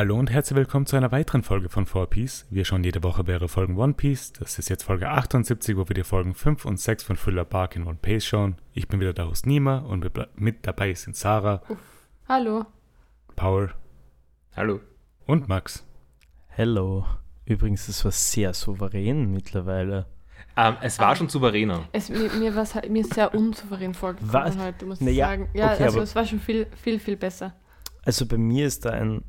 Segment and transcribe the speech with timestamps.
[0.00, 2.46] Hallo und herzlich willkommen zu einer weiteren Folge von 4Piece.
[2.48, 4.32] Wir schauen jede Woche mehrere Folgen One Piece.
[4.32, 7.76] Das ist jetzt Folge 78, wo wir die Folgen 5 und 6 von Thriller Bark
[7.76, 8.56] in One Piece schauen.
[8.72, 11.60] Ich bin wieder der Host Nima und mit dabei sind Sarah.
[11.68, 11.76] Uff.
[12.26, 12.64] Hallo.
[13.36, 13.74] Paul.
[14.56, 14.80] Hallo.
[15.26, 15.86] Und Max.
[16.48, 17.04] Hello.
[17.44, 20.06] Übrigens, es war sehr souverän mittlerweile.
[20.56, 21.90] Ähm, es war um, schon souveräner.
[21.92, 22.52] Es, mir, mir,
[22.88, 24.56] mir ist sehr unsouverän vorgekommen Was?
[24.56, 25.50] heute, muss naja, ich sagen.
[25.52, 27.52] Ja, okay, also es war schon viel, viel, viel besser.
[28.02, 29.22] Also bei mir ist da ein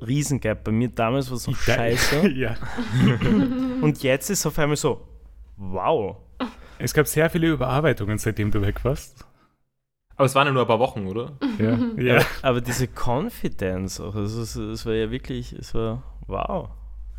[0.00, 0.64] Riesengap.
[0.64, 2.28] Bei mir damals war es noch scheiße.
[2.34, 2.56] ja.
[3.80, 5.06] Und jetzt ist es auf einmal so,
[5.56, 6.16] wow.
[6.78, 9.26] Es gab sehr viele Überarbeitungen, seitdem du weg warst.
[10.14, 11.32] Aber es waren ja nur ein paar Wochen, oder?
[11.58, 11.78] Ja.
[11.96, 12.16] ja.
[12.16, 16.70] Aber, aber diese Confidence, auch, also es, es war ja wirklich, es war wow.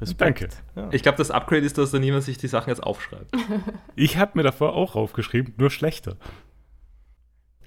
[0.01, 0.41] Respekt.
[0.41, 0.55] Danke.
[0.75, 0.89] Ja.
[0.93, 3.35] Ich glaube, das Upgrade ist, dass da niemand sich die Sachen jetzt aufschreibt.
[3.95, 6.15] Ich habe mir davor auch aufgeschrieben, nur schlechter.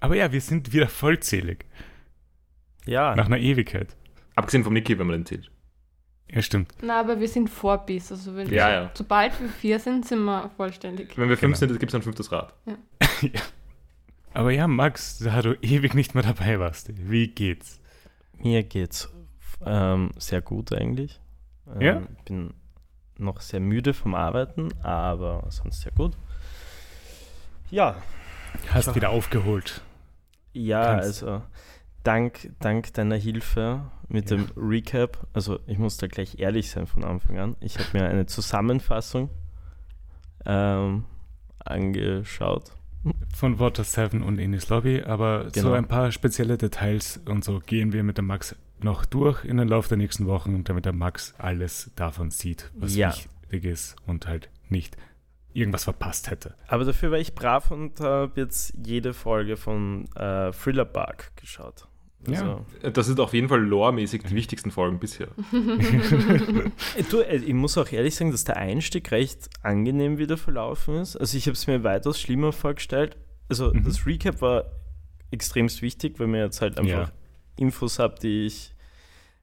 [0.01, 1.67] Aber ja, wir sind wieder vollzählig.
[2.87, 3.15] Ja.
[3.15, 3.97] Nach einer Ewigkeit.
[4.35, 5.51] Abgesehen vom Niki, wenn man den zählt.
[6.31, 6.73] Ja, stimmt.
[6.81, 8.11] Na, aber wir sind vor bis.
[8.11, 8.91] Also wenn ja, wir, ja.
[8.95, 11.17] sobald wir vier sind, sind wir vollständig.
[11.19, 11.71] Wenn wir fünf genau.
[11.71, 12.55] sind, gibt es ein fünftes Rad.
[12.65, 12.77] Ja.
[13.23, 13.41] ja.
[14.33, 17.81] Aber ja, Max, da du ewig nicht mehr dabei warst, wie geht's?
[18.39, 19.13] Mir geht's
[19.65, 21.21] ähm, sehr gut eigentlich.
[21.75, 22.03] Ähm, ja?
[22.25, 22.55] bin
[23.19, 26.17] noch sehr müde vom Arbeiten, aber sonst sehr gut.
[27.71, 27.97] Ja.
[28.71, 29.83] Hast wieder aufgeholt.
[30.53, 31.23] Ja, Kannst.
[31.23, 31.43] also
[32.03, 34.37] dank, dank deiner Hilfe mit ja.
[34.37, 37.57] dem Recap, also ich muss da gleich ehrlich sein von Anfang an.
[37.61, 39.31] Ich habe mir eine Zusammenfassung
[40.45, 41.05] ähm,
[41.65, 42.73] angeschaut.
[43.35, 45.69] Von Water 7 und Enis Lobby, aber genau.
[45.69, 49.57] so ein paar spezielle Details und so gehen wir mit dem Max noch durch in
[49.57, 53.13] den Lauf der nächsten Wochen, damit der Max alles davon sieht, was ja.
[53.13, 54.97] wichtig ist und halt nicht
[55.53, 56.55] irgendwas verpasst hätte.
[56.69, 61.87] Aber dafür war ich brav und habe jetzt jede Folge von äh, Thriller Bark geschaut.
[62.29, 62.91] Also, ja.
[62.91, 65.29] Das sind auf jeden Fall loremäßig die wichtigsten Folgen bisher.
[67.11, 71.17] du, äh, ich muss auch ehrlich sagen, dass der Einstieg recht angenehm wieder verlaufen ist.
[71.17, 73.17] Also ich habe es mir weitaus schlimmer vorgestellt.
[73.49, 73.85] Also mhm.
[73.85, 74.67] das Recap war
[75.33, 77.13] extremst wichtig, weil mir jetzt halt einfach ja.
[77.57, 78.75] Infos habe, die ich.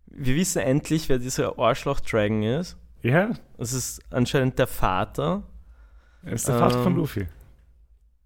[0.06, 2.78] Wir wissen endlich, wer dieser Arschloch-Dragon ist.
[3.02, 3.32] Ja.
[3.58, 5.44] Das ist anscheinend der Vater.
[6.24, 7.28] Er ist der Vater ähm, von Luffy.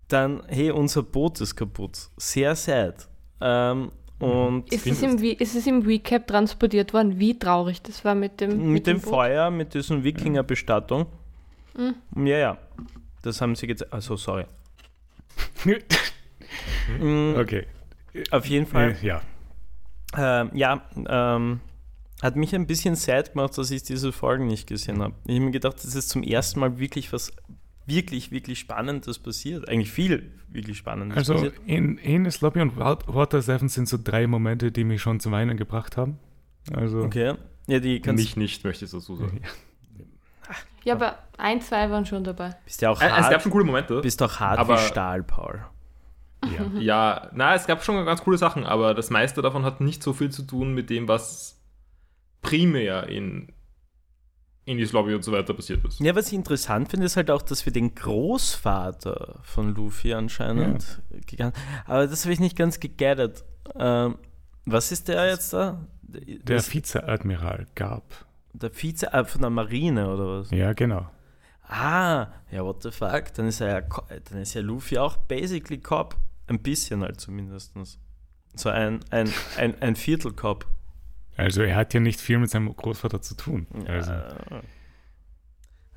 [0.07, 2.09] Dann, hey, unser Boot ist kaputt.
[2.17, 3.07] Sehr sad.
[3.41, 3.91] Ähm,
[4.23, 8.39] und ist, es im, ist es im Recap transportiert worden, wie traurig das war mit
[8.39, 11.07] dem Mit, mit dem, dem Feuer, mit diesem Wikingerbestattung.
[11.75, 12.25] Mhm.
[12.25, 12.57] Ja, ja.
[13.21, 13.91] Das haben sie jetzt.
[13.91, 14.45] Also, sorry.
[16.99, 17.35] Mhm.
[17.39, 17.65] okay.
[18.29, 18.95] Auf jeden Fall.
[19.01, 19.21] Ja.
[20.15, 21.61] Ähm, ja, ähm,
[22.21, 25.15] hat mich ein bisschen sad gemacht, dass ich diese Folgen nicht gesehen habe.
[25.25, 27.31] Ich habe mir gedacht, das ist zum ersten Mal wirklich was
[27.85, 29.67] wirklich, wirklich Spannendes passiert.
[29.67, 31.53] Eigentlich viel wirklich Spannendes also passiert.
[31.53, 35.31] Also in Enes Lobby und Water Seven sind so drei Momente, die mich schon zum
[35.31, 36.19] Weinen gebracht haben.
[36.73, 37.35] Also okay.
[37.67, 39.41] Ja, die kannst Mich nicht, möchte ich dazu sagen.
[40.83, 42.55] Ja, aber ein, zwei waren schon dabei.
[42.65, 43.21] Bist ja auch hart.
[43.21, 44.01] Es gab schon coole Momente.
[44.01, 45.65] Bist auch hart aber, wie Stahl, Paul.
[46.43, 46.65] Ja.
[46.79, 50.11] ja, na, es gab schon ganz coole Sachen, aber das meiste davon hat nicht so
[50.13, 51.61] viel zu tun mit dem, was
[52.41, 53.53] primär in
[54.65, 55.99] Indies Lobby und so weiter passiert ist.
[55.99, 61.01] Ja, was ich interessant finde, ist halt auch, dass wir den Großvater von Luffy anscheinend
[61.09, 61.19] ja.
[61.25, 61.53] gegangen
[61.85, 63.43] Aber das habe ich nicht ganz gegettet.
[63.75, 64.15] Ähm,
[64.65, 65.85] was ist der jetzt da?
[66.03, 68.03] Der Vizeadmiral Gab.
[68.53, 70.51] Der Vize äh, von der Marine oder was?
[70.51, 71.09] Ja, genau.
[71.67, 73.33] Ah, ja, what the fuck?
[73.33, 76.15] Dann ist ja, dann ist ja Luffy auch basically Cop.
[76.47, 77.73] Ein bisschen halt zumindest.
[78.55, 80.67] So ein, ein, ein, ein Viertel Cop.
[81.35, 83.67] Also er hat ja nicht viel mit seinem Großvater zu tun.
[83.87, 84.11] Also.
[84.11, 84.61] Ja.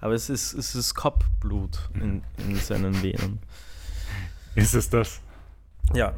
[0.01, 3.41] Aber es ist, es ist Kopfblut in, in seinen Venen.
[4.55, 5.21] Ist es das?
[5.95, 6.15] Ja.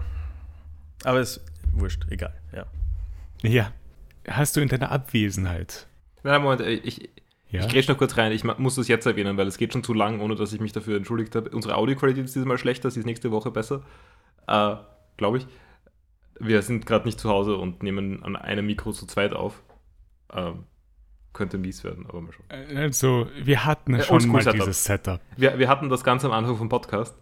[1.05, 2.67] Aber es ist wurscht, egal, ja.
[3.43, 3.73] Ja.
[4.27, 5.87] Hast du in deiner Abwesenheit.
[6.23, 7.09] Nein, Moment, äh, ich,
[7.51, 7.61] ja?
[7.61, 8.33] ich grätsch noch kurz rein.
[8.33, 10.73] Ich muss das jetzt erwähnen, weil es geht schon zu lang, ohne dass ich mich
[10.73, 11.51] dafür entschuldigt habe.
[11.51, 13.83] Unsere Audioqualität ist dieses Mal schlechter, sie ist nächste Woche besser.
[14.47, 14.77] Äh,
[15.17, 15.47] Glaube ich
[16.41, 19.63] wir sind gerade nicht zu Hause und nehmen an einem Mikro zu zweit auf.
[20.33, 20.65] Ähm,
[21.33, 22.45] könnte mies werden, aber mal schon.
[22.49, 24.61] Äh, also, wir hatten äh, schon mal Setup.
[24.61, 25.21] dieses Setup.
[25.37, 27.17] Wir, wir hatten das ganz am Anfang vom Podcast.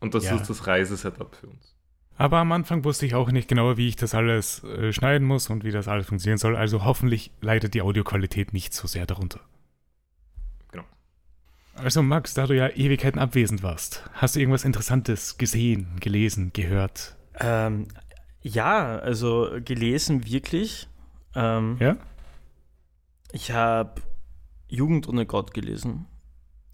[0.00, 0.36] Und das ja.
[0.36, 1.74] ist das Reisesetup für uns.
[2.16, 5.50] Aber am Anfang wusste ich auch nicht genau, wie ich das alles äh, schneiden muss
[5.50, 6.56] und wie das alles funktionieren soll.
[6.56, 9.40] Also hoffentlich leidet die Audioqualität nicht so sehr darunter.
[10.72, 10.84] Genau.
[11.76, 17.16] Also Max, da du ja Ewigkeiten abwesend warst, hast du irgendwas Interessantes gesehen, gelesen, gehört?
[17.38, 17.86] Ähm,
[18.42, 20.88] ja, also gelesen wirklich.
[21.34, 21.96] Ähm, ja?
[23.32, 24.00] Ich habe
[24.68, 26.06] Jugend ohne Gott gelesen.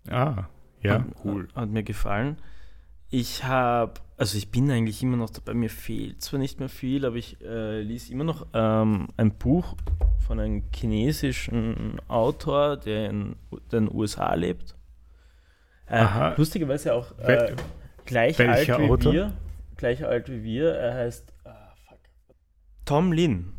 [0.08, 0.44] Ah,
[0.82, 0.94] ja.
[0.94, 1.48] Hat, cool.
[1.54, 2.36] Hat, mir gefallen.
[3.08, 7.04] Ich habe, also ich bin eigentlich immer noch dabei, mir fehlt zwar nicht mehr viel,
[7.06, 9.76] aber ich äh, lese immer noch ähm, ein Buch
[10.26, 13.36] von einem chinesischen Autor, der in
[13.72, 14.74] den USA lebt.
[15.86, 17.54] Äh, lustigerweise auch äh,
[18.04, 19.12] gleich alt wie Autor?
[19.12, 19.32] wir.
[19.76, 20.72] Gleich alt wie wir.
[20.74, 21.33] Er heißt
[22.84, 23.52] Tom Lin.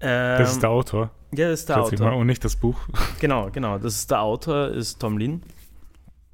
[0.00, 1.10] Ähm, das ist der Autor.
[1.32, 2.10] Ja, das ist der Autor.
[2.10, 2.78] Mal, und nicht das Buch.
[3.20, 3.78] Genau, genau.
[3.78, 5.42] Das ist der Autor, ist Tom Lin.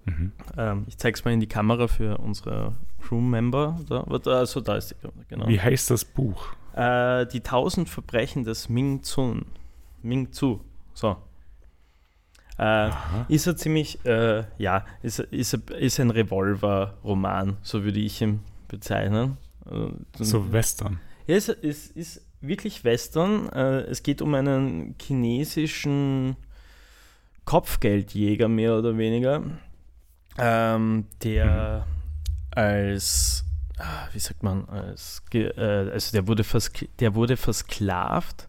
[0.05, 0.33] Mhm.
[0.57, 3.79] Ähm, ich zeige es mal in die Kamera für unsere Crewmember.
[3.89, 5.49] Da, also da ist die Kamera, genau.
[5.49, 6.49] Wie heißt das Buch?
[6.75, 9.47] Äh, die tausend Verbrechen des Ming Zun.
[10.03, 10.61] Ming Zu.
[10.95, 11.17] So.
[12.59, 12.91] Äh,
[13.29, 19.39] ist er ziemlich, äh, ja, ist, ist, ist ein Revolver-Roman, so würde ich ihn bezeichnen.
[19.65, 21.01] Also, so Western.
[21.31, 23.49] Ja, ist, ist, ist wirklich Western.
[23.51, 26.35] Äh, es geht um einen chinesischen
[27.45, 29.41] Kopfgeldjäger, mehr oder weniger,
[30.39, 32.61] ähm, der mhm.
[32.61, 33.45] als,
[33.79, 36.45] ah, wie sagt man, als, äh, also der wurde,
[36.99, 38.49] der wurde versklavt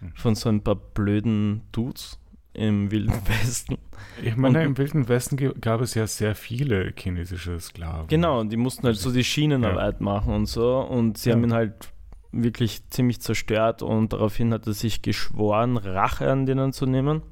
[0.00, 0.12] mhm.
[0.14, 2.16] von so ein paar blöden Dudes
[2.52, 3.76] im Wilden Westen.
[4.22, 8.06] Ich meine, und, im Wilden Westen gab es ja sehr viele chinesische Sklaven.
[8.06, 10.04] Genau, die mussten halt so die Schienenarbeit ja.
[10.04, 10.78] machen und so.
[10.78, 11.34] Und sie ja.
[11.34, 11.92] haben ihn halt
[12.32, 17.22] wirklich ziemlich zerstört und daraufhin hat er sich geschworen, Rache an denen zu nehmen.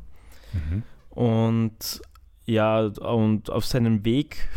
[0.53, 0.83] Mhm.
[1.11, 2.03] Und
[2.45, 4.49] ja, und auf seinem Weg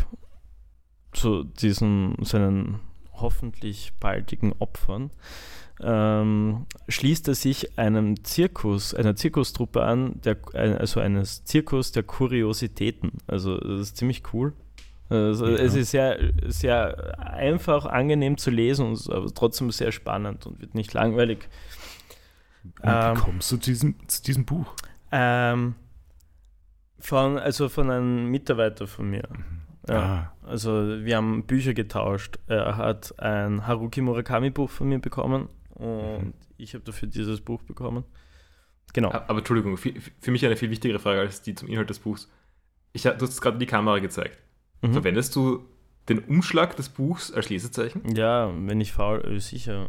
[1.12, 2.80] zu diesen, seinen
[3.12, 5.10] hoffentlich baldigen Opfern,
[5.80, 13.12] ähm, schließt er sich einem Zirkus, einer Zirkustruppe an, der, also eines Zirkus der Kuriositäten.
[13.26, 14.52] Also das ist ziemlich cool.
[15.12, 15.56] Also ja.
[15.56, 20.74] Es ist sehr, sehr einfach, angenehm zu lesen, und, aber trotzdem sehr spannend und wird
[20.74, 21.48] nicht langweilig.
[22.64, 24.74] Und ähm, wie kommst du zu diesem, zu diesem Buch?
[25.10, 25.74] Ähm,
[26.98, 29.28] von, also von einem Mitarbeiter von mir.
[29.30, 29.62] Mhm.
[29.88, 30.32] Ja, ah.
[30.46, 32.38] Also wir haben Bücher getauscht.
[32.46, 36.34] Er hat ein Haruki Murakami Buch von mir bekommen und mhm.
[36.56, 38.04] ich habe dafür dieses Buch bekommen.
[38.92, 39.10] Genau.
[39.10, 42.30] Aber Entschuldigung, für, für, mich eine viel wichtigere Frage als die zum Inhalt des Buchs.
[42.92, 44.38] Ich, du hast es gerade in die Kamera gezeigt.
[44.82, 44.92] Mhm.
[44.92, 45.64] Verwendest du
[46.08, 48.14] den Umschlag des Buchs als Lesezeichen?
[48.14, 49.88] Ja, wenn ich faul, äh, sicher.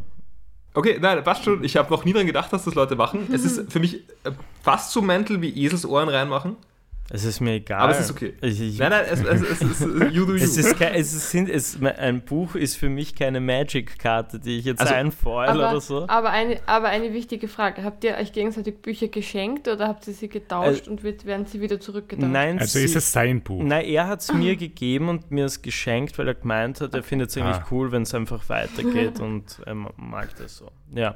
[0.76, 1.64] Okay, nein, passt schon.
[1.64, 3.28] Ich habe noch nie daran gedacht, dass das Leute machen.
[3.32, 4.32] Es ist für mich äh,
[4.62, 6.56] fast so mental wie Eselsohren reinmachen.
[7.10, 7.82] Es ist mir egal.
[7.82, 8.34] Aber es ist okay.
[8.42, 9.82] Ich, ich, nein, nein, es, es, es, es,
[10.14, 10.44] you do you.
[10.44, 14.66] Es ist, kein, es sind, es, ein Buch ist für mich keine Magic-Karte, die ich
[14.66, 16.08] jetzt also, einfoil oder so.
[16.08, 17.84] Aber eine, aber eine wichtige Frage.
[17.84, 21.46] Habt ihr euch gegenseitig Bücher geschenkt oder habt ihr sie getauscht also, und wird, werden
[21.46, 22.32] sie wieder zurückgetauscht?
[22.32, 23.62] Nein, also sie, ist es sein Buch?
[23.62, 27.04] Nein, er hat es mir gegeben und mir es geschenkt, weil er gemeint hat, er
[27.04, 27.68] findet es eigentlich ah.
[27.70, 30.72] cool, wenn es einfach weitergeht und er mag das so.
[30.96, 31.16] Ja.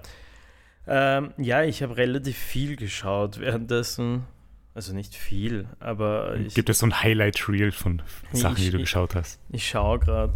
[0.85, 4.25] Ähm, ja, ich habe relativ viel geschaut währenddessen.
[4.77, 8.77] Also nicht viel, aber ich, Gibt es so ein Highlight-Reel von Sachen, ich, die du
[8.77, 9.41] geschaut hast?
[9.49, 10.35] Ich, ich schaue gerade.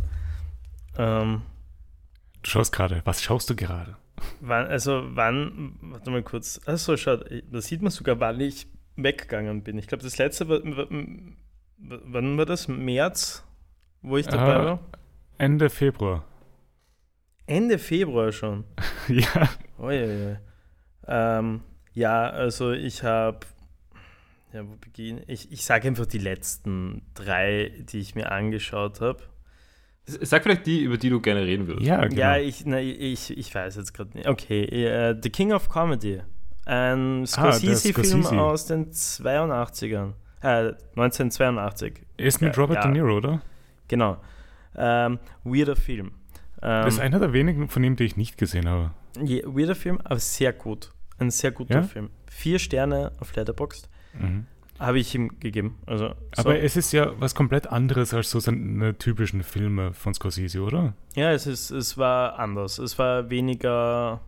[0.98, 1.44] Ähm,
[2.42, 3.04] du schaust gerade.
[3.06, 3.98] Was schaust du gerade?
[4.40, 6.60] Wann, also wann, warte mal kurz.
[6.66, 8.66] Achso, schaut, da sieht man sogar, wann ich
[8.96, 9.78] weggegangen bin.
[9.78, 10.62] Ich glaube, das letzte war,
[11.78, 12.68] wann war das?
[12.68, 13.46] März,
[14.02, 14.80] wo ich dabei ah, war?
[15.38, 16.26] Ende Februar.
[17.46, 18.64] Ende Februar schon?
[19.08, 19.50] ja.
[19.78, 20.38] Oh, ja, ja.
[21.08, 21.62] Ähm,
[21.94, 23.46] ja, also ich habe
[24.54, 25.52] ja, wo beginne ich?
[25.52, 29.24] Ich sage einfach die letzten drei, die ich mir angeschaut habe.
[30.06, 31.88] Sag vielleicht die, über die du gerne reden würdest.
[31.88, 32.20] Ja, genau.
[32.20, 34.28] ja ich, na, ich, ich weiß jetzt gerade nicht.
[34.28, 36.22] Okay, uh, The King of Comedy.
[36.66, 40.14] Ein Scorsese-Film ah, aus den 82ern.
[40.42, 42.02] Äh, 1982.
[42.18, 43.42] Ist mit Robert ja, De Niro, oder?
[43.88, 44.18] Genau.
[44.76, 46.12] Ähm, weirder Film.
[46.62, 48.92] Ähm, das ist einer der wenigen von ihm, die ich nicht gesehen habe.
[49.16, 50.92] Weirder Film, aber sehr gut.
[51.18, 51.84] Ein sehr guter ja?
[51.84, 52.10] Film.
[52.30, 53.90] Vier Sterne auf Letterboxd.
[54.14, 54.46] Mhm.
[54.80, 55.78] Habe ich ihm gegeben.
[55.86, 56.16] Also, so.
[56.38, 60.96] Aber es ist ja was komplett anderes als so seine typischen Filme von Scorsese, oder?
[61.16, 62.80] Ja, es, ist, es war anders.
[62.80, 64.22] Es war weniger.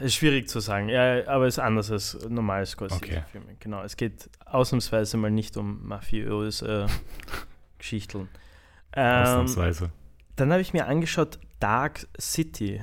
[0.00, 3.46] Ist schwierig zu sagen, ja, aber es ist anders als normale Scorsese-Filme.
[3.46, 3.56] Okay.
[3.60, 6.86] Genau, es geht ausnahmsweise mal nicht um mafiöse
[7.78, 8.28] Geschichten.
[8.94, 9.92] Ähm, ausnahmsweise.
[10.34, 12.82] Dann habe ich mir angeschaut Dark City.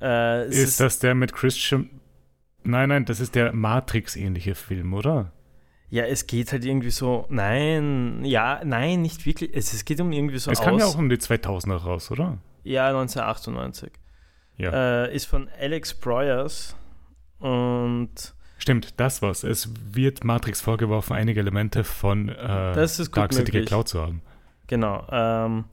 [0.00, 1.90] Äh, ist, ist das der mit Christian
[2.64, 5.32] Nein, nein, das ist der Matrix-ähnliche Film, oder?
[5.90, 9.50] Ja, es geht halt irgendwie so, nein, ja, nein, nicht wirklich.
[9.54, 12.38] Es, es geht um irgendwie so Es kam ja auch um die 2000er raus, oder?
[12.64, 13.92] Ja, 1998.
[14.56, 15.04] Ja.
[15.04, 16.76] Äh, ist von Alex Proyas
[17.40, 18.34] und...
[18.56, 19.42] Stimmt, das war's.
[19.42, 24.22] Es wird Matrix vorgeworfen, einige Elemente von äh, das ist Dark City geklaut zu haben.
[24.68, 25.04] Genau.
[25.10, 25.64] Ähm,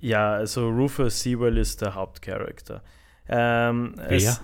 [0.00, 2.82] ja, also Rufus Sewell ist der Hauptcharakter.
[3.28, 4.10] Ähm, Wer?
[4.10, 4.40] Es,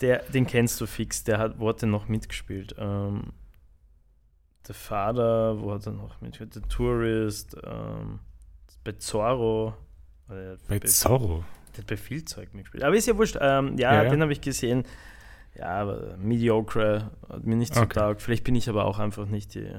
[0.00, 2.74] der, den kennst du fix, der hat Worte noch mitgespielt.
[2.78, 3.32] Ähm,
[4.66, 6.54] der Vater, wo hat er noch mitgespielt?
[6.54, 8.20] Der Tourist, ähm,
[8.84, 9.74] bei Zorro.
[10.26, 11.44] Bei Zorro?
[11.72, 12.84] Der hat bei viel Zeug mitgespielt.
[12.84, 13.36] Aber ist ja wurscht.
[13.40, 14.84] Ähm, ja, ja, den habe ich gesehen.
[15.54, 17.98] ja, aber mediocre, hat mir nicht so okay.
[17.98, 18.22] taugt.
[18.22, 19.74] Vielleicht bin ich aber auch einfach nicht die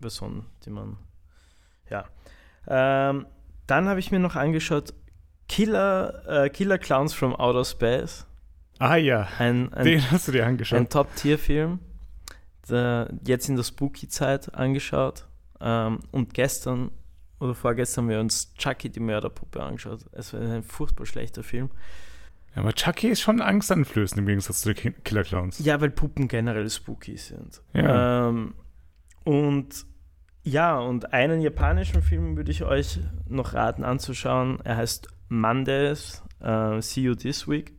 [0.00, 0.96] Person, die man,
[1.88, 2.04] ja.
[2.66, 3.26] Ähm,
[3.66, 4.94] dann habe ich mir noch angeschaut,
[5.48, 8.26] Killer, äh, Killer Clowns from Outer Space.
[8.80, 10.78] Ah ja, ein, ein, den hast du dir angeschaut.
[10.78, 11.78] Ein Top-Tier-Film,
[13.26, 15.26] jetzt in der Spooky-Zeit angeschaut.
[15.60, 16.90] Ähm, und gestern
[17.40, 20.06] oder vorgestern haben wir uns Chucky, die Mörderpuppe, angeschaut.
[20.12, 21.70] Es war ein furchtbar schlechter Film.
[22.54, 25.58] Ja, aber Chucky ist schon angstanflößend im Gegensatz zu den Killer Clowns.
[25.58, 27.62] Ja, weil Puppen generell spooky sind.
[27.72, 28.28] Ja.
[28.28, 28.54] Ähm,
[29.24, 29.86] und
[30.42, 34.58] ja, und einen japanischen Film würde ich euch noch raten anzuschauen.
[34.64, 37.74] Er heißt Mondays, uh, See You This Week.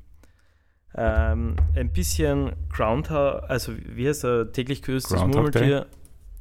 [0.96, 5.88] Ähm, ein bisschen Groundhog, also wie heißt er, täglich grüßt das Murmeltier.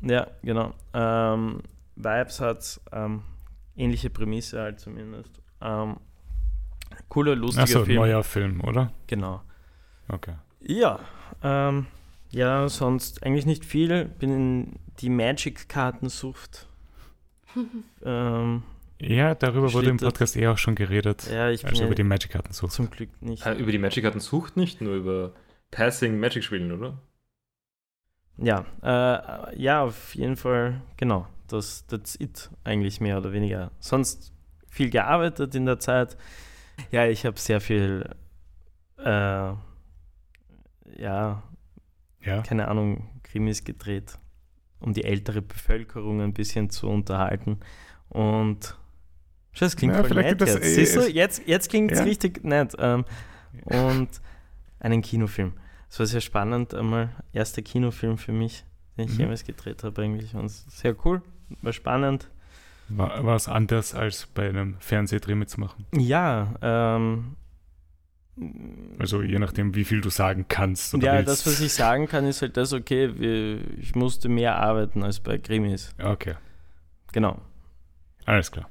[0.01, 0.73] Ja, genau.
[0.93, 1.63] Ähm,
[1.95, 3.23] Vibes hat ähm,
[3.77, 5.41] ähnliche Prämisse halt zumindest.
[5.61, 5.97] Ähm,
[7.09, 7.97] cooler, lustiger Achso, Film.
[7.97, 8.93] neuer Film, oder?
[9.07, 9.43] Genau.
[10.09, 10.35] Okay.
[10.61, 10.99] Ja,
[11.43, 11.87] ähm,
[12.31, 14.07] ja, sonst eigentlich nicht viel.
[14.07, 16.67] Bin in die Magic-Kartensucht.
[18.05, 18.63] ähm,
[19.01, 21.29] ja, darüber wurde im Podcast eh auch schon geredet.
[21.31, 22.73] Ja, ich also über die Magic-Kartensucht.
[22.73, 23.45] Zum Glück nicht.
[23.47, 25.35] Äh, über die Magic-Kartensucht nicht, nur über
[25.71, 27.01] Passing Magic spielen, oder?
[28.37, 31.27] Ja, äh, ja, auf jeden Fall, genau.
[31.49, 33.71] Das, that's it, eigentlich mehr oder weniger.
[33.81, 34.33] Sonst
[34.69, 36.17] viel gearbeitet in der Zeit.
[36.91, 38.09] Ja, ich habe sehr viel,
[38.99, 39.59] äh, ja,
[42.23, 44.19] ja, keine Ahnung, Krimis gedreht,
[44.79, 47.61] um die ältere Bevölkerung ein bisschen zu unterhalten.
[48.09, 48.77] Und
[49.59, 50.63] das klingt ja, voll nett jetzt.
[50.63, 52.05] Siehst du, jetzt, jetzt klingt es ja.
[52.05, 52.75] richtig nett.
[52.79, 53.05] Ähm,
[53.65, 54.09] und
[54.79, 55.53] einen Kinofilm.
[55.91, 58.65] Es war sehr spannend, einmal erster Kinofilm für mich,
[58.97, 59.21] den ich mhm.
[59.21, 60.35] jemals gedreht habe eigentlich.
[60.35, 61.23] Und sehr cool,
[61.63, 62.29] war spannend.
[62.89, 65.87] War, war es anders als bei einem Fernsehdreh mitzumachen?
[65.93, 67.37] Ja, ähm,
[68.99, 70.95] also je nachdem, wie viel du sagen kannst.
[70.95, 71.29] ja, willst.
[71.29, 75.21] das, was ich sagen kann, ist halt das, okay, wir, ich musste mehr arbeiten als
[75.21, 75.95] bei Krimis.
[76.03, 76.35] Okay.
[77.13, 77.41] Genau.
[78.25, 78.69] Alles klar.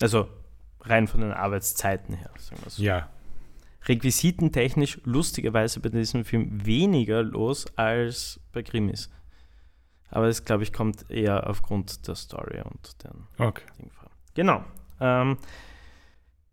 [0.00, 0.28] Also
[0.80, 2.82] rein von den Arbeitszeiten her, sagen wir so.
[2.82, 3.08] Ja.
[3.86, 9.10] Requisitentechnisch lustigerweise bei diesem Film weniger los als bei Krimis.
[10.10, 13.64] Aber es, glaube ich, kommt eher aufgrund der Story und den okay.
[13.78, 14.10] Dingen vor.
[14.34, 14.64] Genau.
[15.00, 15.38] Ähm,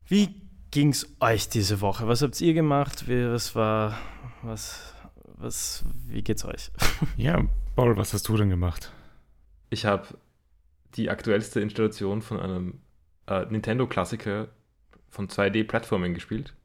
[0.08, 2.08] wie ging es euch diese Woche?
[2.08, 3.08] Was habt ihr gemacht?
[3.08, 3.98] Wie, was war,
[4.42, 4.94] was,
[5.38, 6.72] was, wie geht's euch?
[7.18, 7.44] ja,
[7.76, 8.92] Paul, was hast du denn gemacht?
[9.70, 10.08] Ich habe
[10.96, 12.82] die aktuellste Installation von einem
[13.28, 14.48] äh, Nintendo-Klassiker
[15.10, 16.56] von 2D-Plattforming gespielt,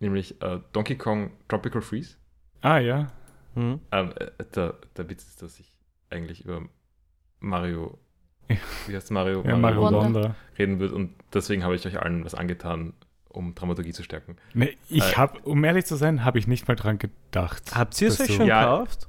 [0.00, 2.16] nämlich äh, Donkey Kong Tropical Freeze.
[2.60, 3.08] Ah, ja.
[3.54, 3.80] Hm.
[3.92, 5.76] Ähm, äh, der, der Witz ist, dass ich
[6.10, 6.62] eigentlich über
[7.40, 7.98] Mario,
[8.86, 9.42] wie heißt Mario?
[9.44, 12.94] Ja, Mario, Mario Wonder reden wird und deswegen habe ich euch allen was angetan,
[13.28, 14.36] um Dramaturgie zu stärken.
[14.54, 17.74] Nee, ich äh, habe, um ehrlich zu sein, habe ich nicht mal dran gedacht.
[17.74, 19.08] Habt ihr es euch schon ja, gekauft?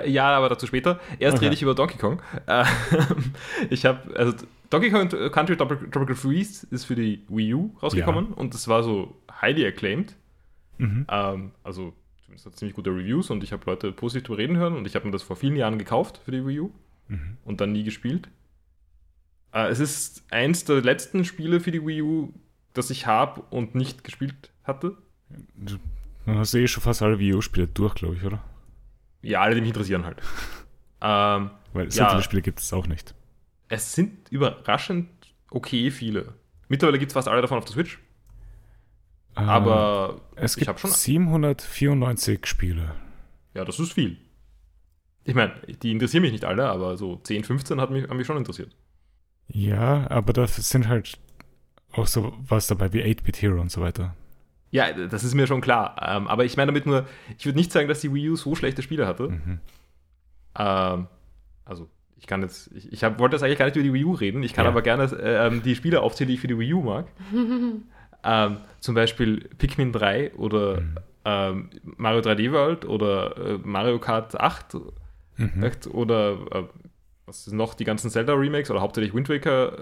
[0.00, 1.00] Äh, ja, aber dazu später.
[1.18, 1.46] Erst okay.
[1.46, 2.22] rede ich über Donkey Kong.
[2.46, 2.64] Äh,
[3.70, 4.34] ich habe, also
[4.70, 8.36] Donkey Kong Country Tropical Freeze ist für die Wii U rausgekommen ja.
[8.36, 10.16] und das war so highly acclaimed.
[10.78, 11.06] Mhm.
[11.08, 11.92] Ähm, also
[12.24, 14.94] zumindest hat ziemlich gute Reviews und ich habe Leute positiv darüber reden hören und ich
[14.94, 16.70] habe mir das vor vielen Jahren gekauft für die Wii U
[17.08, 17.36] mhm.
[17.44, 18.28] und dann nie gespielt.
[19.52, 22.32] Äh, es ist eins der letzten Spiele für die Wii U,
[22.72, 24.96] das ich habe und nicht gespielt hatte.
[25.56, 25.78] Du
[26.26, 28.42] hast eh schon fast alle Wii U-Spiele durch, glaube ich, oder?
[29.22, 30.18] Ja, alle, die mich interessieren halt.
[31.00, 33.14] ähm, Weil so ja, viele Spiele gibt es auch nicht.
[33.68, 35.08] Es sind überraschend
[35.50, 36.34] okay viele.
[36.68, 37.98] Mittlerweile gibt es fast alle davon auf der Switch.
[39.36, 42.94] Äh, aber es gibt schon 794 Spiele.
[43.54, 44.18] Ja, das ist viel.
[45.24, 48.26] Ich meine, die interessieren mich nicht alle, aber so 10, 15 hat mich, haben mich
[48.26, 48.74] schon interessiert.
[49.48, 51.18] Ja, aber das sind halt
[51.92, 54.16] auch so was dabei wie 8-Bit Hero und so weiter.
[54.72, 55.96] Ja, das ist mir schon klar.
[56.02, 57.06] Ähm, aber ich meine damit nur,
[57.38, 59.28] ich würde nicht sagen, dass die Wii U so schlechte Spiele hatte.
[59.28, 59.60] Mhm.
[60.58, 61.06] Ähm,
[61.64, 64.04] also, ich kann jetzt, ich, ich hab, wollte jetzt eigentlich gar nicht über die Wii
[64.04, 64.42] U reden.
[64.42, 64.70] Ich kann ja.
[64.70, 67.06] aber gerne äh, die Spiele aufzählen, die ich für die Wii U mag.
[68.24, 70.98] ähm, zum Beispiel Pikmin 3 oder mhm.
[71.26, 74.74] ähm, Mario 3D World oder äh, Mario Kart 8
[75.36, 75.70] mhm.
[75.92, 76.62] oder äh,
[77.26, 79.76] was ist noch, die ganzen Zelda-Remakes oder hauptsächlich Wind Waker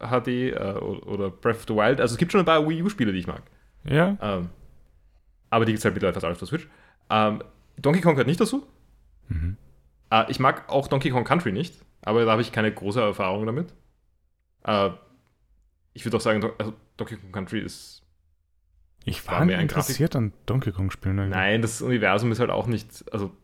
[0.00, 2.00] HD äh, äh, oder Breath of the Wild.
[2.00, 3.42] Also es gibt schon ein paar Wii U-Spiele, die ich mag.
[3.84, 4.16] Ja.
[4.20, 4.50] Ähm,
[5.50, 6.68] aber die gibt es halt mittlerweile fast alles der Switch.
[7.10, 7.42] Ähm,
[7.76, 8.66] Donkey Kong gehört nicht dazu.
[9.28, 9.56] Mhm.
[10.10, 13.46] Äh, ich mag auch Donkey Kong Country nicht, aber da habe ich keine große Erfahrung
[13.46, 13.74] damit.
[14.64, 14.90] Äh,
[15.94, 18.02] ich würde auch sagen, also Donkey Kong Country ist.
[19.04, 21.28] Ich war, war mehr interessiert an Donkey Kong Spielen.
[21.28, 23.04] Nein, das Universum ist halt auch nicht.
[23.12, 23.36] Also,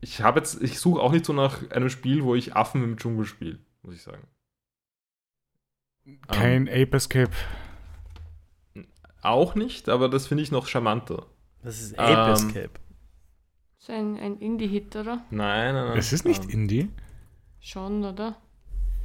[0.00, 2.96] ich habe jetzt, ich suche auch nicht so nach einem Spiel, wo ich Affen im
[2.98, 4.22] Dschungel spiele, muss ich sagen.
[6.28, 7.32] Kein um, ähm, Ape Escape.
[9.22, 11.26] Auch nicht, aber das finde ich noch charmanter.
[11.62, 12.80] Das ist Ape ähm, Escape.
[13.78, 15.24] So ein, ein Indie-Hit, oder?
[15.30, 15.98] Nein, nein, nein.
[15.98, 16.90] Es ist nicht um, Indie.
[17.60, 18.36] Schon, oder?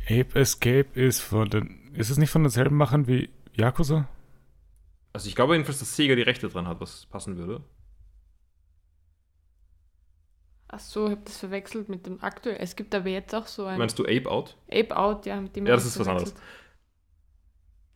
[0.05, 1.91] Ape Escape ist von den.
[1.93, 4.07] Ist es nicht von denselben Machern wie Yakuza?
[5.13, 7.63] Also ich glaube jedenfalls, dass Sega die Rechte dran hat, was passen würde.
[10.67, 12.59] Ach so, ich habe das verwechselt mit dem aktuellen.
[12.59, 13.77] Es gibt aber jetzt auch so ein.
[13.77, 14.57] Meinst du Ape Out?
[14.71, 15.67] Ape Out, ja, mit dem.
[15.67, 16.33] Ja, das ist was anderes.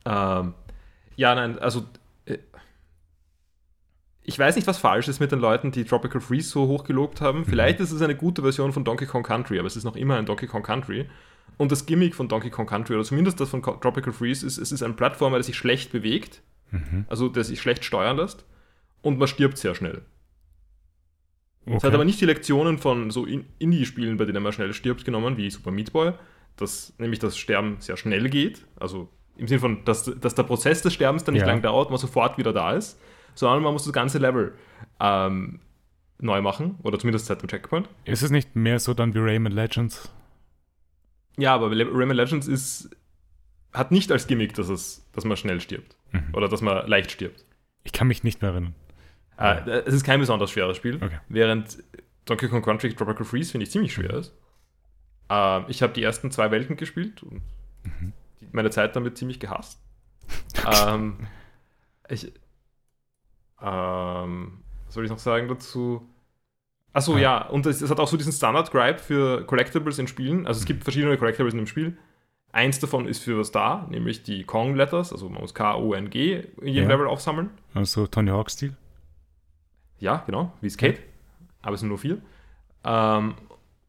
[0.05, 0.53] Ähm,
[1.15, 1.85] ja, nein, also
[4.27, 7.21] ich weiß nicht, was falsch ist mit den Leuten, die Tropical Freeze so hoch gelobt
[7.21, 7.39] haben.
[7.39, 7.45] Mhm.
[7.45, 10.17] Vielleicht ist es eine gute Version von Donkey Kong Country, aber es ist noch immer
[10.17, 11.05] ein Donkey Kong Country.
[11.55, 14.73] Und das Gimmick von Donkey Kong Country, oder zumindest das von Tropical Freeze, ist, es
[14.73, 16.41] ist ein Plattformer, der sich schlecht bewegt,
[16.71, 17.05] mhm.
[17.07, 18.45] also der sich schlecht steuern lässt,
[19.01, 20.01] und man stirbt sehr schnell.
[21.65, 21.77] Okay.
[21.77, 25.37] Es hat aber nicht die Lektionen von so Indie-Spielen, bei denen man schnell stirbt, genommen,
[25.37, 26.11] wie Super Meat Boy,
[26.57, 29.07] dass nämlich das Sterben sehr schnell geht, also
[29.37, 31.47] im Sinne von, dass, dass der Prozess des Sterbens dann nicht ja.
[31.47, 32.99] lang dauert, man sofort wieder da ist,
[33.37, 34.53] sondern man muss das ganze Level
[34.99, 35.59] ähm,
[36.19, 37.89] neu machen, oder zumindest seit dem Checkpoint.
[38.05, 40.11] Ist es nicht mehr so dann wie Rayman Legends?
[41.37, 42.89] Ja, aber Rayman Legends ist,
[43.73, 45.95] hat nicht als Gimmick, dass, es, dass man schnell stirbt.
[46.11, 46.33] Mhm.
[46.33, 47.45] Oder dass man leicht stirbt.
[47.83, 48.75] Ich kann mich nicht mehr erinnern.
[49.37, 51.19] Äh, es ist kein besonders schweres Spiel, okay.
[51.29, 51.83] während
[52.25, 54.33] Donkey Kong Country Tropical Freeze finde ich ziemlich schwer ist.
[55.29, 57.41] Äh, ich habe die ersten zwei Welten gespielt und
[57.83, 58.13] mhm
[58.51, 59.79] meine Zeit damit ziemlich gehasst.
[60.87, 61.27] ähm,
[62.09, 62.33] ich,
[63.61, 66.07] ähm, was soll ich noch sagen dazu?
[66.93, 67.19] Achso, ah.
[67.19, 70.47] ja, und es, es, hat auch so diesen Standard-Gripe für Collectibles in Spielen.
[70.47, 71.97] Also es gibt verschiedene Collectibles in dem Spiel.
[72.51, 76.89] Eins davon ist für was da, nämlich die Kong-Letters, also man muss K-O-N-G in jedem
[76.89, 76.95] ja.
[76.95, 77.51] Level aufsammeln.
[77.73, 78.75] Also Tony Hawk-Stil?
[79.99, 80.97] Ja, genau, wie Skate.
[80.97, 81.03] Ja.
[81.61, 82.19] Aber es sind nur vier.
[82.83, 83.35] Ähm,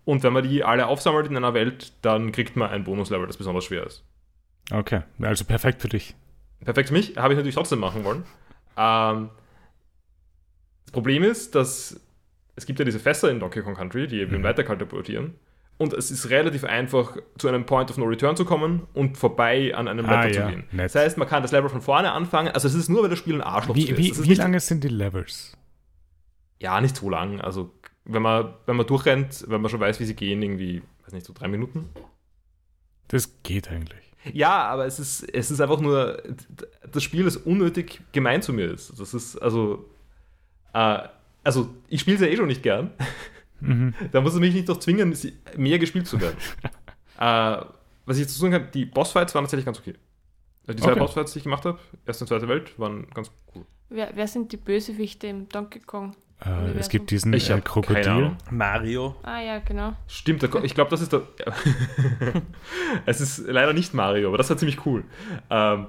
[0.04, 3.36] und wenn man die alle aufsammelt in einer Welt, dann kriegt man ein Bonus-Level, das
[3.36, 4.04] besonders schwer ist.
[4.70, 6.14] Okay, also perfekt für dich.
[6.64, 8.24] Perfekt für mich, habe ich natürlich trotzdem machen wollen.
[8.76, 9.30] Ähm,
[10.88, 12.00] das Problem ist, dass
[12.56, 14.42] es gibt ja diese Fässer in Donkey Kong Country, die eben mhm.
[14.42, 15.34] weiter katapultieren.
[15.76, 19.74] Und es ist relativ einfach, zu einem Point of No Return zu kommen und vorbei
[19.74, 20.46] an einem ah, Level ja.
[20.46, 20.64] zu gehen.
[20.72, 20.86] Nett.
[20.86, 22.48] Das heißt, man kann das Level von vorne anfangen.
[22.48, 23.98] Also es ist nur, wenn das Spiel ein Arschloch wie, ist.
[23.98, 25.58] Wie, wie lange sind die Levels?
[26.58, 27.42] Ja, nicht so lang.
[27.42, 27.74] Also
[28.06, 31.26] wenn man, wenn man durchrennt, wenn man schon weiß, wie sie gehen, irgendwie, weiß nicht,
[31.26, 31.90] so drei Minuten.
[33.08, 34.14] Das geht eigentlich.
[34.32, 36.22] Ja, aber es ist, es ist einfach nur
[36.90, 38.98] das Spiel, das unnötig gemein zu mir ist.
[38.98, 39.84] Das ist, also,
[40.78, 41.08] äh,
[41.44, 42.90] also ich spiele es ja eh schon nicht gern.
[43.60, 43.94] Mhm.
[44.12, 45.16] Da muss es mich nicht doch zwingen,
[45.56, 46.36] mehr gespielt zu werden.
[47.18, 47.64] äh,
[48.06, 49.94] was ich dazu sagen kann, die Bossfights waren tatsächlich ganz okay.
[50.66, 51.00] Also die zwei okay.
[51.00, 53.64] Bossfights, die ich gemacht habe, erste und zweite Welt, waren ganz cool.
[53.88, 56.14] Wer, wer sind die Bösewichte im Donkey Kong?
[56.44, 58.36] Äh, es gibt diesen ich äh, Krokodil.
[58.50, 59.16] Mario.
[59.22, 59.94] Ah ja, genau.
[60.06, 61.22] Stimmt, ich glaube, das ist der.
[63.06, 65.04] es ist leider nicht Mario, aber das war ziemlich cool.
[65.50, 65.86] Ähm,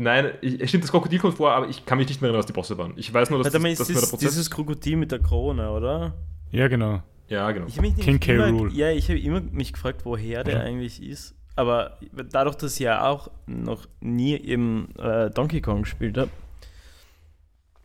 [0.00, 2.46] nein, ich, stimmt, das Krokodil kommt vor, aber ich kann mich nicht mehr erinnern, was
[2.46, 2.92] die Bosse waren.
[2.96, 6.14] Ich weiß nur, dass, das, das, das der Prozess dieses Krokodil mit der Krone, oder?
[6.50, 7.02] Ja, genau.
[7.28, 7.66] Ja, genau.
[7.66, 8.36] King K.
[8.48, 8.72] Rule.
[8.72, 10.60] Ja, ich habe immer mich gefragt, woher der ja.
[10.62, 11.34] eigentlich ist.
[11.54, 11.98] Aber
[12.30, 16.30] dadurch, dass ich ja auch noch nie im äh, Donkey Kong gespielt habe,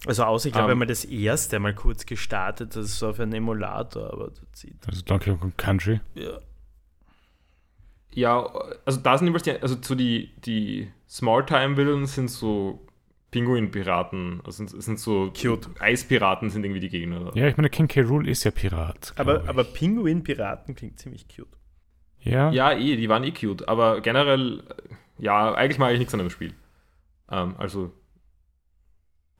[0.07, 3.09] also außer, ich glaube, um, wenn man das erste mal kurz gestartet, das ist so
[3.09, 4.87] auf einem Emulator, aber du ziehst.
[4.87, 5.99] Also Donkey Kong Country?
[6.13, 6.37] Ja.
[8.15, 8.49] Ja,
[8.85, 12.87] also da sind die, also so die, die Small-Time-Villains sind so
[13.31, 15.69] Pinguin-Piraten, also sind, sind so Cute.
[15.79, 17.31] Eispiraten sind irgendwie die Gegner.
[17.35, 18.01] Ja, ich meine, King K.
[18.01, 19.13] Rool ist ja Pirat.
[19.17, 21.49] Aber, aber Pinguin-Piraten klingt ziemlich cute.
[22.21, 22.51] Ja.
[22.51, 24.63] Ja, eh, die waren eh cute, aber generell,
[25.17, 26.53] ja, eigentlich mag ich nichts an dem Spiel.
[27.29, 27.91] Ähm, also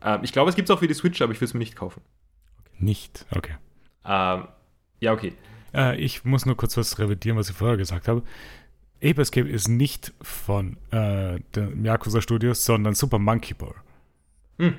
[0.02, 1.60] ähm, ich glaube, es gibt es auch für die Switch, aber ich will es mir
[1.60, 2.02] nicht kaufen.
[2.60, 2.76] Okay.
[2.80, 3.26] Nicht?
[3.32, 3.56] Okay.
[4.04, 4.50] Ähm,
[5.00, 5.34] ja, okay.
[5.74, 8.24] Äh, ich muss nur kurz was revidieren, was ich vorher gesagt habe.
[9.04, 13.76] Ape Escape ist nicht von äh, den Yakuza Studios, sondern Super Monkey Ball.
[14.58, 14.76] Hm.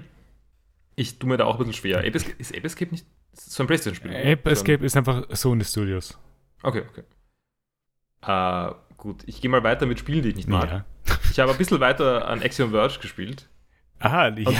[0.96, 1.98] Ich tue mir da auch ein bisschen schwer.
[1.98, 4.16] Ape Escape, ist Ape Escape nicht so ein PlayStation-Spiel?
[4.16, 6.18] Ape Escape ist einfach Sony Studios.
[6.62, 7.02] Okay, okay.
[8.26, 10.70] Uh, gut, ich gehe mal weiter mit Spielen, die ich nicht mag.
[10.70, 10.85] Ja.
[11.31, 13.48] Ich habe ein bisschen weiter an Axiom Verge gespielt.
[13.98, 14.50] Aha, ja.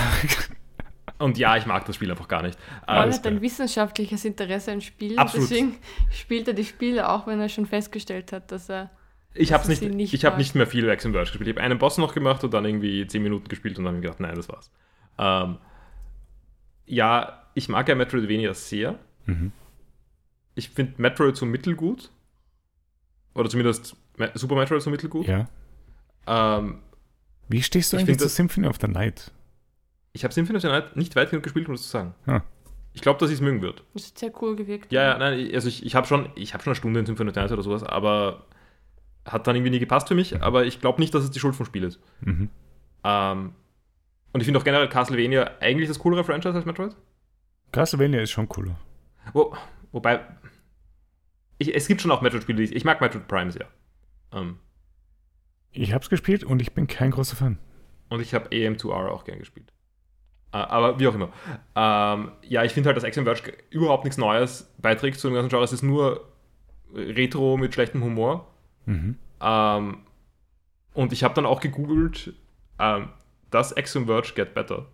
[1.19, 2.59] Und ja, ich mag das Spiel einfach gar nicht.
[2.87, 5.51] Man hat ein wissenschaftliches Interesse an Spielen, Absolut.
[5.51, 5.79] deswegen
[6.11, 8.91] spielt er die Spiele auch, wenn er schon festgestellt hat, dass er.
[9.37, 11.49] Ich habe nicht, nicht, ich hab nicht mehr viel Action Verge gespielt.
[11.49, 13.99] Ich habe einen Boss noch gemacht und dann irgendwie 10 Minuten gespielt und dann habe
[13.99, 14.71] ich gedacht, nein, das war's.
[15.19, 15.59] Ähm,
[16.87, 18.99] ja, ich mag ja Metroidvania sehr.
[19.27, 19.53] Mhm.
[20.55, 22.11] Ich finde Metroid so mittelgut.
[23.35, 23.97] Oder zumindest
[24.35, 25.27] Super Metroid so mittelgut.
[25.27, 25.49] Ja.
[26.27, 26.79] Ähm,
[27.49, 29.31] Wie stehst du eigentlich zu Symphony of the Night?
[30.13, 32.15] Ich habe Symphony of the Night nicht weit genug gespielt, um das zu sagen.
[32.27, 32.43] Ja.
[32.95, 33.85] Ich glaube, dass ich es mögen wird.
[33.93, 34.91] Das ist sehr cool gewirkt.
[34.91, 37.35] Ja, ja, nein, also ich, ich habe schon, hab schon eine Stunde in Symphony of
[37.35, 38.47] the Night oder sowas, aber
[39.27, 41.55] hat dann irgendwie nie gepasst für mich, aber ich glaube nicht, dass es die Schuld
[41.57, 42.01] vom Spiel ist.
[42.21, 42.49] Mhm.
[43.05, 43.53] Ähm,
[44.33, 46.95] Und ich finde auch generell Castlevania eigentlich das coolere Franchise als Metroid.
[47.73, 48.79] Castlevania ist schon cooler.
[49.33, 49.55] Wo,
[49.93, 50.21] wobei,
[51.59, 53.67] ich, es gibt schon auch Metroid-Spiele, ich, ich mag Metroid Prime sehr.
[54.33, 54.59] Ähm,
[55.73, 57.59] ich habe es gespielt und ich bin kein großer Fan.
[58.09, 59.73] Und ich habe AM2R auch gern gespielt.
[60.53, 61.31] Äh, aber wie auch immer.
[61.75, 65.49] Ähm, ja, ich finde halt, dass Action Verge überhaupt nichts Neues beiträgt zu dem ganzen
[65.49, 65.65] Genre.
[65.65, 66.33] Es ist nur
[66.95, 68.47] Retro mit schlechtem Humor.
[68.87, 69.17] Mhm.
[69.41, 69.99] Ähm,
[70.95, 72.33] und ich habe dann auch gegoogelt,
[72.79, 73.11] ähm,
[73.51, 74.87] does Verge get better?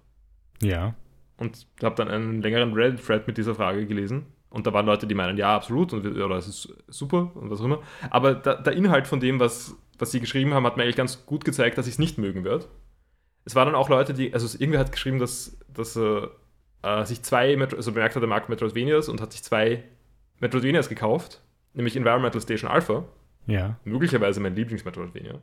[0.61, 0.95] Ja.
[1.37, 4.27] Und habe dann einen längeren Reddit-Thread mit dieser Frage gelesen.
[4.51, 7.61] Und da waren Leute, die meinen, ja, absolut, und, oder es ist super und was
[7.61, 7.81] auch immer.
[8.11, 11.25] Aber da, der Inhalt von dem, was, was sie geschrieben haben, hat mir eigentlich ganz
[11.25, 12.67] gut gezeigt, dass ich es nicht mögen werde.
[13.45, 16.33] Es waren dann auch Leute, die, also irgendwer hat geschrieben, dass, dass er
[16.83, 19.85] äh, sich zwei, also bemerkt hat, er mag Metroidvanias und hat sich zwei
[20.41, 21.41] Metroidvanias gekauft,
[21.73, 23.05] nämlich Environmental Station Alpha.
[23.47, 23.79] Ja.
[23.85, 25.41] Möglicherweise mein Lieblings-Metroidvania.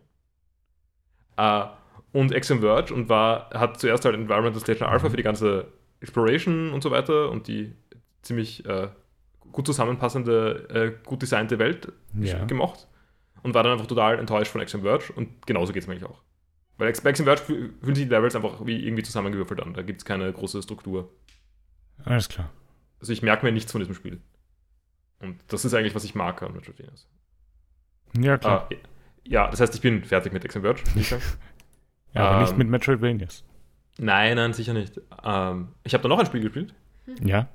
[1.38, 1.66] Äh,
[2.12, 5.12] und Axiom Verge und war, hat zuerst halt Environmental Station Alpha mhm.
[5.12, 5.68] für die ganze
[6.02, 7.76] Exploration und so weiter und die
[8.22, 8.90] ziemlich äh,
[9.52, 12.46] gut zusammenpassende, äh, gut designte Welt ja.
[12.46, 12.88] gemacht
[13.44, 16.10] und war dann einfach total enttäuscht von Axiom Verge und genauso geht es mir eigentlich
[16.10, 16.22] auch.
[16.78, 19.74] Weil bei Axiom Verge fühlen sich die Levels einfach wie irgendwie zusammengewürfelt an.
[19.74, 21.12] Da gibt es keine große Struktur.
[22.06, 22.50] Alles klar.
[23.00, 24.22] Also ich merke mir nichts von diesem Spiel.
[25.20, 27.08] Und das ist eigentlich, was ich mag an Metroidvanias.
[28.18, 28.68] Ja, klar.
[28.72, 28.76] Ah,
[29.24, 30.82] ja, das heißt, ich bin fertig mit Axiom Verge,
[32.14, 33.44] ja, aber ähm, nicht mit Metroidvanias.
[34.00, 35.00] Nein, nein, sicher nicht.
[35.24, 36.74] Ähm, ich habe da noch ein Spiel gespielt.
[37.22, 37.48] Ja.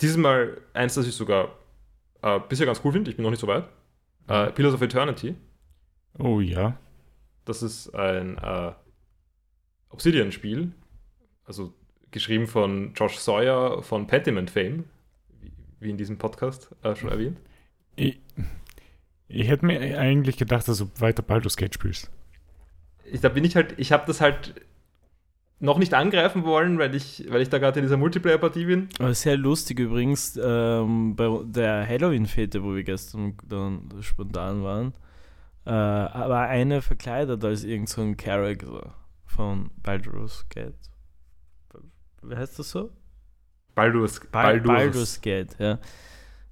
[0.00, 1.50] Dieses Mal eins, das ich sogar
[2.22, 3.10] äh, bisher ganz cool finde.
[3.10, 3.68] Ich bin noch nicht so weit.
[4.26, 5.36] Äh, Pillars of Eternity.
[6.18, 6.76] Oh ja.
[7.44, 8.72] Das ist ein äh,
[9.90, 10.72] Obsidian-Spiel.
[11.44, 11.72] Also
[12.10, 14.84] geschrieben von Josh Sawyer von Pentiment Fame.
[15.40, 17.38] Wie, wie in diesem Podcast äh, schon erwähnt.
[17.96, 18.18] Ich,
[19.28, 22.10] ich hätte mir eigentlich gedacht, dass du weiter Baldur's Gate spielst.
[23.04, 24.54] Ich, da bin ich halt, ich habe das halt
[25.60, 28.88] noch nicht angreifen wollen, weil ich, weil ich da gerade in dieser Multiplayer-Partie bin.
[28.98, 34.94] Aber sehr lustig übrigens, ähm, bei der Halloween-Fete, wo wir gestern dann spontan waren,
[35.64, 40.74] äh, war eine verkleidet als irgendein so Charakter von Baldur's Gate.
[42.22, 42.90] Wie heißt das so?
[43.74, 44.66] Baldur's, Baldur's.
[44.66, 45.78] Baldur's Gate, ja.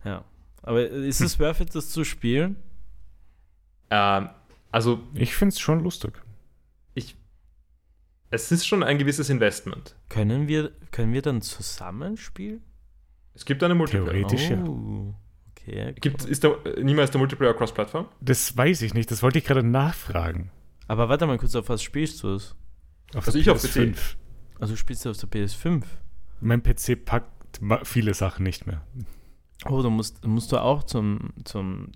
[0.04, 0.24] ja.
[0.62, 2.56] Aber ist es worth it, das zu spielen?
[3.90, 4.30] Ähm,
[4.70, 5.02] also.
[5.14, 6.14] Ich finde es schon lustig
[8.32, 9.94] es ist schon ein gewisses Investment.
[10.08, 12.62] Können wir, können wir dann zusammenspielen?
[13.34, 14.26] Es gibt eine Multiplayer.
[14.26, 15.14] Theoretisch, oh,
[15.50, 15.88] okay.
[15.88, 15.94] Cool.
[16.00, 18.08] Gibt, ist der, niemals der Multiplayer Cross-Plattform?
[18.20, 20.50] Das weiß ich nicht, das wollte ich gerade nachfragen.
[20.88, 22.56] Aber warte mal kurz, auf was spielst du es?
[23.14, 23.94] Auf also ich auf PC.
[24.58, 25.84] Also spielst du auf der PS5?
[26.40, 28.82] Mein PC packt viele Sachen nicht mehr.
[29.68, 31.92] Oh, dann musst, musst du auch zum, zum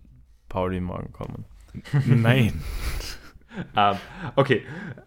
[0.49, 1.45] Pauli morgen kommen.
[2.07, 2.63] Nein.
[3.77, 3.97] ähm,
[4.37, 4.65] okay.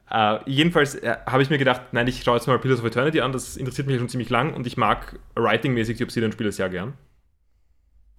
[0.09, 3.21] Äh, jedenfalls äh, habe ich mir gedacht, nein, ich schaue jetzt mal Pillars of Eternity
[3.21, 6.93] an, das interessiert mich schon ziemlich lang und ich mag writing-mäßig die Obsidian-Spiele sehr gern.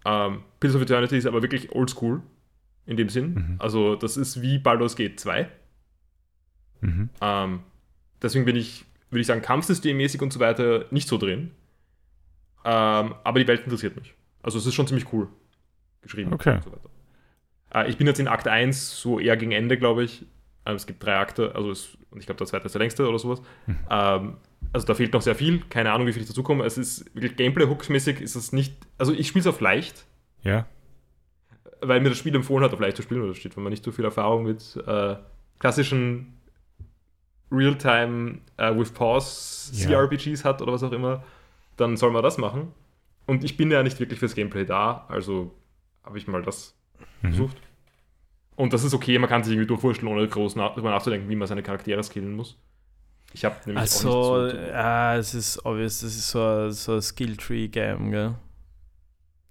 [0.04, 2.22] Ähm, Pillars of Eternity ist aber wirklich oldschool
[2.86, 3.34] in dem Sinn.
[3.34, 3.56] Mhm.
[3.58, 5.48] Also, das ist wie Baldur's Gate 2.
[6.80, 7.10] Mhm.
[7.20, 7.60] Ähm,
[8.22, 11.52] deswegen bin ich, würde ich sagen, kampfsystemmäßig und so weiter nicht so drin.
[12.62, 14.14] Aber die Welt interessiert mich.
[14.42, 15.28] Also, es ist schon ziemlich cool
[16.02, 16.56] geschrieben okay.
[16.56, 16.90] und so weiter.
[17.74, 20.26] Äh, ich bin jetzt in Akt 1, so eher gegen Ende, glaube ich.
[20.66, 23.18] Ähm, es gibt drei Akte, also es, ich glaube, der zweite ist der längste oder
[23.18, 23.42] sowas.
[23.66, 23.78] Mhm.
[23.90, 24.36] Ähm,
[24.72, 25.60] also da fehlt noch sehr viel.
[25.68, 26.64] Keine Ahnung, wie viel ich dazu komme.
[26.64, 28.74] Es ist wirklich Gameplay-Hooks-mäßig ist es nicht.
[28.98, 30.06] Also ich spiele es auf leicht.
[30.42, 30.66] Ja.
[31.80, 33.84] Weil mir das Spiel empfohlen hat, auf leicht zu spielen, oder steht, wenn man nicht
[33.84, 35.16] so viel Erfahrung mit äh,
[35.58, 36.34] klassischen
[37.50, 39.88] Real-Time uh, with Pause ja.
[39.88, 41.24] CRPGs hat oder was auch immer,
[41.76, 42.72] dann soll man das machen.
[43.26, 45.54] Und ich bin ja nicht wirklich fürs Gameplay da, also
[46.04, 46.74] habe ich mal das
[47.22, 47.28] mhm.
[47.28, 47.56] versucht.
[48.56, 51.36] Und das ist okay, man kann sich irgendwie durchwurschteln, ohne groß nach, darüber nachzudenken, wie
[51.36, 52.58] man seine Charaktere skillen muss.
[53.32, 56.72] Ich habe nämlich also, auch nicht so, ja, es ist obvious, es ist so ein,
[56.72, 58.34] so ein Skill-Tree-Game, gell?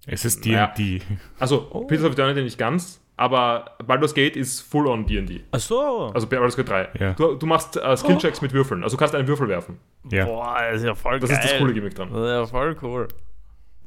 [0.06, 0.96] Es ist D&D.
[0.96, 1.02] Ja.
[1.38, 1.86] Also, oh.
[1.86, 5.44] Pillars of Eternity nicht ganz, aber Baldur's Gate ist full-on D&D.
[5.50, 6.10] Ach so.
[6.14, 6.88] Also Baldur's Gate 3.
[6.98, 7.12] Ja.
[7.14, 8.44] Du, du machst uh, Skill-Checks oh.
[8.44, 9.78] mit Würfeln, also du kannst einen Würfel werfen.
[10.10, 10.26] Ja.
[10.26, 11.38] Boah, das ist ja voll Das geil.
[11.38, 12.10] ist das coole Gimmick dran.
[12.12, 13.08] Das ist ja voll cool.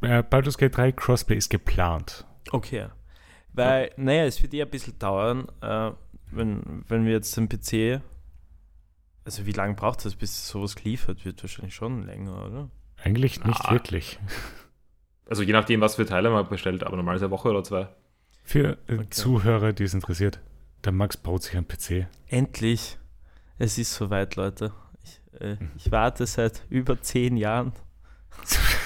[0.03, 2.25] Äh, Baldur's Gate 3 Crossplay ist geplant.
[2.51, 2.87] Okay.
[3.53, 3.93] Weil, ja.
[3.97, 5.91] naja, es wird eh ein bisschen dauern, äh,
[6.31, 8.01] wenn, wenn wir jetzt den PC.
[9.25, 11.41] Also, wie lange braucht es, bis sowas geliefert wird?
[11.41, 12.69] Wahrscheinlich schon länger, oder?
[13.01, 13.71] Eigentlich nicht ah.
[13.71, 14.19] wirklich.
[15.25, 17.87] Also, je nachdem, was für Teile man bestellt, aber normalerweise eine Woche oder zwei.
[18.43, 19.09] Für äh, okay.
[19.09, 20.41] Zuhörer, die es interessiert,
[20.83, 22.07] der Max baut sich einen PC.
[22.27, 22.97] Endlich!
[23.57, 24.73] Es ist soweit, Leute.
[25.03, 25.71] Ich, äh, mhm.
[25.77, 27.71] ich warte seit über zehn Jahren.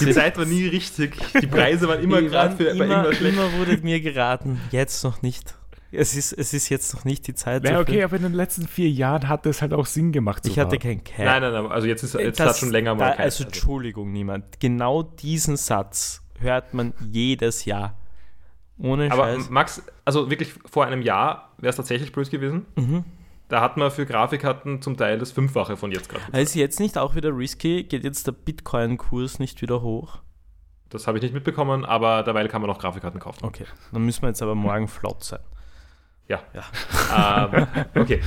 [0.00, 1.16] die Zeit war nie richtig.
[1.40, 5.54] Die Preise waren immer gerade für immer, immer wurde mir geraten, jetzt noch nicht.
[5.92, 7.64] es ist, es ist jetzt noch nicht die Zeit.
[7.66, 10.46] Ja, okay, aber in den letzten vier Jahren hat es halt auch Sinn gemacht.
[10.46, 11.24] Ich hatte kein Cap.
[11.24, 14.12] Nein, nein, nein, also jetzt ist jetzt das, hat schon länger mal da, Also Entschuldigung,
[14.12, 14.60] niemand.
[14.60, 17.96] Genau diesen Satz hört man jedes Jahr.
[18.80, 19.50] Ohne aber Scheiß.
[19.50, 22.66] Max, also wirklich vor einem Jahr wäre es tatsächlich blöd gewesen.
[22.76, 23.04] Mhm.
[23.48, 26.24] Da hat man für Grafikkarten zum Teil das Fünffache von jetzt gerade.
[26.26, 27.84] Also ist jetzt nicht auch wieder risky?
[27.84, 30.18] Geht jetzt der Bitcoin-Kurs nicht wieder hoch?
[30.90, 33.44] Das habe ich nicht mitbekommen, aber derweil kann man noch Grafikkarten kaufen.
[33.44, 35.40] Okay, dann müssen wir jetzt aber morgen flott sein.
[36.28, 36.42] Ja.
[36.52, 37.50] ja.
[37.52, 38.20] ähm, okay.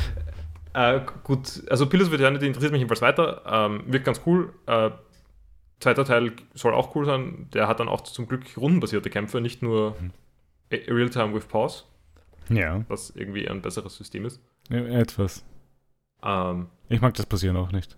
[0.73, 3.43] Äh, gut, also Pillars of Eternity interessiert mich jedenfalls weiter.
[3.45, 4.53] Ähm, wirkt ganz cool.
[4.65, 4.89] Äh,
[5.79, 7.47] zweiter Teil soll auch cool sein.
[7.53, 10.11] Der hat dann auch zum Glück rundenbasierte Kämpfe, nicht nur mhm.
[10.71, 11.83] Real-Time with Pause.
[12.49, 12.83] Ja.
[12.87, 14.41] Was irgendwie ein besseres System ist.
[14.71, 15.43] Etwas.
[16.23, 17.97] Ähm, ich mag das Passieren auch nicht.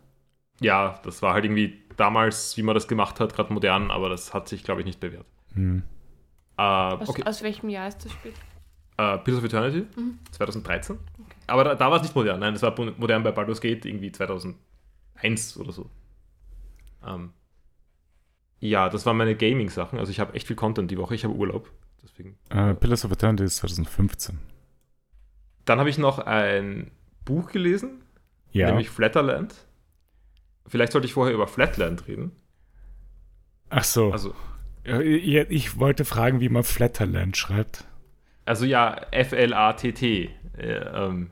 [0.59, 4.33] Ja, das war halt irgendwie damals, wie man das gemacht hat, gerade modern, aber das
[4.33, 5.25] hat sich, glaube ich, nicht bewährt.
[5.53, 5.83] Hm.
[6.57, 7.23] Äh, aus, okay.
[7.23, 8.33] aus, welchem Jahr ist das Spiel?
[8.97, 10.19] Äh, Pillars of Eternity, mhm.
[10.31, 10.97] 2013.
[10.97, 11.35] Okay.
[11.47, 12.39] Aber da, da war es nicht modern.
[12.39, 15.89] Nein, das war modern bei Baldur's Gate irgendwie 2001 oder so.
[17.05, 17.31] Ähm,
[18.59, 19.99] ja, das waren meine Gaming-Sachen.
[19.99, 21.15] Also ich habe echt viel Content die Woche.
[21.15, 21.69] Ich habe Urlaub.
[22.03, 22.37] Deswegen.
[22.49, 24.39] Äh, Pillars of Eternity ist 2015.
[25.65, 26.91] Dann habe ich noch ein
[27.25, 28.03] Buch gelesen,
[28.51, 28.67] ja.
[28.67, 29.55] nämlich Flatterland.
[30.67, 32.31] Vielleicht sollte ich vorher über Flatland reden.
[33.69, 34.11] Ach so.
[34.11, 34.33] Also,
[34.85, 37.85] ich wollte fragen, wie man Flatterland schreibt.
[38.45, 40.29] Also ja, F-L-A-T-T.
[40.57, 41.31] Äh, ähm,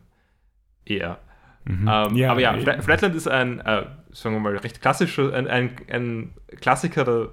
[0.86, 1.20] eher.
[1.66, 1.88] Mhm.
[1.88, 5.48] Ähm, ja, aber ja, äh, Flatland ist ein, äh, sagen wir mal, recht klassischer, ein,
[5.48, 7.30] ein, ein, Klassiker der,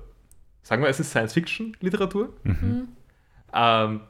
[0.63, 2.35] sagen wir, es ist Science-Fiction-Literatur.
[2.45, 2.53] Mhm.
[2.53, 2.89] mhm.
[3.55, 4.01] Ähm,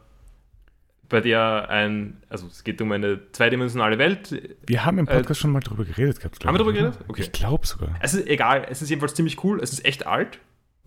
[1.09, 4.59] bei der ein, also es geht um eine zweidimensionale Welt.
[4.67, 6.45] Wir haben im äh, Podcast äh, schon mal drüber geredet gehabt.
[6.45, 6.99] Haben wir drüber geredet?
[7.09, 7.23] Okay.
[7.23, 7.95] Ich glaube sogar.
[8.01, 10.39] Es ist egal, es ist jedenfalls ziemlich cool, es ist echt alt.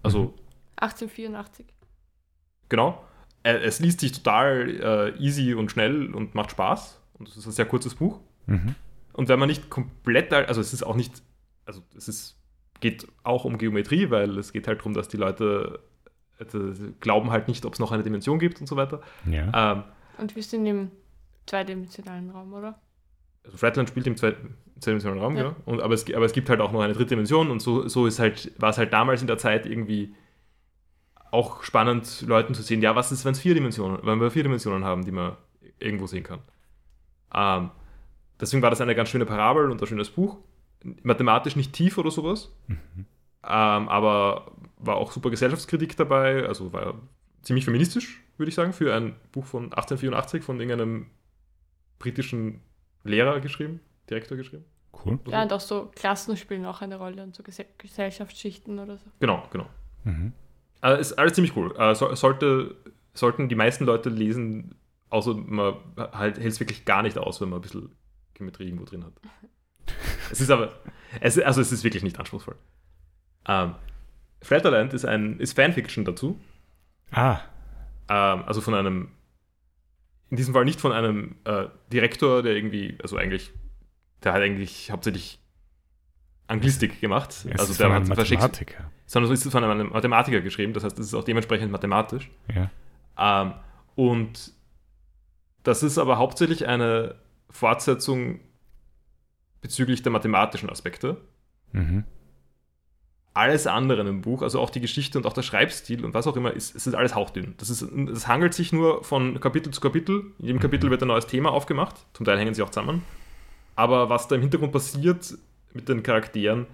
[0.04, 0.24] Also.
[0.24, 0.34] Mhm.
[0.78, 1.66] 1884.
[2.70, 3.04] Genau.
[3.44, 7.00] Äh, es liest sich total äh, easy und schnell und macht Spaß.
[7.14, 8.20] Und es ist ein sehr kurzes Buch.
[8.46, 8.76] Mhm.
[9.14, 11.22] Und wenn man nicht komplett, also es ist auch nicht,
[11.66, 12.38] also es ist,
[12.80, 15.80] geht auch um Geometrie, weil es geht halt darum, dass die Leute
[16.40, 16.46] äh,
[17.00, 19.02] glauben halt nicht, ob es noch eine Dimension gibt und so weiter.
[19.26, 19.74] Ja.
[19.74, 19.84] Ähm,
[20.22, 20.92] und wir sind im
[21.46, 22.80] zweidimensionalen Raum, oder?
[23.44, 25.44] Also Flatland spielt im zweidimensionalen Raum, ja.
[25.44, 25.56] ja.
[25.66, 28.06] Und, aber, es, aber es gibt halt auch noch eine dritte Dimension und so, so
[28.06, 30.14] ist halt, war es halt damals in der Zeit irgendwie
[31.32, 34.44] auch spannend, Leuten zu sehen, ja, was ist, wenn es vier Dimensionen, wenn wir vier
[34.44, 35.38] Dimensionen haben, die man
[35.80, 36.40] irgendwo sehen kann.
[37.34, 37.72] Ähm,
[38.40, 40.38] deswegen war das eine ganz schöne Parabel und ein schönes Buch.
[41.04, 42.78] Mathematisch nicht tief oder sowas, mhm.
[43.44, 46.96] ähm, aber war auch super Gesellschaftskritik dabei, also war
[47.44, 51.08] ziemlich feministisch, würde ich sagen, für ein Buch von 1884 von irgendeinem
[51.99, 52.62] britischen
[53.04, 54.65] Lehrer geschrieben, Direktor geschrieben.
[55.06, 55.19] Cool.
[55.27, 59.06] Ja, und auch so Klassen spielen auch eine Rolle und so Gesellschaftsschichten oder so.
[59.19, 59.67] Genau, genau.
[60.04, 60.34] Mhm.
[60.82, 61.73] Also ist alles ziemlich cool.
[61.77, 62.75] Äh, so, sollte,
[63.13, 64.75] sollten die meisten Leute lesen,
[65.10, 67.95] außer man halt, hält es wirklich gar nicht aus, wenn man ein bisschen
[68.34, 69.13] Geometrie irgendwo drin hat.
[70.32, 70.73] es ist aber,
[71.19, 72.56] es, also es ist wirklich nicht anspruchsvoll.
[73.47, 73.75] Ähm,
[74.41, 76.39] Flatterland ist, ein, ist Fanfiction dazu.
[77.12, 77.41] Ah.
[78.12, 79.08] Ähm, also von einem,
[80.30, 83.54] in diesem Fall nicht von einem äh, Direktor, der irgendwie, also eigentlich,
[84.24, 85.39] der hat eigentlich hauptsächlich
[86.47, 87.30] Anglistik gemacht.
[87.30, 88.91] Es also ist der von einem Mathematiker.
[89.06, 92.30] Sondern es ist von einem Mathematiker geschrieben, das heißt, es ist auch dementsprechend mathematisch.
[92.54, 92.69] Ja.
[93.17, 93.54] Ähm,
[93.95, 94.52] und
[95.63, 97.15] das ist aber hauptsächlich eine
[97.50, 98.41] Fortsetzung
[99.62, 101.21] bezüglich der mathematischen Aspekte.
[101.71, 102.04] Mhm
[103.34, 106.28] alles andere in dem Buch, also auch die Geschichte und auch der Schreibstil und was
[106.28, 107.54] auch immer, ist, es ist alles hauchdünn.
[107.58, 110.26] Das, ist, das hangelt sich nur von Kapitel zu Kapitel.
[110.39, 111.96] In jedem Kapitel wird ein neues Thema aufgemacht.
[112.13, 113.04] Zum Teil hängen sie auch zusammen.
[113.76, 115.34] Aber was da im Hintergrund passiert
[115.74, 116.67] mit den Charakteren,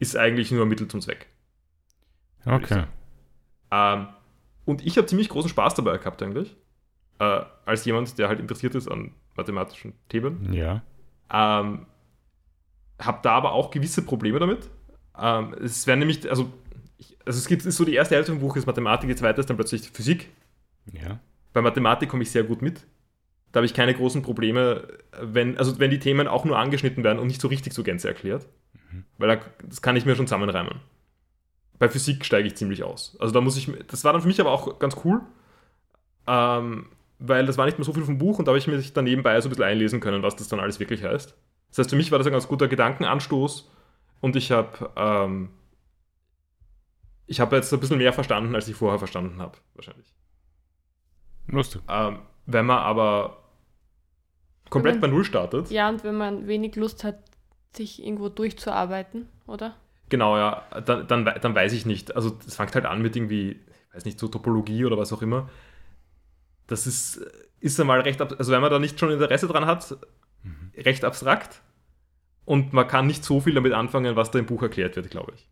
[0.00, 1.28] ist eigentlich nur Mittel zum Zweck.
[2.44, 2.84] Okay.
[3.70, 4.08] Ähm,
[4.64, 6.56] und ich habe ziemlich großen Spaß dabei gehabt, eigentlich.
[7.20, 10.52] Äh, als jemand, der halt interessiert ist an mathematischen Themen.
[10.52, 10.82] Ja.
[11.32, 11.86] Ähm,
[12.98, 14.68] habe da aber auch gewisse Probleme damit
[15.18, 16.52] ähm, es werden nämlich, also,
[16.98, 19.40] ich, also es gibt ist so die erste Hälfte vom Buch ist Mathematik, die zweite
[19.40, 20.30] ist dann plötzlich Physik.
[20.92, 21.20] Ja.
[21.52, 22.86] Bei Mathematik komme ich sehr gut mit.
[23.52, 24.88] Da habe ich keine großen Probleme,
[25.20, 28.08] wenn, also wenn die Themen auch nur angeschnitten werden und nicht so richtig so Gänze
[28.08, 28.48] erklärt.
[28.90, 29.04] Mhm.
[29.18, 30.80] Weil da, das kann ich mir schon zusammenreimen.
[31.78, 33.16] Bei Physik steige ich ziemlich aus.
[33.20, 35.20] Also da muss ich, das war dann für mich aber auch ganz cool,
[36.26, 36.86] ähm,
[37.20, 39.04] weil das war nicht mehr so viel vom Buch und da habe ich mich dann
[39.04, 41.36] nebenbei so ein bisschen einlesen können, was das dann alles wirklich heißt.
[41.70, 43.70] Das heißt, für mich war das ein ganz guter Gedankenanstoß,
[44.24, 45.50] und ich habe ähm,
[47.26, 50.14] ich habe jetzt ein bisschen mehr verstanden, als ich vorher verstanden habe, wahrscheinlich.
[51.46, 51.82] Lustig.
[51.88, 53.44] Ähm, wenn man aber
[54.70, 55.70] komplett man, bei Null startet.
[55.70, 57.18] Ja, und wenn man wenig Lust hat,
[57.74, 59.76] sich irgendwo durchzuarbeiten, oder?
[60.08, 62.16] Genau, ja, dann, dann, dann weiß ich nicht.
[62.16, 65.20] Also es fängt halt an mit irgendwie, ich weiß nicht, so Topologie oder was auch
[65.20, 65.50] immer.
[66.66, 67.20] das ist,
[67.60, 69.98] ist einmal recht, also wenn man da nicht schon Interesse dran hat,
[70.42, 70.72] mhm.
[70.76, 71.60] recht abstrakt.
[72.44, 75.32] Und man kann nicht so viel damit anfangen, was da im Buch erklärt wird, glaube
[75.34, 75.48] ich.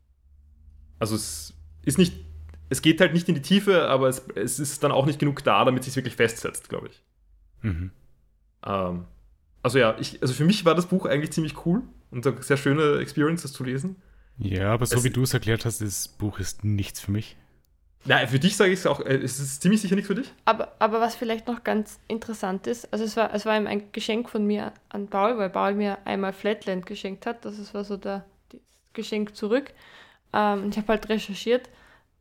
[0.99, 2.15] Also es ist nicht,
[2.69, 5.43] es geht halt nicht in die Tiefe, aber es, es ist dann auch nicht genug
[5.43, 7.03] da, damit es sich wirklich festsetzt, glaube ich.
[7.63, 7.91] Mhm.
[8.65, 9.05] Ähm,
[9.63, 12.57] also ja, ich, also für mich war das Buch eigentlich ziemlich cool und eine sehr
[12.57, 13.97] schöne Experience, das zu lesen.
[14.39, 17.37] Ja, aber so es, wie du es erklärt hast, das Buch ist nichts für mich.
[18.05, 20.33] Na, für dich sage ich es auch, äh, es ist ziemlich sicher nichts für dich.
[20.45, 24.29] Aber, aber was vielleicht noch ganz interessant ist, also es war, es war ein Geschenk
[24.29, 27.45] von mir an Paul, weil Paul mir einmal Flatland geschenkt hat.
[27.45, 28.61] Das war so der, das
[28.93, 29.73] Geschenk zurück.
[30.33, 31.69] Ähm, ich habe halt recherchiert,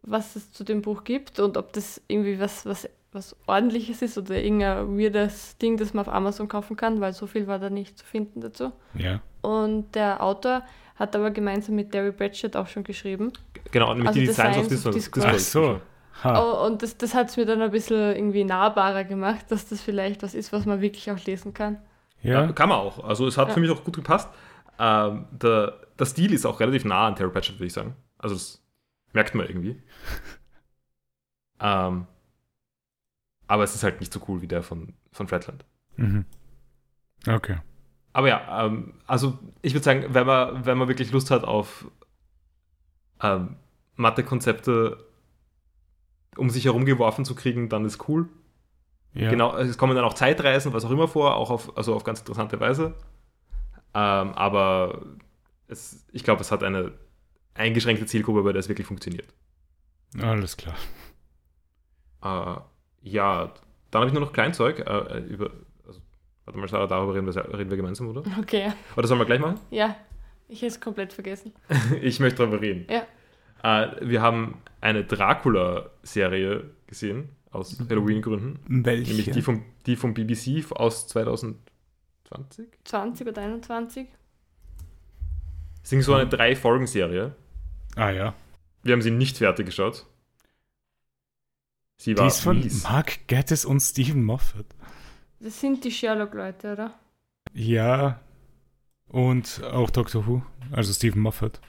[0.03, 4.17] was es zu dem Buch gibt und ob das irgendwie was, was, was ordentliches ist
[4.17, 7.69] oder irgendein weirdes Ding, das man auf Amazon kaufen kann, weil so viel war da
[7.69, 8.71] nicht zu finden dazu.
[8.93, 9.21] Ja.
[9.41, 10.63] Und der Autor
[11.01, 13.33] hat aber gemeinsam mit Derry Pratchett auch schon geschrieben.
[13.71, 15.25] Genau, mit also die Designs, Designs of Discord.
[15.27, 15.81] Ach so.
[16.23, 19.81] Oh, und das, das hat es mir dann ein bisschen irgendwie nahbarer gemacht, dass das
[19.81, 21.79] vielleicht was ist, was man wirklich auch lesen kann.
[22.21, 23.03] Ja, ja kann man auch.
[23.03, 23.53] Also es hat ja.
[23.55, 24.29] für mich auch gut gepasst.
[24.77, 27.95] Ähm, der, der Stil ist auch relativ nah an Terry Pratchett, würde ich sagen.
[28.19, 28.61] Also das
[29.13, 29.81] merkt man irgendwie.
[31.59, 32.05] ähm,
[33.47, 35.65] aber es ist halt nicht so cool wie der von, von Flatland.
[35.97, 36.25] Mhm.
[37.27, 37.57] Okay.
[38.13, 41.86] Aber ja, ähm, also ich würde sagen, wenn man, wenn man wirklich Lust hat auf
[43.21, 43.56] ähm,
[43.95, 44.97] Mathe-Konzepte,
[46.38, 48.28] um sich herumgeworfen zu kriegen, dann ist cool.
[49.13, 49.30] Ja.
[49.30, 52.19] Genau, es kommen dann auch Zeitreisen, was auch immer vor, auch auf, also auf ganz
[52.19, 52.95] interessante Weise.
[53.93, 55.02] Ähm, aber
[55.67, 56.93] es, ich glaube, es hat eine
[57.54, 59.28] eingeschränkte Zielgruppe, bei der es wirklich funktioniert.
[60.19, 60.76] Alles klar.
[62.24, 62.62] Äh,
[63.02, 63.54] ja,
[63.89, 64.80] dann habe ich nur noch Kleinzeug.
[64.80, 65.52] Äh, über,
[66.51, 68.23] Warte mal, Sarah, darüber reden wir, reden wir gemeinsam, oder?
[68.39, 68.73] Okay.
[68.97, 69.57] Oder sollen wir gleich machen?
[69.69, 69.95] Ja,
[70.49, 71.53] ich hätte es komplett vergessen.
[72.01, 72.85] ich möchte darüber reden.
[72.89, 73.03] Ja.
[73.63, 77.87] Uh, wir haben eine Dracula-Serie gesehen, aus mhm.
[77.89, 78.59] Halloween-Gründen.
[78.67, 79.13] Welche?
[79.13, 82.67] Nämlich die vom, die vom BBC aus 2020?
[82.83, 84.09] 20 oder 21.
[85.83, 87.33] Es ist so eine Drei-Folgen-Serie.
[87.95, 88.33] Ah ja.
[88.83, 90.05] Wir haben sie nicht fertig geschaut.
[91.97, 92.83] Sie war die ist von mies.
[92.83, 94.65] Mark Gettis und Stephen Moffat.
[95.43, 96.93] Das sind die Sherlock-Leute, oder?
[97.54, 98.19] Ja.
[99.08, 101.60] Und auch Doctor Who, also Stephen Moffat.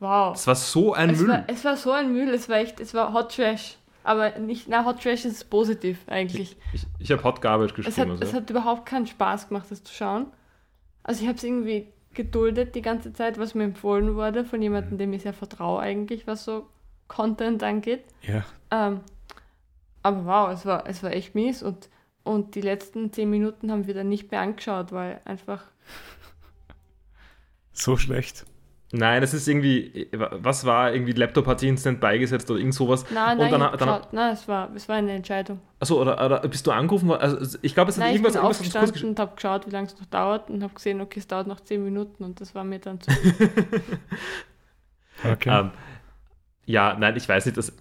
[0.00, 0.34] Wow.
[0.34, 1.28] Es war so ein es Müll.
[1.28, 3.76] War, es war so ein Müll, es war echt, es war Hot Trash.
[4.04, 6.56] Aber nicht, na, Hot Trash ist positiv eigentlich.
[6.72, 7.92] Ich, ich, ich habe Hot Garbage geschrieben.
[7.92, 8.24] Es hat, also.
[8.24, 10.26] es hat überhaupt keinen Spaß gemacht, das zu schauen.
[11.04, 14.98] Also ich habe es irgendwie geduldet die ganze Zeit, was mir empfohlen wurde von jemandem,
[14.98, 16.66] dem ich sehr vertraue eigentlich, was so
[17.08, 18.04] Content angeht.
[18.22, 18.44] Ja.
[18.70, 19.00] Ähm,
[20.02, 21.88] aber wow, es war, es war echt mies und
[22.24, 25.64] und die letzten zehn Minuten haben wir dann nicht mehr angeschaut, weil einfach.
[27.72, 28.44] So schlecht.
[28.94, 32.74] Nein, es ist irgendwie, was war, irgendwie Laptop hat sich in Standby gesetzt oder irgend
[32.74, 33.06] sowas.
[33.10, 35.60] Nein, nein, dann, dann, nein es, war, es war eine Entscheidung.
[35.80, 37.10] Achso, oder, oder bist du angerufen?
[37.10, 38.34] Also ich glaube, es hat nein, irgendwas...
[38.34, 41.00] Ich bin irgendwas aufgestanden und habe geschaut, wie lange es noch dauert und habe gesehen,
[41.00, 43.10] okay, es dauert noch zehn Minuten und das war mir dann zu...
[45.24, 45.48] okay.
[45.48, 45.70] Um, ähm,
[46.66, 47.72] ja, nein, ich weiß nicht, das,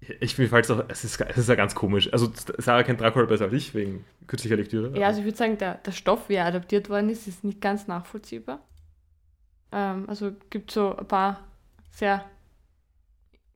[0.00, 2.12] ich finde falls auch, es ist, es ist ja ganz komisch.
[2.12, 4.96] Also Sarah kennt Dracula besser als ich, wegen kürzlicher Lektüre.
[4.98, 7.60] Ja, also ich würde sagen, der, der Stoff, wie er adaptiert worden ist, ist nicht
[7.60, 8.60] ganz nachvollziehbar.
[9.72, 11.44] Ähm, also gibt so ein paar
[11.90, 12.24] sehr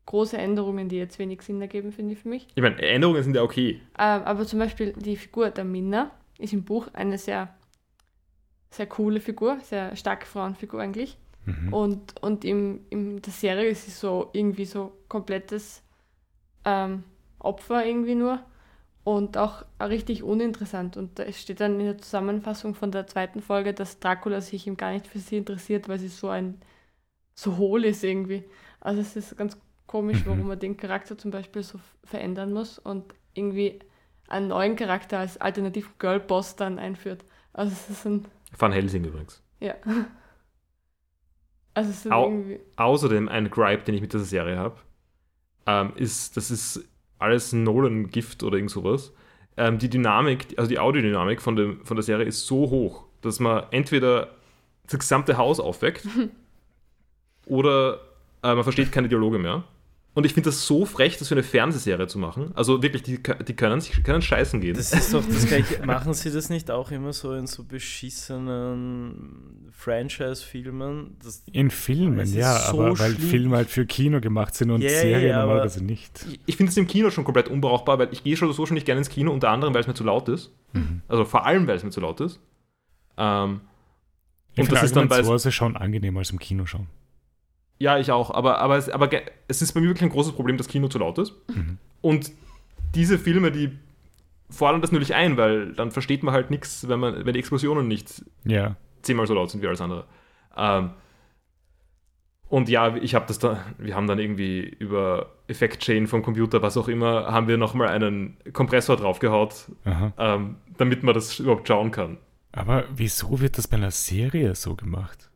[0.06, 2.48] große Änderungen, die jetzt wenig Sinn ergeben, finde ich für mich.
[2.54, 3.80] Ich meine, Änderungen sind ja okay.
[3.98, 7.54] Ähm, aber zum Beispiel die Figur der Minna ist im Buch eine sehr,
[8.70, 11.16] sehr coole Figur, sehr starke Frauenfigur eigentlich.
[11.44, 11.72] Mhm.
[11.72, 15.82] Und, und im, in der Serie ist sie so irgendwie so komplettes
[16.64, 17.04] ähm,
[17.38, 18.40] Opfer irgendwie nur
[19.04, 20.96] und auch richtig uninteressant.
[20.96, 24.76] Und es steht dann in der Zusammenfassung von der zweiten Folge, dass Dracula sich ihm
[24.76, 26.60] gar nicht für sie interessiert, weil sie so ein
[27.34, 28.44] so hohl ist irgendwie.
[28.80, 30.26] Also es ist ganz komisch, mhm.
[30.26, 33.80] warum man den Charakter zum Beispiel so verändern muss und irgendwie
[34.28, 37.24] einen neuen Charakter als alternativen Girlboss dann einführt.
[37.52, 38.26] Also es ist ein...
[38.56, 39.42] Van Helsing übrigens.
[39.60, 39.74] Ja.
[41.74, 42.60] Also es ist Au irgendwie...
[42.76, 44.76] Außerdem ein Gripe, den ich mit dieser Serie habe
[45.66, 46.88] ähm, ist, das ist
[47.18, 49.12] alles Nolan-Gift oder irgend sowas.
[49.56, 53.38] Ähm, die Dynamik, also die Audiodynamik von, dem, von der Serie ist so hoch, dass
[53.38, 54.34] man entweder
[54.84, 56.06] das gesamte Haus aufweckt
[57.46, 58.00] oder
[58.42, 59.64] äh, man versteht keine Dialoge mehr.
[60.14, 62.50] Und ich finde das so frech, das für eine Fernsehserie zu machen.
[62.54, 64.76] Also wirklich, die, die können, sich, können scheißen gehen.
[64.76, 65.82] Das ist doch das gleiche.
[65.86, 71.16] Machen sie das nicht auch immer so in so beschissenen Franchise-Filmen?
[71.52, 73.30] In Filmen, ja, so aber weil schlimm.
[73.30, 76.26] Filme halt für Kino gemacht sind und yeah, Serien yeah, normalerweise nicht.
[76.44, 78.84] Ich, finde es im Kino schon komplett unbrauchbar, weil ich gehe schon so schon nicht
[78.84, 80.52] gerne ins Kino, unter anderem, weil es mir zu laut ist.
[80.74, 81.00] Mhm.
[81.08, 82.38] Also vor allem, weil es mir zu laut ist.
[83.16, 83.62] Ähm,
[84.58, 85.22] und das ist dann bei.
[85.22, 86.88] Zu Hause schon angenehmer als im Kino schauen.
[87.82, 88.30] Ja, ich auch.
[88.30, 89.10] Aber, aber, es, aber
[89.48, 91.34] es ist bei mir wirklich ein großes Problem, dass Kino zu laut ist.
[91.48, 91.78] Mhm.
[92.00, 92.30] Und
[92.94, 93.76] diese Filme, die
[94.50, 97.88] fordern das natürlich ein, weil dann versteht man halt nichts, wenn man, wenn die Explosionen
[97.88, 98.76] nicht ja.
[99.02, 100.04] zehnmal so laut sind wie alles andere.
[100.56, 100.90] Ähm,
[102.48, 106.76] und ja, ich habe das da, wir haben dann irgendwie über Effekt-Chain vom Computer, was
[106.76, 109.72] auch immer, haben wir nochmal einen Kompressor draufgehaut,
[110.18, 112.18] ähm, damit man das überhaupt schauen kann.
[112.52, 115.31] Aber wieso wird das bei einer Serie so gemacht?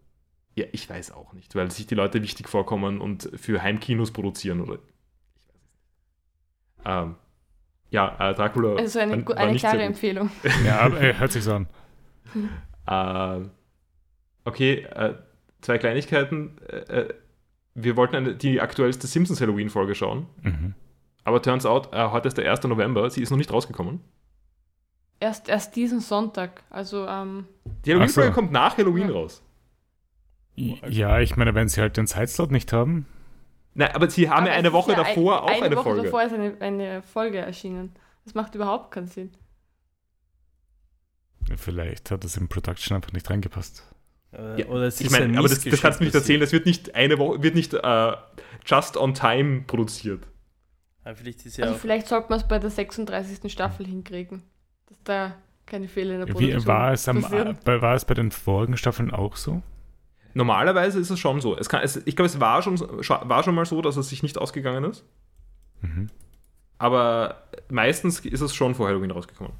[0.57, 4.63] Ja, ich weiß auch nicht, weil sich die Leute wichtig vorkommen und für Heimkinos produzieren
[4.63, 4.75] oder.
[4.75, 5.67] Ich weiß es nicht.
[6.87, 7.17] Ähm,
[7.91, 8.75] ja, äh, Dracula.
[8.77, 10.31] Also eine, war, war eine klare Empfehlung.
[10.65, 11.69] ja, aber äh, hört sich so an.
[12.87, 13.49] äh,
[14.47, 15.15] okay, äh,
[15.61, 16.57] zwei Kleinigkeiten.
[16.69, 17.15] Äh, äh,
[17.75, 20.27] wir wollten eine, die aktuellste Simpsons Halloween-Folge schauen.
[20.43, 20.75] Mhm.
[21.25, 22.65] Aber turns out, äh, heute ist der 1.
[22.65, 24.01] November, sie ist noch nicht rausgekommen.
[25.21, 27.45] Erst, erst diesen Sonntag, also ähm
[27.85, 28.35] Die Halloween-Folge so.
[28.35, 29.15] kommt nach Halloween ja.
[29.15, 29.43] raus.
[30.57, 33.07] Ja, ich meine, wenn sie halt den Zeitslot nicht haben.
[33.75, 35.85] Nein, aber sie haben aber ja eine Woche ja davor ein, auch eine, eine Woche
[35.85, 36.01] Folge.
[36.01, 37.95] Eine Woche davor ist eine, eine Folge erschienen.
[38.25, 39.33] Das macht überhaupt keinen Sinn.
[41.57, 43.85] Vielleicht hat das im Production einfach nicht reingepasst.
[44.33, 46.95] Äh, ja, oder ich meine, aber das, das kannst du nicht erzählen, das wird nicht
[46.95, 48.13] eine Woche, wird nicht uh,
[48.65, 50.27] just on time produziert.
[51.05, 53.53] Ja, vielleicht ja also vielleicht sollte man es bei der 36.
[53.53, 54.43] Staffel hinkriegen,
[54.87, 55.37] dass da
[55.67, 57.23] keine Fehler in der Produktion Wie, war, es am,
[57.65, 59.63] bei, war es bei den vorigen Staffeln auch so?
[60.37, 61.57] Normalerweise ist es schon so.
[61.57, 64.23] Es kann, es, ich glaube, es war schon, war schon mal so, dass es sich
[64.23, 65.05] nicht ausgegangen ist.
[65.81, 66.09] Mhm.
[66.79, 69.55] Aber meistens ist es schon vor Halloween rausgekommen.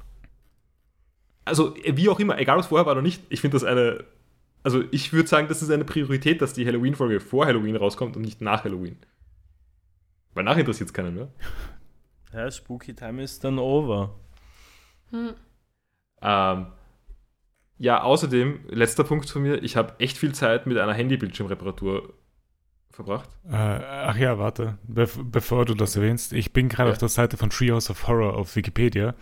[1.45, 4.05] Also, wie auch immer, egal was vorher war oder nicht, ich finde das eine
[4.67, 8.23] also ich würde sagen, das ist eine Priorität, dass die Halloween-Folge vor Halloween rauskommt und
[8.23, 8.97] nicht nach Halloween.
[10.33, 11.29] Weil nachher interessiert es keinen mehr.
[12.33, 14.13] Ja, Spooky Time ist dann over.
[15.11, 15.35] Hm.
[16.21, 16.67] Ähm,
[17.79, 22.13] ja, außerdem, letzter Punkt von mir, ich habe echt viel Zeit mit einer Handybildschirmreparatur
[22.97, 23.29] verbracht.
[23.47, 26.93] Äh, ach ja, warte, Be bevor du das erwähnst, ich bin gerade ja.
[26.93, 29.13] auf der Seite von Treehouse of Horror auf Wikipedia.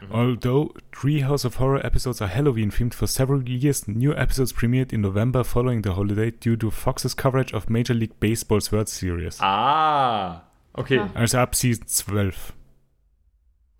[0.00, 0.12] Mhm.
[0.12, 5.00] Although Treehouse of Horror episodes are Halloween themed for several years, new episodes premiered in
[5.00, 9.38] November following the holiday due to Fox's coverage of Major League Baseball's World Series.
[9.40, 10.44] Ah,
[10.74, 11.00] okay.
[11.14, 12.52] Also ab Season 12.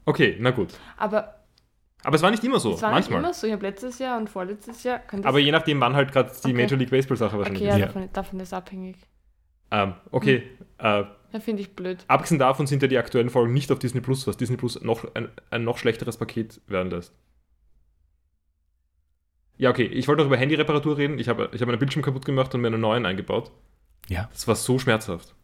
[0.07, 0.79] Okay, na gut.
[0.97, 1.36] Aber
[2.03, 2.75] aber es war nicht immer so.
[2.75, 3.21] Es war manchmal.
[3.21, 3.47] nicht immer so.
[3.47, 5.01] Ich habe letztes Jahr und vorletztes Jahr.
[5.23, 6.63] Aber je nachdem, wann halt gerade die okay.
[6.63, 7.79] Major League Baseball Sache wahrscheinlich okay, ist.
[7.79, 8.97] Ja, davon, davon ist abhängig.
[9.71, 10.43] Ähm, okay.
[10.79, 10.87] Hm.
[10.87, 12.05] Äh, ja, finde ich blöd.
[12.09, 15.05] Abgesehen davon sind ja die aktuellen Folgen nicht auf Disney Plus, was Disney Plus noch
[15.15, 17.13] ein, ein noch schlechteres Paket werden lässt.
[19.59, 19.85] Ja, okay.
[19.85, 21.19] Ich wollte noch über Handyreparatur reden.
[21.19, 23.51] Ich habe ich hab meinen Bildschirm kaputt gemacht und mir einen neuen eingebaut.
[24.09, 24.29] Ja.
[24.33, 25.35] Das war so schmerzhaft.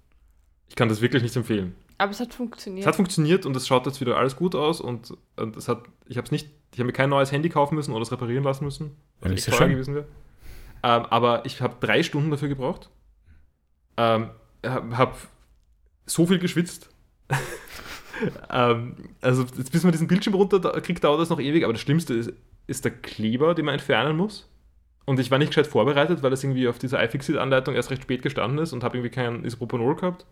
[0.68, 1.74] Ich kann das wirklich nicht empfehlen.
[2.02, 2.82] Aber es hat funktioniert.
[2.82, 5.84] Es hat funktioniert und es schaut jetzt wieder alles gut aus und, und es hat,
[6.06, 8.44] ich habe es nicht, ich habe mir kein neues Handy kaufen müssen oder es reparieren
[8.44, 10.06] lassen müssen, ja, echt teuer gewesen wäre.
[10.82, 12.90] Ähm, aber ich habe drei Stunden dafür gebraucht
[13.96, 14.30] ähm,
[14.64, 15.14] habe
[16.06, 16.88] so viel geschwitzt.
[18.50, 21.64] ähm, also, jetzt, bis man diesen Bildschirm runterkriegt, dauert das noch ewig.
[21.64, 22.32] Aber das Schlimmste ist,
[22.66, 24.48] ist der Kleber, den man entfernen muss.
[25.04, 28.22] Und ich war nicht gescheit vorbereitet, weil das irgendwie auf dieser iFixit-Anleitung erst recht spät
[28.22, 30.26] gestanden ist und habe irgendwie kein Isopropanol gehabt,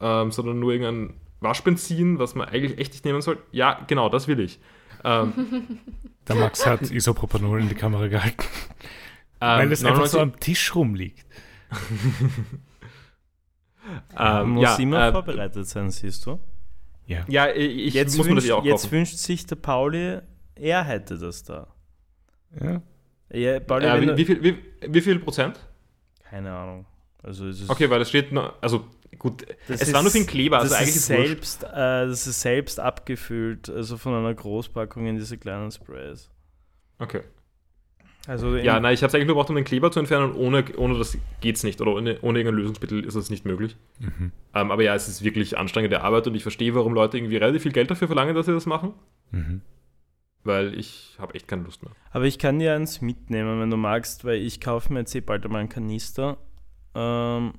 [0.00, 3.38] ähm, sondern nur irgendein Waschbenzin, was man eigentlich echt nicht nehmen soll.
[3.50, 4.60] Ja, genau, das will ich.
[5.04, 5.78] Ähm,
[6.28, 8.44] der Max hat Isopropanol in die Kamera gehalten.
[9.40, 11.26] weil es einfach so am Tisch rumliegt.
[14.18, 16.38] ähm, muss ja, immer äh, vorbereitet sein, siehst du?
[17.06, 17.24] Ja.
[17.28, 20.18] Ja, ich jetzt muss wünscht, auch Jetzt wünscht sich der Pauli,
[20.54, 21.68] er hätte das da.
[22.60, 22.82] Ja.
[23.32, 25.58] ja Pauli, äh, wie, wie, viel, wie, wie, viel Prozent?
[26.22, 26.86] Keine Ahnung.
[27.22, 28.86] Also okay, weil es steht also
[29.20, 32.26] gut, das es ist, war nur für den Kleber, also eigentlich ist selbst, äh, das
[32.26, 36.28] ist selbst abgefüllt, also von einer Großpackung in diese kleinen Sprays.
[36.98, 37.20] Okay.
[38.26, 40.38] Also ja, nein, ich habe es eigentlich nur gebraucht, um den Kleber zu entfernen und
[40.38, 41.80] ohne, ohne das es nicht.
[41.80, 43.76] Oder ohne, ohne irgendein Lösungsmittel ist das nicht möglich.
[43.98, 44.32] Mhm.
[44.54, 47.62] Ähm, aber ja, es ist wirklich anstrengende Arbeit und ich verstehe, warum Leute irgendwie relativ
[47.62, 48.92] viel Geld dafür verlangen, dass sie das machen.
[49.30, 49.62] Mhm.
[50.44, 51.92] Weil ich habe echt keine Lust mehr.
[52.12, 55.20] Aber ich kann dir eins mitnehmen, wenn du magst, weil ich kaufe mir jetzt eh
[55.20, 56.36] bald einmal einen Kanister.
[56.94, 57.54] Ähm,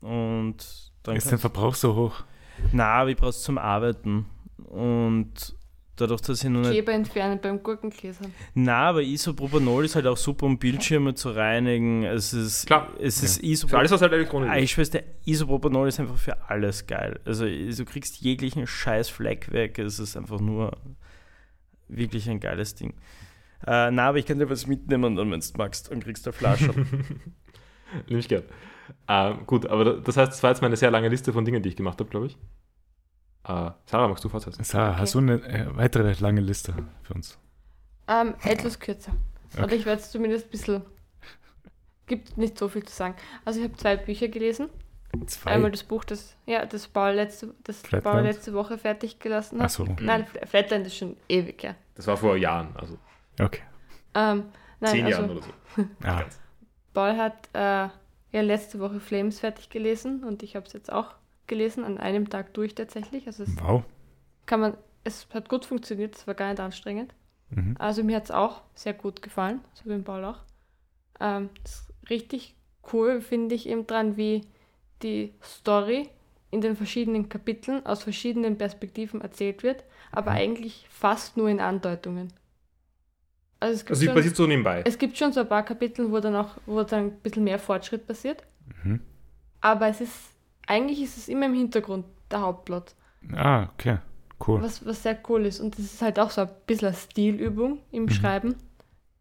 [0.00, 2.24] und dann ist dein Verbrauch so hoch?
[2.72, 4.26] Na, aber ich brauche es zum Arbeiten.
[4.68, 5.54] Und
[5.96, 8.24] Dadurch, dass ich nur Kleber entfernen beim Gurkenkäse.
[8.54, 12.02] Na, aber Isopropanol ist halt auch super, um Bildschirme zu reinigen.
[12.02, 12.88] Es ist, Klar.
[12.98, 13.50] Es ist ja.
[13.50, 14.62] Isopro für alles, was halt Elektronik ist.
[14.62, 14.90] Ich schwör's
[15.24, 17.20] Isopropanol ist einfach für alles geil.
[17.24, 19.78] Also, du kriegst jeglichen scheiß Fleck weg.
[19.78, 20.76] Es ist einfach nur
[21.86, 22.94] wirklich ein geiles Ding.
[23.64, 26.30] Äh, na, aber ich kann dir was mitnehmen, dann, wenn du magst, und kriegst du
[26.30, 26.74] eine Flasche.
[28.08, 28.42] Nimm ich gern.
[29.06, 31.68] Äh, gut, aber das heißt, das war jetzt meine sehr lange Liste von Dingen, die
[31.70, 32.38] ich gemacht habe, glaube ich.
[33.46, 34.64] Uh, Sarah, magst du fortsetzen?
[34.64, 35.00] Sarah, okay.
[35.00, 37.38] hast du eine äh, weitere lange Liste für uns?
[38.08, 39.12] Ähm, etwas kürzer.
[39.52, 39.64] Okay.
[39.64, 40.82] Oder ich werde es zumindest ein bisschen.
[42.06, 43.14] Gibt nicht so viel zu sagen.
[43.44, 44.68] Also, ich habe zwei Bücher gelesen.
[45.26, 45.52] Zwei?
[45.52, 49.66] Einmal das Buch, das, ja, das Paul letzte, das Paul letzte Woche fertig gelassen hat.
[49.66, 49.86] Ach so.
[50.00, 51.74] Nein, Flatland ist schon ewig, ja.
[51.94, 52.98] Das war vor Jahren, also.
[53.40, 53.62] Okay.
[54.14, 54.44] Ähm,
[54.80, 55.84] nein, Zehn also, Jahren oder so.
[56.04, 56.24] ah.
[56.92, 57.88] Paul hat äh,
[58.34, 61.14] ja letzte Woche Flames fertig gelesen und ich habe es jetzt auch
[61.46, 63.28] gelesen, an einem Tag durch tatsächlich.
[63.28, 63.84] Also wow.
[64.44, 67.14] Kann man, es hat gut funktioniert, es war gar nicht anstrengend.
[67.50, 67.76] Mhm.
[67.78, 70.40] Also mir hat es auch sehr gut gefallen, so wie im Paul auch.
[71.20, 71.48] Ähm,
[72.10, 72.56] richtig
[72.92, 74.40] cool finde ich eben dran, wie
[75.02, 76.08] die Story
[76.50, 80.38] in den verschiedenen Kapiteln aus verschiedenen Perspektiven erzählt wird, aber mhm.
[80.38, 82.32] eigentlich fast nur in Andeutungen.
[83.64, 84.82] Also, es gibt also passiert so nebenbei.
[84.84, 87.58] Es gibt schon so ein paar Kapitel, wo dann auch wo dann ein bisschen mehr
[87.58, 88.42] Fortschritt passiert.
[88.82, 89.00] Mhm.
[89.62, 90.12] Aber es ist,
[90.66, 92.94] eigentlich ist es immer im Hintergrund, der Hauptplot.
[93.32, 93.98] Ah, okay.
[94.46, 94.60] Cool.
[94.60, 95.60] Was, was sehr cool ist.
[95.60, 98.10] Und das ist halt auch so ein bisschen eine Stilübung im mhm.
[98.10, 98.54] Schreiben.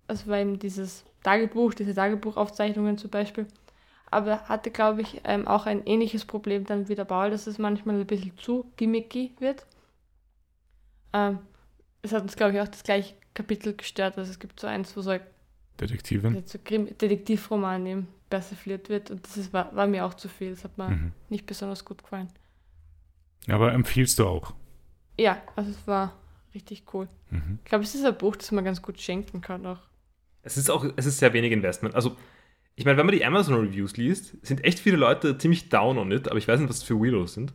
[0.07, 3.47] Also war eben dieses Tagebuch, diese Tagebuchaufzeichnungen zum Beispiel.
[4.11, 7.57] Aber hatte, glaube ich, ähm, auch ein ähnliches Problem dann wie der Paul, dass es
[7.57, 9.65] manchmal ein bisschen zu gimmicky wird.
[11.13, 11.39] Ähm,
[12.03, 14.17] es hat uns, glaube ich, auch das gleiche Kapitel gestört.
[14.17, 15.17] Also es gibt so eins, wo so
[15.79, 16.43] Detektivin?
[16.45, 20.51] So Detektivroman eben persifliert wird und das ist, war, war, mir auch zu viel.
[20.51, 21.11] Das hat mir mhm.
[21.29, 22.29] nicht besonders gut gefallen.
[23.47, 24.53] Aber empfiehlst du auch?
[25.17, 26.13] Ja, also es war
[26.53, 27.07] richtig cool.
[27.31, 27.59] Mhm.
[27.63, 29.79] Ich glaube, es ist ein Buch, das man ganz gut schenken kann auch.
[30.43, 31.95] Es ist auch, es ist sehr wenig Investment.
[31.95, 32.15] Also,
[32.75, 36.27] ich meine, wenn man die Amazon-Reviews liest, sind echt viele Leute ziemlich down on it,
[36.27, 37.53] aber ich weiß nicht, was das für Weirdos sind.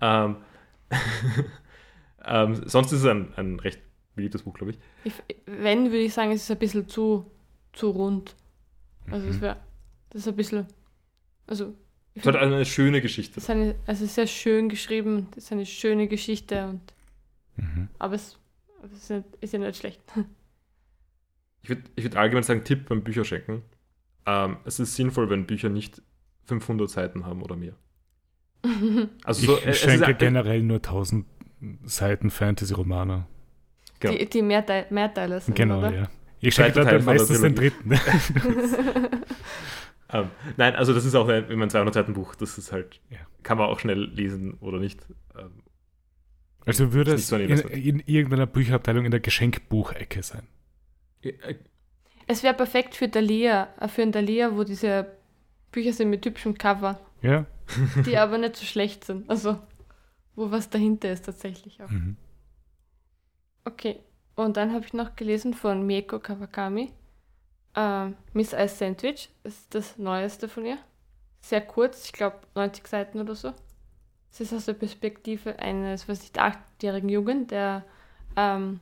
[0.00, 0.36] Ähm,
[2.24, 3.80] ähm, sonst ist es ein, ein recht
[4.18, 4.78] beliebtes Buch, glaube ich.
[5.04, 5.12] ich.
[5.46, 7.24] Wenn, würde ich sagen, es ist ein bisschen zu,
[7.72, 8.34] zu rund.
[9.10, 9.32] Also, mhm.
[9.32, 9.56] es wäre,
[10.10, 10.66] das ist ein bisschen,
[11.46, 11.74] also.
[12.14, 13.38] Es hat eine schöne Geschichte.
[13.38, 16.80] Es ist eine, also sehr schön geschrieben, es ist eine schöne Geschichte und.
[17.56, 17.88] Mhm.
[17.98, 18.38] Aber es,
[18.84, 20.02] es ist, nicht, ist ja nicht schlecht.
[21.60, 23.62] Ich würde ich würd allgemein sagen, Tipp beim Bücherschenken.
[24.24, 26.00] Ähm, es ist sinnvoll, wenn Bücher nicht
[26.44, 27.74] 500 Seiten haben oder mehr.
[29.24, 31.26] Also so, ich schenke ist, generell nur 1000
[31.84, 33.26] Seiten Fantasy-Romane.
[34.00, 34.16] Genau.
[34.16, 35.94] Die, die Mehrteil, Mehrteiler sind, Genau, oder?
[35.94, 36.08] ja.
[36.40, 37.92] Ich schenke dann meistens den dritten.
[37.92, 37.98] um,
[40.12, 43.00] ähm, nein, also das ist auch ein, wenn man 200 Seiten Buch, das ist halt,
[43.10, 43.18] ja.
[43.42, 45.00] kann man auch schnell lesen oder nicht.
[45.34, 45.62] Um, ähm,
[46.64, 50.46] also würde es so in, in, irgendeiner Bücherabteilung in der Geschenkbuchecke sein.
[51.22, 51.32] Äh,
[52.26, 55.06] es wäre perfekt für Dalia, äh, für ein Dalia, wo diese
[55.72, 57.00] Bücher sind mit hübschem Cover.
[57.22, 57.46] Ja.
[58.06, 59.28] die aber nicht so schlecht sind.
[59.28, 59.58] Also,
[60.36, 61.90] wo was dahinter ist tatsächlich auch.
[61.90, 62.16] Mhm.
[63.64, 64.00] Okay,
[64.34, 66.92] und dann habe ich noch gelesen von Mieko Kawakami.
[67.76, 70.78] Uh, Miss Ice Sandwich ist das neueste von ihr.
[71.40, 73.52] Sehr kurz, ich glaube 90 Seiten oder so.
[74.30, 77.84] Es ist aus der Perspektive eines, was nicht, achtjährigen Jungen, der
[78.36, 78.80] ähm,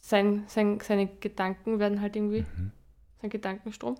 [0.00, 2.72] sein, sein, seine Gedanken werden halt irgendwie, mhm.
[3.20, 3.96] sein Gedankenstrom.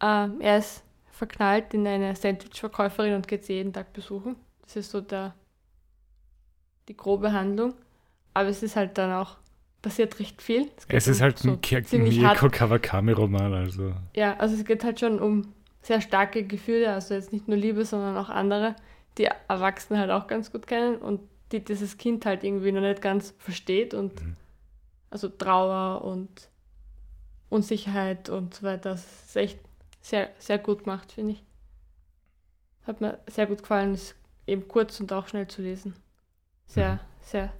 [0.00, 4.36] Ähm, er ist verknallt in eine Sandwich-Verkäuferin und geht sie jeden Tag besuchen.
[4.62, 5.34] Das ist so der,
[6.88, 7.74] die grobe Handlung.
[8.34, 9.36] Aber es ist halt dann auch,
[9.82, 10.68] passiert recht viel.
[10.76, 13.94] Es, es ist halt so ein Mieko Kawakami-Roman, also.
[14.14, 17.84] Ja, also es geht halt schon um sehr starke Gefühle, also jetzt nicht nur Liebe,
[17.84, 18.76] sondern auch andere,
[19.16, 21.20] die Erwachsene halt auch ganz gut kennen und
[21.52, 24.36] die dieses Kind halt irgendwie noch nicht ganz versteht und mhm
[25.10, 26.48] also Trauer und
[27.48, 28.90] Unsicherheit und so weiter.
[28.90, 29.58] Das ist echt
[30.00, 31.42] sehr, sehr gut gemacht, finde ich.
[32.86, 34.14] Hat mir sehr gut gefallen, ist
[34.46, 35.94] eben kurz und auch schnell zu lesen.
[36.66, 36.98] Sehr, mhm.
[37.20, 37.52] sehr,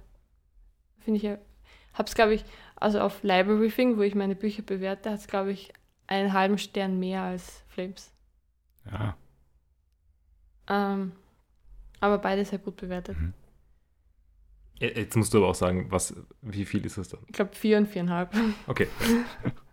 [1.03, 2.43] finde ich, habe es, glaube ich,
[2.75, 5.73] also auf Librarything, wo ich meine Bücher bewerte, hat es, glaube ich,
[6.07, 8.11] einen halben Stern mehr als Flames.
[8.89, 9.15] Ja.
[10.67, 11.11] Ähm,
[11.99, 13.17] aber beide sehr gut bewertet.
[13.19, 13.33] Mhm.
[14.79, 17.19] Jetzt musst du aber auch sagen, was, wie viel ist das dann?
[17.27, 18.33] Ich glaube vier und viereinhalb.
[18.65, 18.87] Okay.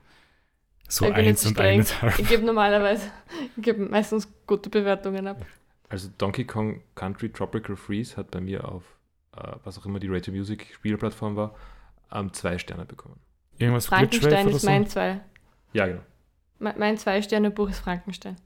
[0.89, 2.19] so eins und eineinhalb.
[2.19, 3.11] Ich gebe normalerweise,
[3.57, 5.45] ich gebe meistens gute Bewertungen ab.
[5.89, 8.98] Also Donkey Kong Country Tropical Freeze hat bei mir auf,
[9.65, 11.55] was auch immer die Rated Music Spielplattform war,
[12.13, 13.21] ähm, zwei Sterne bekommen.
[13.59, 14.67] Irgendwas Frankenstein ist so?
[14.67, 15.21] mein zwei.
[15.73, 16.01] Ja, genau.
[16.59, 18.37] Mein Zwei-Sterne-Buch ist Frankenstein.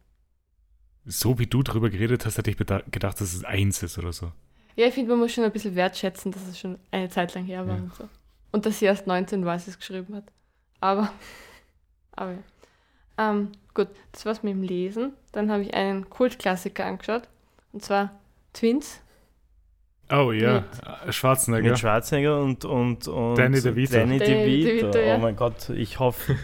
[1.04, 4.32] So wie du darüber geredet hast, hätte ich gedacht, dass es eins ist oder so.
[4.76, 7.44] Ja, ich finde, man muss schon ein bisschen wertschätzen, dass es schon eine Zeit lang
[7.44, 7.82] her war ja.
[7.82, 8.08] und so.
[8.52, 10.24] Und dass sie erst 19 war, als sie es geschrieben hat.
[10.80, 11.12] Aber,
[12.12, 12.38] aber ja.
[13.18, 15.12] Ähm, gut, das war's mit dem Lesen.
[15.32, 17.28] Dann habe ich einen Kultklassiker angeschaut.
[17.72, 18.18] Und zwar
[18.52, 19.00] Twins.
[20.12, 20.64] Oh ja,
[21.06, 21.70] mit, Schwarzenegger.
[21.70, 23.94] Mit Schwarzenegger und, und, und Danny DeVito.
[23.94, 24.90] Danny DeVito.
[24.90, 25.16] DeVito ja.
[25.16, 26.36] Oh mein Gott, ich hoffe.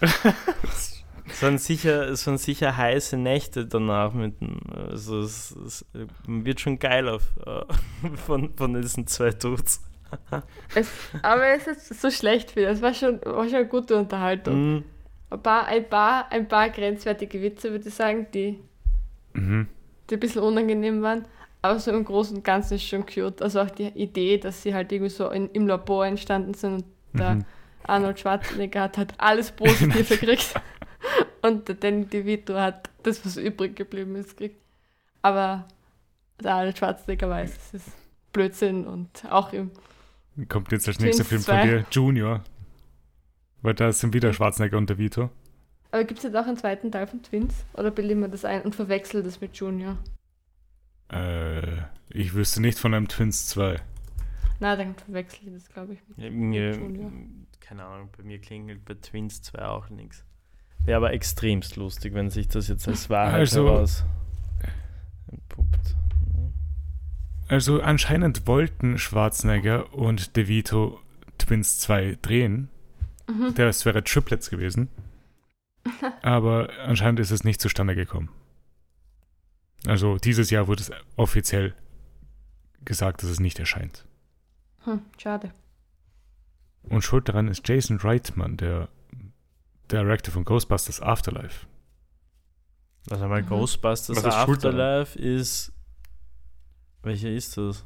[0.00, 1.02] Es
[1.42, 4.34] waren sicher, es waren sicher heiße Nächte danach mit
[4.76, 5.86] also es, es
[6.26, 7.62] wird schon geil auf, äh,
[8.26, 9.82] von, von diesen zwei Dudes.
[10.74, 10.90] es,
[11.22, 12.68] aber es ist so schlecht wieder.
[12.68, 14.76] Es war schon, war schon eine gute Unterhaltung.
[14.76, 14.84] Mm.
[15.30, 18.60] Ein, paar, ein, paar, ein paar grenzwertige Witze, würde ich sagen, die,
[19.32, 19.66] mhm.
[20.10, 21.24] die ein bisschen unangenehm waren.
[21.64, 23.40] Aber so im Großen und Ganzen ist schon cute.
[23.40, 26.84] Also auch die Idee, dass sie halt irgendwie so in, im Labor entstanden sind und
[27.14, 27.18] mhm.
[27.18, 27.38] der
[27.84, 30.52] Arnold Schwarzenegger hat halt alles Positive gekriegt.
[31.40, 34.60] und der Danny DeVito hat das, was übrig geblieben ist, gekriegt.
[35.22, 35.66] Aber
[36.38, 37.92] der Arnold Schwarzenegger weiß, es ist
[38.34, 39.70] Blödsinn und auch im.
[40.50, 42.44] Kommt jetzt als nächster Film von dir, Junior.
[43.62, 45.30] Weil da sind wieder Schwarzenegger und DeVito.
[45.92, 47.64] Aber gibt es jetzt auch einen zweiten Teil von Twins?
[47.72, 49.96] Oder bilde ich mir das ein und verwechsel das mit Junior?
[51.10, 53.80] Äh, ich wüsste nicht von einem Twins 2.
[54.60, 55.98] Na, dann verwechsel ich das, glaube ich.
[56.16, 56.78] Ja, mir,
[57.60, 60.24] keine Ahnung, bei mir klingelt bei Twins 2 auch nichts.
[60.84, 64.04] Wäre aber extremst lustig, wenn sich das jetzt als Wahrheit also, heraus
[65.34, 65.96] entpuppt.
[67.48, 71.00] Also anscheinend wollten Schwarzenegger und DeVito
[71.38, 72.68] Twins 2 drehen.
[73.28, 73.54] Mhm.
[73.54, 74.88] Das wäre Triplets gewesen.
[76.22, 78.30] Aber anscheinend ist es nicht zustande gekommen.
[79.86, 81.74] Also dieses Jahr wurde es offiziell
[82.84, 84.04] gesagt, dass es nicht erscheint.
[84.84, 85.52] Hm, schade.
[86.82, 88.88] Und schuld daran ist Jason Reitman, der
[89.90, 91.66] Director von Ghostbusters Afterlife.
[93.10, 93.48] Also mal mhm.
[93.48, 95.72] Ghostbusters ist Afterlife ist.
[97.02, 97.84] Welcher ist das?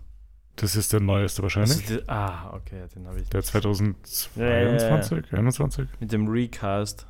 [0.56, 1.86] Das ist der neueste wahrscheinlich.
[1.86, 3.28] Die, ah, okay, den habe ich.
[3.30, 5.88] Der 2022, ja, ja, 21?
[6.00, 7.06] Mit dem Recast.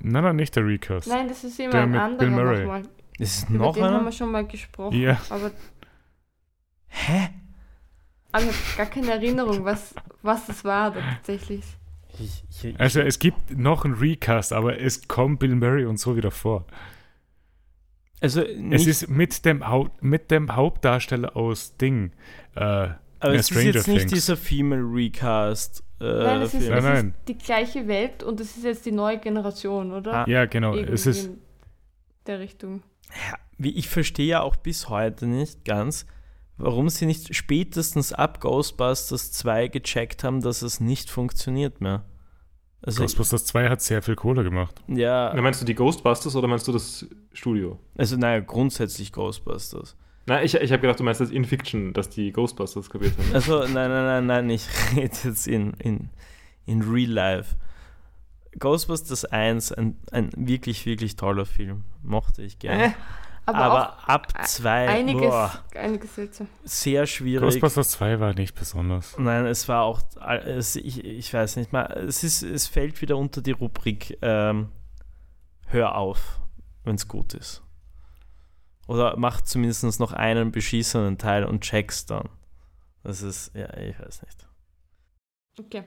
[0.00, 1.08] Nein, nein, nicht der Recast.
[1.08, 2.82] Nein, das ist immer ein anderer nochmal.
[3.18, 3.96] Ist es noch den einer?
[3.96, 5.00] haben wir schon mal gesprochen.
[5.00, 5.20] Ja.
[5.30, 5.50] Aber
[6.94, 7.28] Hä?
[8.32, 11.64] Aber ich habe gar keine Erinnerung, was, was das war tatsächlich.
[12.18, 16.16] Ich, ich, also es gibt noch einen Recast, aber es kommt Bill Murray und so
[16.16, 16.64] wieder vor.
[18.20, 22.12] Also es ist mit dem, Haupt, mit dem Hauptdarsteller aus Ding.
[22.54, 24.04] Äh, aber es ist jetzt Things.
[24.04, 25.82] nicht dieser Female Recast.
[26.00, 27.08] Äh, nein, es ist, nein, es nein.
[27.08, 30.12] ist die gleiche Welt und es ist jetzt die neue Generation, oder?
[30.12, 30.74] Ah, ja, genau.
[30.74, 31.38] Irgendwie es ist in
[32.26, 32.82] der Richtung.
[33.58, 36.06] Wie ich verstehe ja auch bis heute nicht ganz,
[36.56, 42.04] warum sie nicht spätestens ab Ghostbusters 2 gecheckt haben, dass es nicht funktioniert mehr.
[42.82, 44.82] Also Ghostbusters 2 hat sehr viel Kohle gemacht.
[44.88, 45.32] Ja.
[45.34, 47.78] Na, meinst du die Ghostbusters oder meinst du das Studio?
[47.96, 49.96] Also, naja, grundsätzlich Ghostbusters.
[50.26, 53.34] Nein, ich, ich habe gedacht, du meinst das in Fiction, dass die Ghostbusters kapiert haben.
[53.34, 56.10] Also, nein, nein, nein, nein, ich rede jetzt in, in,
[56.66, 57.56] in Real Life.
[58.58, 61.84] Ghostbusters 1, ein, ein wirklich, wirklich toller Film.
[62.02, 62.86] Mochte ich gerne.
[62.86, 62.90] Äh.
[63.46, 66.48] Aber, aber ab zwei, einiges, boah, einiges seltsam.
[66.64, 67.44] Sehr schwierig.
[67.44, 69.18] Ghostbusters 2 war nicht besonders.
[69.18, 70.00] Nein, es war auch,
[70.46, 74.70] es, ich, ich weiß nicht mal, es, ist, es fällt wieder unter die Rubrik ähm,
[75.66, 76.40] Hör auf,
[76.84, 77.62] wenn es gut ist.
[78.86, 82.28] Oder mach zumindest noch einen beschissenen Teil und check's dann.
[83.02, 84.46] Das ist, ja, ich weiß nicht.
[85.58, 85.84] Okay.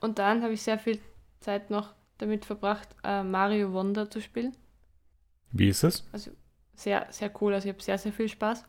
[0.00, 1.00] Und dann habe ich sehr viel
[1.40, 4.56] Zeit noch damit verbracht, äh, Mario Wonder zu spielen.
[5.50, 6.08] Wie ist es?
[6.12, 6.30] Also
[6.74, 7.54] sehr, sehr cool.
[7.54, 8.64] Also ich habe sehr, sehr viel Spaß.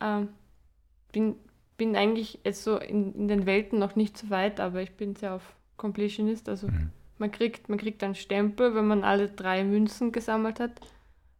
[0.00, 0.28] Ähm,
[1.12, 1.36] bin,
[1.76, 5.14] bin eigentlich jetzt so in, in den Welten noch nicht so weit, aber ich bin
[5.14, 6.48] sehr auf Completionist.
[6.48, 6.90] Also mhm.
[7.18, 10.72] man kriegt, man kriegt einen Stempel, wenn man alle drei Münzen gesammelt hat.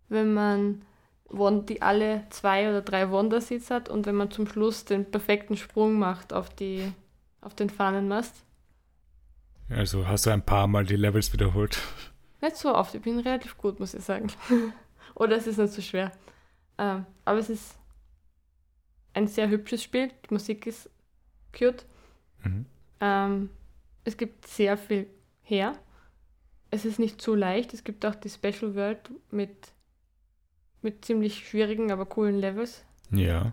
[0.09, 0.82] Wenn man
[1.68, 5.99] die alle zwei oder drei Wonderseeds hat und wenn man zum Schluss den perfekten Sprung
[5.99, 6.93] macht auf, die,
[7.41, 8.46] auf den Fahnenmast.
[9.69, 11.79] Also hast du ein paar Mal die Levels wiederholt?
[12.41, 14.29] Nicht so oft, ich bin relativ gut, muss ich sagen.
[15.14, 16.12] Oder es ist nicht so schwer.
[16.79, 17.77] Ähm, aber es ist
[19.14, 20.09] ein sehr hübsches Spiel.
[20.09, 20.91] Die Musik ist
[21.57, 21.85] cute.
[22.45, 22.67] Mhm.
[23.01, 23.51] Ähm,
[24.05, 25.07] es gibt sehr viel
[25.43, 25.77] her.
[26.71, 27.73] Es ist nicht zu leicht.
[27.75, 29.73] Es gibt auch die Special World mit,
[30.83, 32.85] mit ziemlich schwierigen, aber coolen Levels.
[33.11, 33.53] Ja.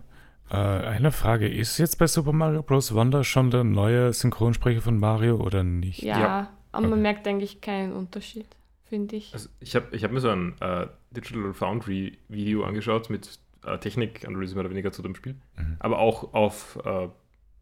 [0.50, 2.94] Äh, eine Frage: Ist jetzt bei Super Mario Bros.
[2.94, 6.02] Wonder schon der neue Synchronsprecher von Mario oder nicht?
[6.02, 6.50] Ja, ja.
[6.72, 6.90] aber okay.
[6.90, 8.46] man merkt eigentlich keinen Unterschied
[8.94, 9.32] finde ich.
[9.32, 13.78] Also ich habe ich hab mir so ein äh, Digital Foundry Video angeschaut mit äh,
[13.78, 15.34] Technikanalyse mehr oder weniger zu dem Spiel.
[15.56, 15.76] Mhm.
[15.80, 17.08] Aber auch auf, äh,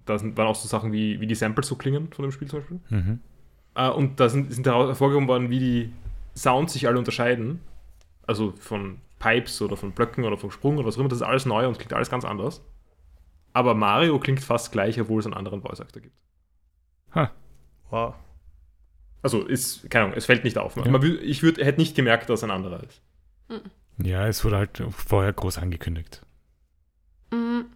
[0.05, 2.49] da sind, waren auch so Sachen wie, wie die Samples so klingen von dem Spiel
[2.49, 2.80] zum Beispiel.
[2.91, 3.20] Mhm.
[3.74, 5.93] Äh, und da sind, sind hervorgehoben worden, wie die
[6.37, 7.61] Sounds sich alle unterscheiden.
[8.26, 11.09] Also von Pipes oder von Blöcken oder vom Sprung oder was auch immer.
[11.09, 12.62] Das ist alles neu und klingt alles ganz anders.
[13.53, 16.16] Aber Mario klingt fast gleich, obwohl es einen anderen Voice Actor gibt.
[17.14, 17.30] Ha.
[17.90, 18.14] Wow.
[19.22, 20.76] Also ist, keine Ahnung, es fällt nicht auf.
[20.76, 20.88] Ja.
[20.88, 23.03] Man, ich würd, hätte nicht gemerkt, dass ein anderer ist.
[23.98, 26.22] Ja, es wurde halt vorher groß angekündigt.
[27.30, 27.66] Mhm.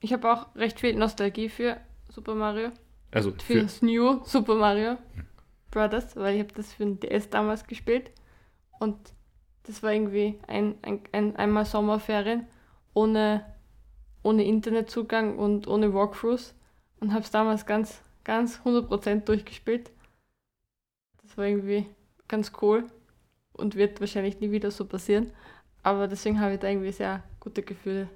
[0.00, 1.78] Ich habe auch recht viel Nostalgie für
[2.08, 2.70] Super Mario.
[3.10, 4.96] Also für, für das New Super Mario
[5.70, 8.10] Brothers, weil ich habe das für den DS damals gespielt.
[8.78, 8.96] Und
[9.64, 12.46] das war irgendwie ein, ein, ein einmal Sommerferien
[12.94, 13.44] ohne,
[14.22, 16.54] ohne Internetzugang und ohne Walkthroughs
[17.00, 19.90] und habe es damals ganz, ganz 100% durchgespielt.
[21.22, 21.86] Das war irgendwie
[22.28, 22.84] ganz cool
[23.52, 25.32] und wird wahrscheinlich nie wieder so passieren.
[25.82, 28.08] Aber deswegen habe ich da irgendwie sehr gute Gefühle.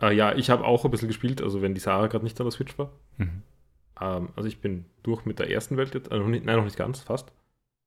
[0.00, 2.46] Äh, ja, ich habe auch ein bisschen gespielt, also wenn die Sarah gerade nicht an
[2.46, 2.92] der Switch war.
[3.16, 3.42] Mhm.
[4.00, 6.76] Ähm, also ich bin durch mit der ersten Welt jetzt, also nicht, nein, noch nicht
[6.76, 7.32] ganz, fast.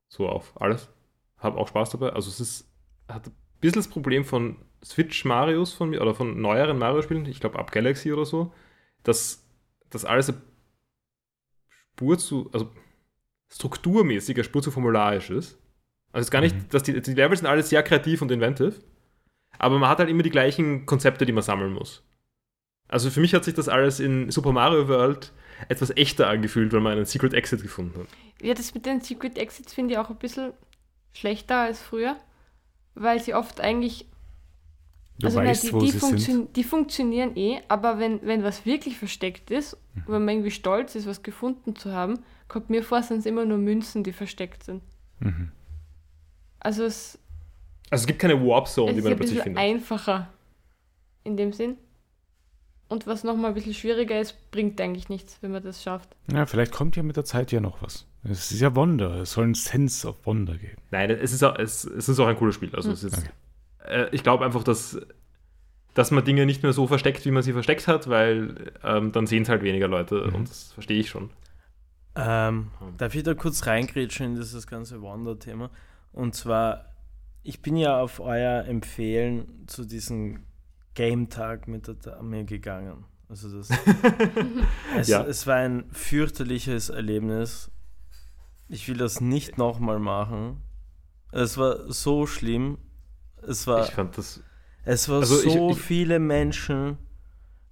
[0.10, 0.90] So auf alles.
[1.38, 2.10] Habe auch Spaß dabei.
[2.10, 2.70] Also es ist,
[3.08, 7.40] hat ein bisschen das Problem von Switch Marios von mir oder von neueren Mario-Spielen, ich
[7.40, 8.54] glaube ab Galaxy oder so,
[9.04, 9.46] dass
[9.90, 10.42] das alles eine
[11.70, 12.72] Spur zu, also
[13.50, 15.60] strukturmäßig eine Spur zu formularisch ist.
[16.12, 16.70] Also es ist gar nicht, mhm.
[16.70, 18.80] dass die, die Levels sind alles sehr kreativ und inventive,
[19.60, 22.04] aber man hat halt immer die gleichen Konzepte, die man sammeln muss.
[22.88, 25.32] Also für mich hat sich das alles in Super Mario World
[25.70, 28.08] etwas echter angefühlt, weil man einen Secret Exit gefunden hat.
[28.42, 30.54] Ja, das mit den Secret Exits finde ich auch ein bisschen
[31.14, 32.18] schlechter als früher,
[32.96, 34.08] weil sie oft eigentlich.
[35.22, 38.98] Du also weißt, nein, die, die, funktio die, funktionieren eh, aber wenn, wenn was wirklich
[38.98, 40.04] versteckt ist, mhm.
[40.08, 43.46] wenn man irgendwie stolz ist, was gefunden zu haben, kommt mir vor, sind es immer
[43.46, 44.82] nur Münzen, die versteckt sind.
[45.20, 45.52] Mhm.
[46.60, 47.20] Also es.
[47.90, 49.62] Also es gibt keine Warp Zone, die man plötzlich findet.
[49.62, 50.30] Es ist einfacher
[51.24, 51.78] in dem Sinn.
[52.88, 56.10] Und was nochmal ein bisschen schwieriger ist, bringt eigentlich nichts, wenn man das schafft.
[56.32, 58.06] Ja, vielleicht kommt ja mit der Zeit ja noch was.
[58.24, 59.22] Es ist ja Wonder.
[59.22, 60.78] Es soll ein Sense of Wonder geben.
[60.92, 62.76] Nein, es ist auch, es, es ist auch ein cooles Spiel.
[62.76, 62.94] Also hm.
[62.94, 63.30] es ist, okay.
[63.86, 65.00] Äh, ich glaube einfach, dass,
[65.94, 69.28] dass man Dinge nicht mehr so versteckt, wie man sie versteckt hat, weil ähm, dann
[69.28, 70.36] sehen es halt weniger Leute mhm.
[70.36, 71.30] und das verstehe ich schon.
[72.16, 75.70] Ähm, darf ich da kurz reingrätschen in dieses ganze Wonder-Thema?
[76.12, 76.94] Und zwar,
[77.44, 80.44] ich bin ja auf euer Empfehlen zu diesem
[80.94, 83.06] Game-Tag mit der Dame gegangen.
[83.30, 83.70] Also das,
[84.98, 85.24] es, ja.
[85.24, 87.72] es war ein fürchterliches Erlebnis.
[88.68, 90.62] Ich will das nicht nochmal machen.
[91.32, 92.78] Es war so schlimm.
[93.48, 94.42] Es war, ich fand das.
[94.84, 96.98] Es war also so ich, ich, viele Menschen.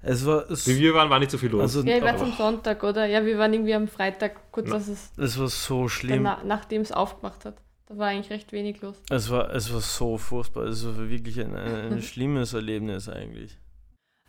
[0.01, 1.61] Es war Wie wir waren, war nicht so viel los.
[1.61, 3.05] Also, ja, ich war am Sonntag, oder?
[3.05, 5.11] Ja, wir waren irgendwie am Freitag, kurz was es.
[5.17, 6.23] Es war so schlimm.
[6.23, 7.61] Danach, nachdem es aufgemacht hat.
[7.87, 9.01] Da war eigentlich recht wenig los.
[9.09, 10.65] Es war, es war so furchtbar.
[10.65, 13.57] Es war wirklich ein, ein, ein schlimmes Erlebnis eigentlich.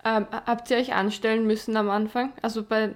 [0.02, 2.32] Ähm, habt ihr euch anstellen müssen am Anfang?
[2.42, 2.94] Also bei.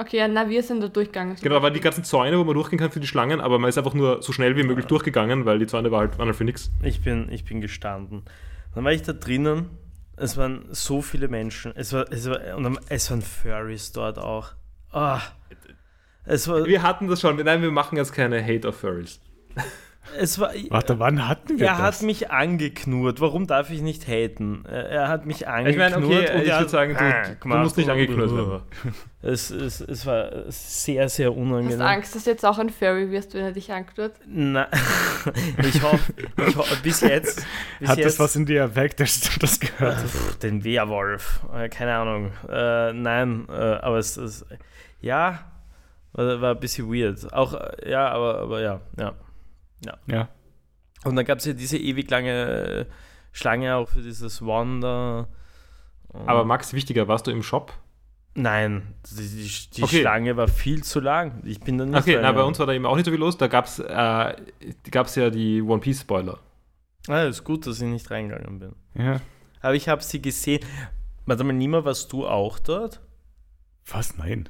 [0.00, 1.36] Okay, na, wir sind da durchgegangen.
[1.42, 3.68] Genau, da waren die ganzen Zäune, wo man durchgehen kann für die Schlangen, aber man
[3.68, 4.88] ist einfach nur so schnell wie möglich ja.
[4.88, 6.70] durchgegangen, weil die Zäune waren halt, waren halt für nichts.
[6.82, 8.22] Ich bin, ich bin gestanden.
[8.74, 9.68] Dann war ich da drinnen.
[10.16, 11.76] Es waren so viele Menschen.
[11.76, 14.52] Es war, es war, und es waren Furries dort auch.
[14.94, 15.18] Oh,
[16.24, 17.36] es war, wir hatten das schon.
[17.36, 19.20] Nein, wir machen jetzt keine Hate of Furries.
[20.18, 21.78] Es war, Warte, wann hatten wir er das?
[21.78, 23.20] Er hat mich angeknurrt.
[23.20, 24.64] Warum darf ich nicht haten?
[24.64, 25.90] Er hat mich angeknurrt.
[25.90, 28.62] Ich meine, okay, und ich würde sagen, du, ah, du musst nicht angeknurrt werden.
[29.22, 31.72] Es, es, es war sehr, sehr unangenehm.
[31.72, 34.14] Hast du Angst, dass du jetzt auch ein Furry wirst, wenn er dich anknurrt?
[34.26, 34.66] Nein,
[35.62, 36.14] ich hoffe,
[36.48, 37.46] ich hoff, bis jetzt.
[37.78, 40.42] Bis hat jetzt, das was in dir erweckt, dass du das gehört hast?
[40.42, 41.40] Den Werwolf.
[41.54, 42.32] Äh, keine Ahnung.
[42.48, 44.46] Äh, nein, äh, aber es ist.
[45.02, 45.40] Ja,
[46.12, 47.30] war, war ein bisschen weird.
[47.34, 49.12] Auch, ja, aber, aber ja, ja.
[49.84, 49.98] Ja.
[50.06, 50.28] ja.
[51.04, 52.86] Und dann gab es ja diese ewig lange
[53.32, 55.28] Schlange auch für dieses Wander.
[56.12, 57.72] Aber Max, wichtiger, warst du im Shop?
[58.34, 60.00] Nein, die, die, die okay.
[60.00, 61.42] Schlange war viel zu lang.
[61.44, 63.20] Ich bin dann nicht Okay, na, bei uns war da eben auch nicht so viel
[63.20, 63.36] los.
[63.36, 63.90] Da gab es äh,
[65.20, 66.38] ja die One Piece Spoiler.
[67.08, 68.74] Ah, ist gut, dass ich nicht reingegangen bin.
[68.94, 69.20] Ja.
[69.60, 70.60] Aber ich habe sie gesehen.
[71.26, 73.00] Warte mal, Nima, warst du auch dort?
[73.86, 74.16] Was?
[74.16, 74.48] Nein.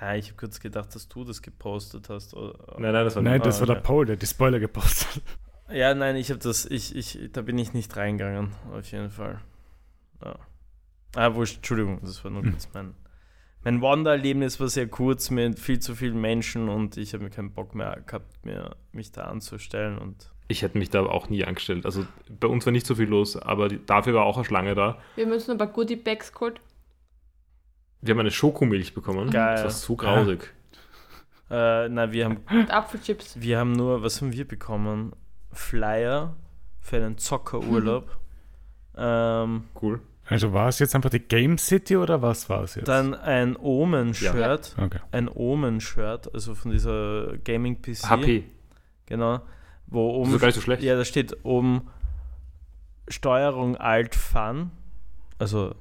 [0.00, 2.34] Ja, ich habe kurz gedacht, dass du das gepostet hast.
[2.34, 5.76] Oder, nein, nein, das war, nein, das war der Paul, der die Spoiler gepostet hat.
[5.76, 9.40] Ja, nein, ich habe das, ich, ich, da bin ich nicht reingegangen, auf jeden Fall.
[10.24, 10.36] Ja.
[11.14, 12.50] Ah, wurscht, Entschuldigung, das war nur hm.
[12.52, 12.94] kurz mein,
[13.62, 17.52] mein Wandererlebnis war sehr kurz mit viel zu vielen Menschen und ich habe mir keinen
[17.52, 21.86] Bock mehr gehabt, mir, mich da anzustellen und ich hätte mich da auch nie angestellt.
[21.86, 24.74] Also bei uns war nicht so viel los, aber die, dafür war auch eine Schlange
[24.74, 24.98] da.
[25.14, 26.60] Wir müssen aber Goodie Bags geholt.
[28.02, 29.30] Wir haben eine Schokomilch bekommen.
[29.30, 29.56] Geil.
[29.56, 30.52] Das war so grausig.
[31.50, 31.84] Ja.
[31.84, 32.38] Äh, na, wir haben.
[32.50, 33.40] Und Apfelchips.
[33.40, 35.12] Wir haben nur, was haben wir bekommen?
[35.52, 36.36] Flyer
[36.80, 38.06] für einen Zockerurlaub.
[38.06, 39.02] Mhm.
[39.02, 40.00] Ähm, cool.
[40.26, 42.86] Also war es jetzt einfach die Game City oder was war es jetzt?
[42.86, 44.74] Dann ein Omen-Shirt.
[44.76, 44.84] Ja.
[44.84, 45.00] Okay.
[45.10, 48.08] Ein Omen-Shirt, also von dieser Gaming-PC.
[48.08, 48.44] HP.
[49.06, 49.40] Genau.
[49.86, 50.26] Wo oben.
[50.26, 50.82] Das ist gar nicht so schlecht.
[50.84, 51.88] Ja, da steht oben
[53.08, 54.70] Steuerung Alt Fun.
[55.38, 55.74] Also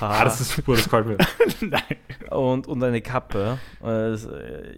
[0.00, 1.16] Ah, das ist super, das gefällt mir.
[1.60, 1.82] Nein.
[2.30, 3.58] Und, und eine Kappe.
[3.80, 4.30] Also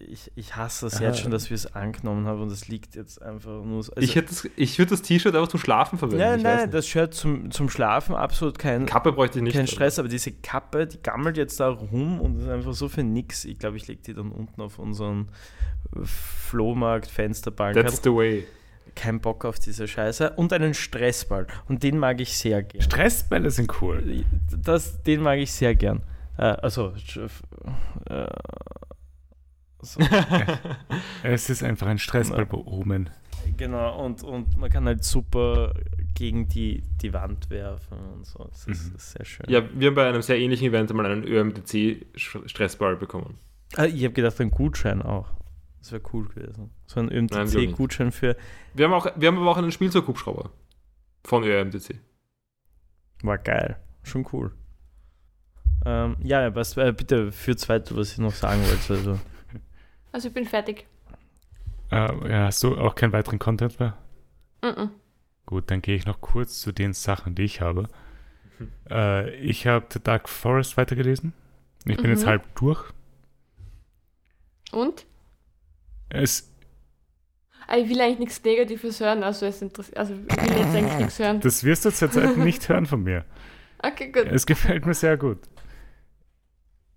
[0.06, 3.20] ich, ich hasse es jetzt schon, dass wir es angenommen haben und es liegt jetzt
[3.22, 3.92] einfach nur so.
[3.94, 6.22] Also ich ich würde das T-Shirt einfach zum Schlafen verwenden.
[6.22, 8.86] Nein, nein, das Shirt zum, zum Schlafen absolut kein.
[8.86, 9.56] Kappe bräuchte ich nicht.
[9.56, 13.02] Kein Stress, aber diese Kappe, die gammelt jetzt da rum und ist einfach so für
[13.02, 13.44] nix.
[13.44, 15.30] Ich glaube, ich lege die dann unten auf unseren
[16.02, 17.74] Flohmarkt-Fensterbank.
[17.74, 18.46] That's the way
[18.98, 21.46] keinen Bock auf diese Scheiße und einen Stressball.
[21.68, 22.82] Und den mag ich sehr gern.
[22.82, 24.24] Stressbälle sind cool.
[24.50, 26.02] Das, den mag ich sehr gern.
[26.36, 26.92] Äh, also,
[28.08, 28.26] äh,
[29.80, 30.00] so.
[31.22, 33.10] es ist einfach ein Stressball bei Omen.
[33.56, 35.72] Genau, und, und man kann halt super
[36.14, 38.44] gegen die, die Wand werfen und so.
[38.44, 38.98] Das ist, mhm.
[38.98, 39.46] sehr schön.
[39.48, 43.38] Ja, wir haben bei einem sehr ähnlichen Event mal einen ÖMTC-Stressball bekommen.
[43.76, 45.28] Ah, ich habe gedacht, ein Gutschein auch.
[45.88, 46.70] Das wäre cool gewesen.
[46.84, 48.36] So ein ÖMTC-Gutschein für.
[48.74, 50.50] Wir haben, auch, wir haben aber auch einen Spielzeughubschrauber
[51.24, 51.98] von ÖMTC.
[53.22, 53.78] War geil.
[54.02, 54.52] Schon cool.
[55.86, 58.92] Ähm, ja, was, äh, bitte führt's weiter, was ich noch sagen wollte.
[58.92, 59.18] Also,
[60.12, 60.86] also ich bin fertig.
[61.90, 63.96] Äh, ja, hast du auch keinen weiteren Content mehr?
[64.60, 64.90] Mm, -mm.
[65.46, 67.88] Gut, dann gehe ich noch kurz zu den Sachen, die ich habe.
[68.90, 71.32] Äh, ich habe The Dark Forest weitergelesen.
[71.84, 72.10] Ich bin mhm.
[72.10, 72.92] jetzt halb durch.
[74.72, 75.06] Und?
[76.08, 76.52] Es.
[77.66, 79.98] Ah, ich will eigentlich nichts Negatives hören, also es interessiert.
[79.98, 81.40] Also ich will jetzt eigentlich nichts hören.
[81.40, 83.24] Das wirst du zurzeit nicht hören von mir.
[83.82, 84.26] Okay, gut.
[84.26, 85.38] Es gefällt mir sehr gut.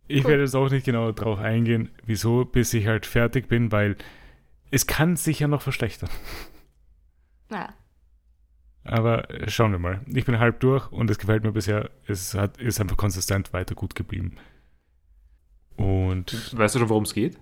[0.07, 0.31] Ich cool.
[0.31, 3.97] werde jetzt auch nicht genau darauf eingehen, wieso, bis ich halt fertig bin, weil
[4.71, 6.09] es kann sich ja noch verschlechtern.
[7.49, 7.73] Na.
[8.83, 10.01] Aber schauen wir mal.
[10.07, 11.91] Ich bin halb durch und es gefällt mir bisher.
[12.07, 14.37] Es hat, ist einfach konsistent weiter gut geblieben.
[15.75, 16.57] Und.
[16.57, 17.37] Weißt du schon, worum es geht?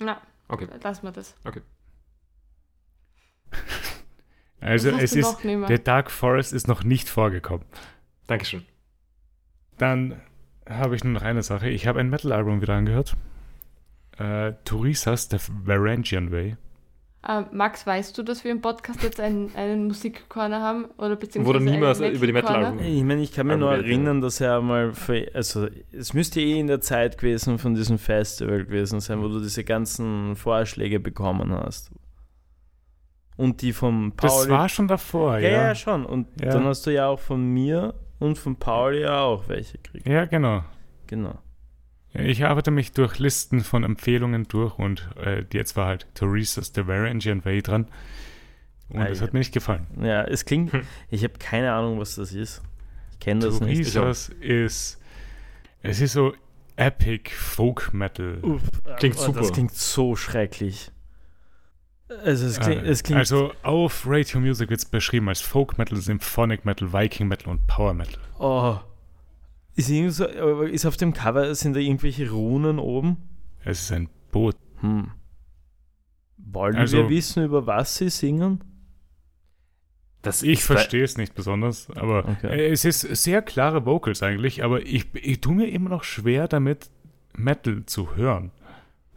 [0.00, 0.20] Na.
[0.48, 0.68] Okay.
[0.82, 1.34] Lass mal das.
[1.44, 1.62] Okay.
[4.60, 5.38] also es ist.
[5.42, 7.66] Der Dark Forest ist noch nicht vorgekommen.
[8.26, 8.64] Dankeschön.
[9.78, 10.20] Dann
[10.68, 11.68] habe ich nur noch eine Sache.
[11.68, 13.16] Ich habe ein Metal-Album wieder angehört.
[14.18, 16.56] Äh, Turisas, The Varangian Way.
[17.26, 20.84] Uh, Max, weißt du, dass wir im Podcast jetzt einen, einen Musikcorner haben?
[20.98, 22.80] Oder beziehungsweise Wurde niemals über die Metal-Alben.
[22.80, 26.60] Ich meine, ich kann mich nur erinnern, dass er mal, für, also es müsste eh
[26.60, 31.50] in der Zeit gewesen von diesem Festival gewesen sein, wo du diese ganzen Vorschläge bekommen
[31.54, 31.90] hast.
[33.36, 34.48] Und die vom Pauli.
[34.48, 35.48] Das war schon davor, ja.
[35.48, 36.04] Ja, ja schon.
[36.04, 36.50] Und ja.
[36.50, 40.06] dann hast du ja auch von mir und von Pauli ja auch welche gekriegt.
[40.06, 40.62] Ja, genau.
[41.06, 41.38] Genau.
[42.14, 46.86] Ich arbeite mich durch Listen von Empfehlungen durch und äh, jetzt war halt Theresa's The
[46.86, 47.88] Varangian Way dran.
[48.88, 49.86] Und es hat mir nicht gefallen.
[50.00, 50.82] Ja, es klingt, hm.
[51.10, 52.62] ich habe keine Ahnung, was das ist.
[53.12, 53.92] Ich kenne das Theresa's nicht.
[53.92, 55.00] Theresa's ist,
[55.82, 56.34] es ist so
[56.76, 58.38] Epic Folk Metal.
[58.42, 58.62] Uff,
[58.96, 59.40] klingt oh, super.
[59.40, 60.92] Das klingt so schrecklich.
[62.22, 65.78] Also es klingt, äh, es klingt also auf Radio Music wird es beschrieben als Folk
[65.78, 68.20] Metal, Symphonic Metal, Viking Metal und Power Metal.
[68.38, 68.78] Oh,
[69.74, 73.16] ist, ist auf dem Cover, sind da irgendwelche Runen oben?
[73.64, 74.56] Es ist ein Boot.
[74.80, 75.10] Hm.
[76.36, 78.62] Wollen also, wir wissen, über was sie singen?
[80.22, 82.70] Das ich verstehe es nicht besonders, aber okay.
[82.70, 86.90] es ist sehr klare Vocals eigentlich, aber ich, ich tue mir immer noch schwer damit,
[87.36, 88.50] Metal zu hören.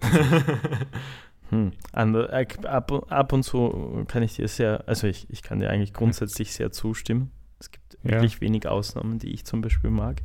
[1.50, 1.72] hm.
[1.94, 5.94] Äh, ab, ab, und zu kann ich dir sehr, also ich, ich kann dir eigentlich
[5.94, 7.32] grundsätzlich sehr zustimmen.
[7.60, 8.12] Es gibt ja.
[8.12, 10.22] wirklich wenig Ausnahmen, die ich zum Beispiel mag.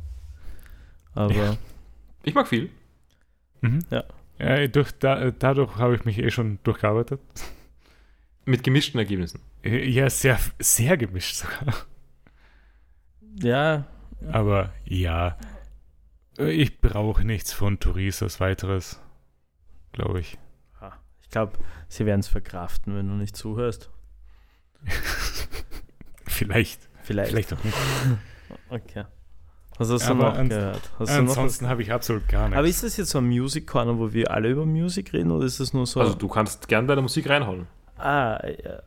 [1.15, 1.33] Aber.
[1.33, 1.57] Ja.
[2.23, 2.69] Ich mag viel.
[3.61, 3.85] Mhm.
[3.89, 4.03] Ja.
[4.39, 7.21] ja durch, da, dadurch habe ich mich eh schon durchgearbeitet.
[8.45, 9.39] Mit gemischten Ergebnissen.
[9.63, 11.73] Ja, sehr, sehr gemischt sogar.
[13.41, 13.85] Ja.
[14.31, 15.37] Aber ja.
[16.37, 18.99] Ich brauche nichts von Turisas weiteres.
[19.91, 20.37] Glaube ich.
[21.21, 21.57] Ich glaube,
[21.87, 23.89] sie werden es verkraften, wenn du nicht zuhörst.
[26.27, 26.89] Vielleicht.
[27.01, 27.29] Vielleicht.
[27.31, 27.77] Vielleicht auch nicht.
[28.69, 29.05] okay.
[29.77, 30.81] Was hast du noch gehört?
[30.99, 32.57] Hast ansonsten habe ich absolut gar nichts.
[32.57, 35.45] Aber ist das jetzt so ein Music Corner, wo wir alle über Musik reden oder
[35.45, 35.99] ist das nur so?
[35.99, 37.67] Also du kannst gern bei der Musik reinhauen.
[37.97, 38.39] Ah,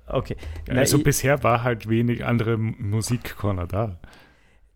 [0.09, 0.37] okay.
[0.69, 3.99] Na, also ich, bisher war halt wenig andere Musik Corner da.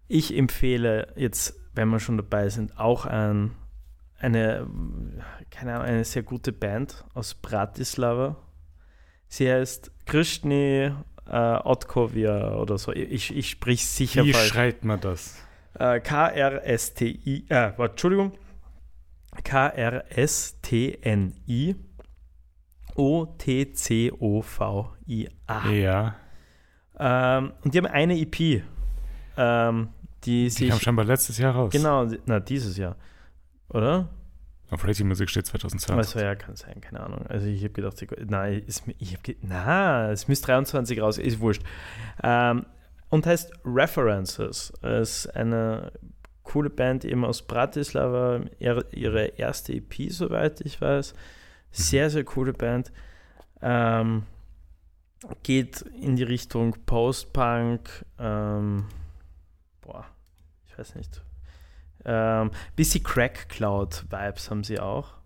[0.09, 3.53] Ich empfehle jetzt, wenn wir schon dabei sind, auch ein,
[4.19, 4.67] eine,
[5.51, 8.37] keine Ahnung, eine sehr gute Band aus Bratislava.
[9.29, 10.91] Sie heißt Krishni
[11.31, 12.93] äh, Otkovia oder so.
[12.93, 14.47] Ich, ich sprich sicher Wie falsch.
[14.47, 15.37] Wie schreibt man das?
[15.81, 18.33] Äh, K-R-S-T-I, äh, Entschuldigung,
[19.43, 20.57] K-R-S-T-N-I
[22.97, 24.11] O-T-C-O-V-I-A.
[25.71, 26.17] Ja.
[26.99, 28.63] Ähm, und die haben eine EP.
[29.39, 29.89] Ähm,
[30.25, 31.73] die, die sich, kam scheinbar letztes Jahr raus.
[31.73, 32.97] Genau, na, dieses Jahr.
[33.71, 34.11] Oder?
[34.71, 35.97] Auf Radio Music steht 2020.
[35.97, 37.27] Also ja, kann sein, keine Ahnung.
[37.27, 37.97] Also ich habe gedacht,
[38.29, 38.65] nein,
[38.99, 41.63] ich habe na, es müsste 23 raus, ist wurscht.
[42.23, 42.67] Ähm,
[43.11, 44.73] und heißt References.
[44.83, 45.93] Es ist eine
[46.43, 51.15] coole Band eben aus Bratislava, ihre erste EP, soweit ich weiß.
[51.71, 52.91] Sehr, sehr coole Band.
[53.63, 54.25] Ähm,
[55.43, 58.87] geht in die Richtung Post-Punk, ähm,
[59.83, 60.07] boah,
[60.67, 61.23] ich weiß nicht.
[62.05, 65.20] Ähm, bisschen Crack Cloud Vibes haben sie auch.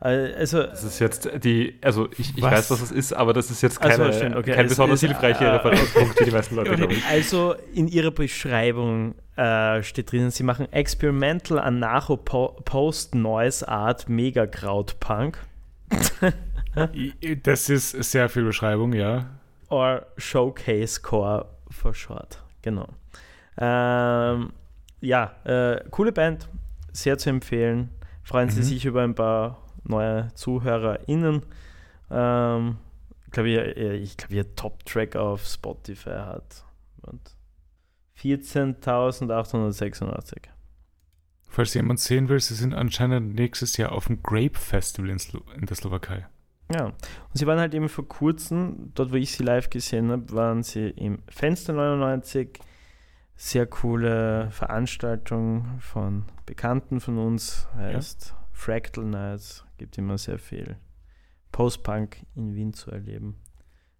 [0.00, 3.50] Äh, also, das ist jetzt die, also ich, ich weiß, was es ist, aber das
[3.50, 4.52] ist jetzt keine, also schön, okay.
[4.52, 7.02] kein besonders ist, hilfreicher äh, Referenzpunkt für die meisten Leute, okay.
[7.08, 14.98] Also in ihrer Beschreibung äh, steht drinnen, sie machen Experimental Anarcho Post Noise Art Megakraut
[15.00, 15.38] Punk.
[17.42, 19.26] das ist sehr viel Beschreibung, ja.
[19.70, 22.42] Or Showcase Core for short.
[22.62, 22.88] Genau.
[23.58, 24.52] Ähm,
[25.00, 26.48] ja, äh, coole Band,
[26.92, 27.90] sehr zu empfehlen.
[28.22, 28.52] Freuen mhm.
[28.52, 31.42] Sie sich über ein paar neue ZuhörerInnen.
[32.10, 32.78] Ähm,
[33.24, 36.64] ich glaube, ihr, ich glaub, ihr Top-Track auf Spotify hat
[38.18, 40.48] 14.886.
[41.48, 45.40] Falls jemand sehen will, sie sind anscheinend nächstes Jahr auf dem Grape Festival in, Slo
[45.56, 46.26] in der Slowakei.
[46.72, 46.94] Ja, und
[47.34, 50.88] sie waren halt eben vor kurzem, dort wo ich sie live gesehen habe, waren sie
[50.88, 52.58] im Fenster 99.
[53.36, 58.43] Sehr coole Veranstaltung von Bekannten von uns, heißt ja.
[58.54, 60.76] Fractal Nights, gibt immer sehr viel
[61.52, 63.36] Post-Punk in Wien zu erleben.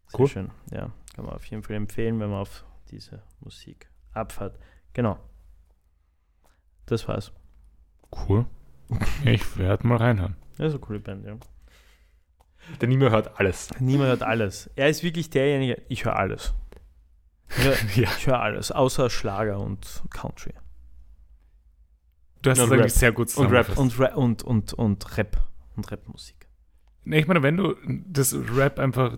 [0.07, 0.29] Sehr cool.
[0.29, 4.59] schön, ja, kann man auf jeden Fall empfehlen, wenn man auf diese Musik abfahrt.
[4.93, 5.19] Genau.
[6.87, 7.33] Das war's.
[8.11, 8.47] Cool.
[9.25, 10.37] Ich werde mal reinhören.
[10.59, 11.37] Ja, so coole Band, ja.
[12.81, 13.71] Der Nima hört alles.
[13.81, 14.71] Nima hört alles.
[14.77, 16.55] Er ist wirklich derjenige, ich höre alles.
[17.57, 18.11] Ich höre ja.
[18.27, 20.55] hör alles, außer Schlager und Country.
[22.45, 25.41] Du hast das eigentlich sehr gut und Rap und, Ra und, und, und Rap
[25.77, 26.37] und Rapmusik.
[27.07, 27.75] Nee, ich meine, wenn du
[28.07, 29.17] das Rap einfach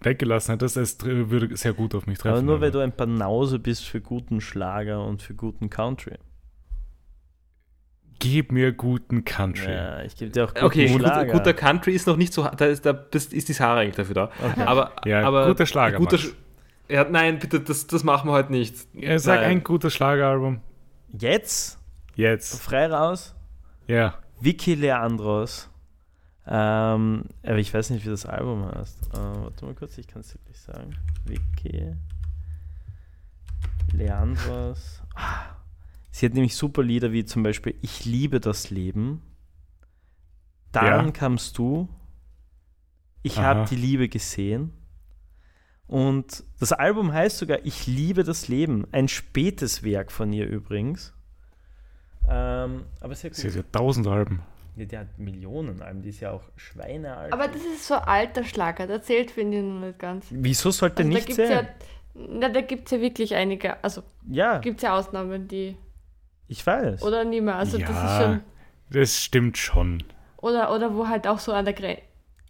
[0.00, 2.34] weggelassen hättest, es würde sehr gut auf mich treffen.
[2.34, 6.16] Aber nur, weil du ein Banause bist für guten Schlager und für guten Country.
[8.18, 9.72] Gib mir guten Country.
[9.72, 11.32] Ja, ich gebe dir auch guten Okay, Schlager.
[11.32, 14.30] guter Country ist noch nicht so, da ist, da ist die Sarah eigentlich dafür da.
[14.42, 14.62] Okay.
[14.62, 15.98] Aber, ja, aber guter Schlager.
[15.98, 16.34] Guter Sch
[16.88, 18.76] ja, nein, bitte, das, das machen wir heute nicht.
[18.92, 19.50] Ja, sag nein.
[19.50, 20.60] ein gutes Schlageralbum.
[21.18, 21.78] Jetzt?
[22.16, 22.62] Jetzt.
[22.62, 23.34] Frei raus?
[23.86, 24.18] Ja.
[24.40, 25.68] Vicky Leandros.
[26.46, 29.08] Ähm, aber ich weiß nicht, wie das Album heißt.
[29.12, 30.96] Äh, warte mal kurz, ich kann es wirklich sagen.
[31.26, 31.94] Vicky
[33.92, 35.02] Leandros.
[35.14, 35.56] Ah.
[36.10, 39.20] Sie hat nämlich super Lieder wie zum Beispiel Ich liebe das Leben.
[40.72, 41.10] Dann ja.
[41.10, 41.88] kamst du.
[43.22, 44.72] Ich habe die Liebe gesehen.
[45.86, 48.86] Und das Album heißt sogar Ich liebe das Leben.
[48.92, 51.12] Ein spätes Werk von ihr übrigens.
[52.28, 53.38] Ähm, aber sehr gut.
[53.38, 54.42] Sie hat ja tausend Alben.
[54.76, 57.32] Ja, die hat Millionen Alben, die ist ja auch Schweinealben.
[57.32, 60.26] Aber das ist so alter Schlager, der zählt, finde ich, noch nicht ganz.
[60.30, 61.50] Wieso sollte also nicht zählen?
[61.50, 61.66] Ja,
[62.14, 64.58] na, da gibt es ja wirklich einige, also ja.
[64.58, 65.76] gibt es ja Ausnahmen, die
[66.48, 67.02] ich weiß.
[67.02, 67.56] Oder nicht mehr.
[67.56, 68.40] Also ja, das ist schon.
[68.90, 70.02] Das stimmt schon.
[70.36, 71.98] Oder, oder wo halt auch so an der Gre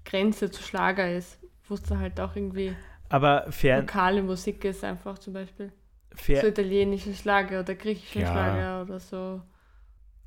[0.05, 2.77] Grenze zu Schlager ist, wo es da halt auch irgendwie
[3.09, 5.73] aber fair, lokale Musik ist einfach zum Beispiel.
[6.15, 8.31] Fair, so italienische Schlager oder griechische ja.
[8.31, 9.41] Schlager oder so.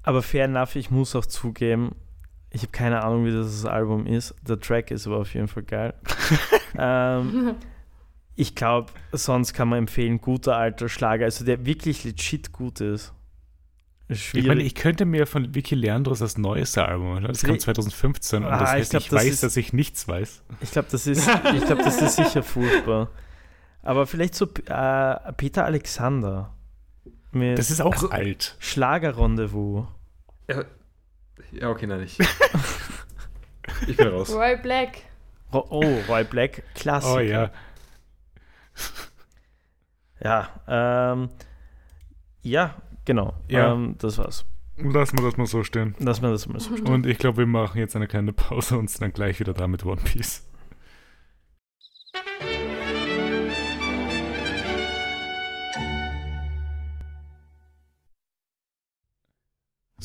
[0.09, 1.93] Aber fair enough, ich muss auch zugeben,
[2.49, 4.33] ich habe keine Ahnung, wie das Album ist.
[4.41, 5.93] Der Track ist aber auf jeden Fall geil.
[6.79, 7.53] ähm,
[8.35, 13.13] ich glaube, sonst kann man empfehlen, guter alter Schlager, also der wirklich legit gut ist.
[14.09, 14.45] Schwierig.
[14.45, 18.51] Ich meine, ich könnte mir von Vicky Leandros das neueste Album, das kam 2015 und
[18.51, 20.41] ah, das heißt, ich, glaub, ich das weiß, ist, dass ich nichts weiß.
[20.61, 23.11] Ich glaube, das ist, ich glaube, das ist sicher furchtbar.
[23.83, 26.55] Aber vielleicht so äh, Peter Alexander.
[27.31, 28.55] das ist auch also, alt.
[28.57, 29.85] Schlagerrendezvous.
[30.49, 30.63] Ja,
[31.51, 32.17] ja, okay, nein, ich.
[33.87, 34.33] ich bin raus.
[34.33, 35.03] Roy Black.
[35.51, 37.07] Oh, oh Roy Black, klasse.
[37.07, 37.51] Oh ja.
[40.23, 41.29] ja, ähm,
[42.41, 42.75] ja,
[43.09, 43.73] Genau, ja.
[43.73, 44.45] Ähm, das war's.
[44.77, 45.95] Lassen wir das mal so stehen.
[45.97, 46.87] Lassen wir das mal so stehen.
[46.87, 49.67] Und ich glaube, wir machen jetzt eine kleine Pause und sind dann gleich wieder da
[49.67, 50.47] mit One Piece.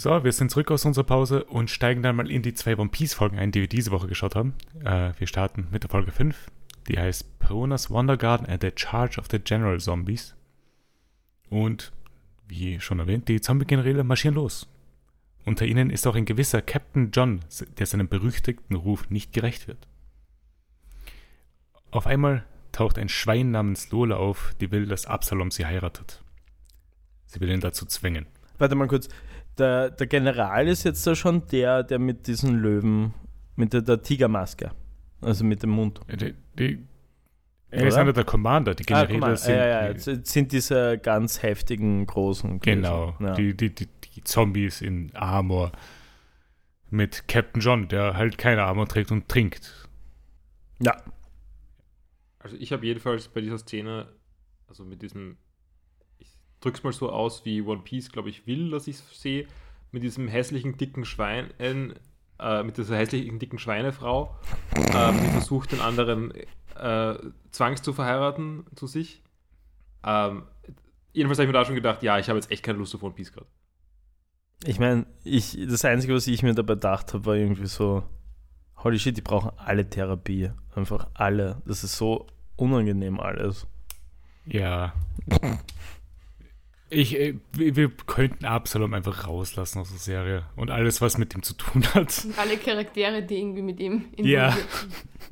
[0.05, 2.91] So, wir sind zurück aus unserer Pause und steigen dann mal in die zwei One
[2.91, 4.53] Piece Folgen ein, die wir diese Woche geschaut haben.
[4.85, 6.51] Äh, wir starten mit der Folge 5,
[6.89, 10.35] die heißt Peronas Wonder Garden and the Charge of the General Zombies.
[11.49, 11.91] Und
[12.47, 14.69] wie schon erwähnt, die Zombie-Generäle marschieren los.
[15.47, 17.41] Unter ihnen ist auch ein gewisser Captain John,
[17.79, 19.89] der seinem berüchtigten Ruf nicht gerecht wird.
[21.91, 26.23] Auf einmal taucht ein Schwein namens Lola auf, die will, dass Absalom sie heiratet.
[27.25, 28.27] Sie will ihn dazu zwingen.
[28.59, 29.09] Warte mal kurz.
[29.59, 33.15] Der, der General ist jetzt da schon der, der mit diesen Löwen,
[33.57, 34.73] mit der, der Tigermaske,
[35.21, 36.01] also mit dem Mund.
[36.09, 36.87] Die, die,
[37.75, 39.55] er ist einer der Commander, die ah, Generäle ah, sind.
[39.55, 39.99] Ja, ja, ja.
[39.99, 42.61] sind diese ganz heftigen, großen.
[42.61, 43.35] Genau, ja.
[43.35, 45.73] die, die, die, die, Zombies in Armor.
[46.91, 49.89] Mit Captain John, der halt keine Armor trägt und trinkt.
[50.81, 50.97] Ja.
[52.39, 54.07] Also ich habe jedenfalls bei dieser Szene,
[54.69, 55.37] also mit diesem,
[56.65, 59.47] drück's mal so aus, wie One Piece, glaube ich, will, dass ich es sehe,
[59.93, 64.35] mit diesem hässlichen, dicken Schwein, äh, mit dieser hässlichen, dicken Schweinefrau,
[64.75, 66.33] äh, die versucht, den anderen
[66.77, 67.15] äh,
[67.51, 69.23] zwangs zu verheiraten zu sich.
[70.05, 70.45] Ähm,
[71.13, 73.03] jedenfalls habe ich mir da schon gedacht, ja, ich habe jetzt echt keine Lust auf
[73.03, 73.47] One Piece gerade.
[74.65, 78.03] Ich meine, ich, das Einzige, was ich mir dabei gedacht habe, war irgendwie so,
[78.83, 80.51] holy shit, die brauchen alle Therapie.
[80.75, 81.63] Einfach alle.
[81.67, 83.67] Das ist so unangenehm alles.
[84.47, 84.95] Ja.
[86.95, 91.43] Ich, äh, wir könnten Absalom einfach rauslassen aus der Serie und alles, was mit ihm
[91.43, 92.25] zu tun hat.
[92.25, 94.53] Und alle Charaktere, die irgendwie mit ihm ja.
[94.53, 94.67] sind.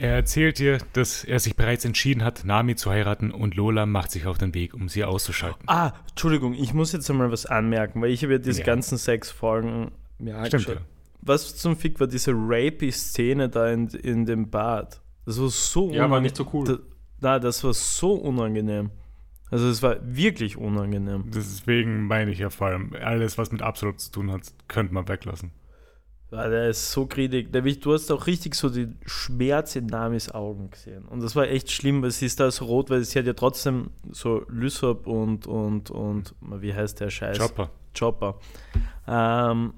[0.00, 4.12] Er erzählt ihr, dass er sich bereits entschieden hat, Nami zu heiraten und Lola macht
[4.12, 5.64] sich auf den Weg, um sie auszuschalten.
[5.66, 8.66] Ah, Entschuldigung, ich muss jetzt einmal was anmerken, weil ich habe ja diese ja.
[8.66, 9.90] ganzen sechs Folgen
[10.20, 10.76] mir Stimmt, ja.
[11.20, 15.00] Was zum Fick war diese rapey-Szene da in, in dem Bad?
[15.26, 16.80] Das war so Ja, war nicht so cool.
[17.20, 18.90] Da, das war so unangenehm.
[19.50, 21.30] Also es war wirklich unangenehm.
[21.34, 25.08] Deswegen meine ich ja vor allem, alles, was mit Absolut zu tun hat, könnte man
[25.08, 25.52] weglassen.
[26.30, 27.50] Ja, der ist so kriedig.
[27.80, 31.06] Du hast auch richtig so den Schmerz in Namis Augen gesehen.
[31.06, 33.32] Und das war echt schlimm, weil sie ist da so rot, weil sie hat ja
[33.32, 37.38] trotzdem so Lysop und, und, und, wie heißt der Scheiß?
[37.38, 37.70] Chopper.
[37.98, 38.38] Chopper.
[39.06, 39.72] Ähm,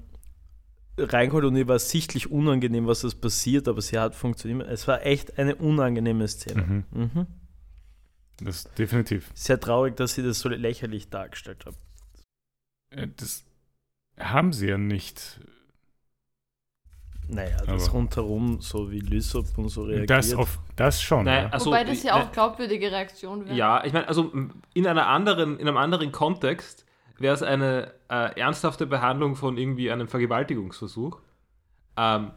[1.01, 4.67] reingeholt und ihr war sichtlich unangenehm, was das passiert, aber sie hat funktioniert.
[4.69, 6.61] Es war echt eine unangenehme Szene.
[6.61, 6.85] Mhm.
[6.91, 7.27] Mhm.
[8.43, 9.29] Das ist definitiv.
[9.33, 11.75] Sehr traurig, dass sie das so lächerlich dargestellt hat.
[12.89, 13.43] Äh, das
[14.19, 15.39] haben sie ja nicht.
[17.27, 20.09] Naja, das aber rundherum, so wie Lysop und so reagiert.
[20.09, 21.25] Das, auf, das schon.
[21.25, 23.55] Naja, also, Wobei das ja auch glaubwürdige Reaktion wäre.
[23.55, 24.33] Ja, ich meine, also
[24.73, 26.85] in, einer anderen, in einem anderen Kontext
[27.21, 31.19] wäre es eine äh, ernsthafte Behandlung von irgendwie einem Vergewaltigungsversuch.
[31.97, 32.31] Ähm,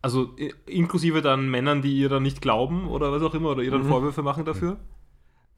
[0.00, 3.70] also inklusive dann Männern, die ihr dann nicht glauben oder was auch immer, oder ihr
[3.70, 3.88] dann mhm.
[3.88, 4.76] Vorwürfe machen dafür.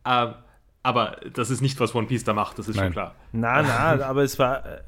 [0.04, 0.34] Ähm,
[0.82, 2.86] aber das ist nicht, was One Piece da macht, das ist Nein.
[2.86, 3.14] schon klar.
[3.32, 4.64] Nein, nein, aber es war.
[4.64, 4.82] Äh,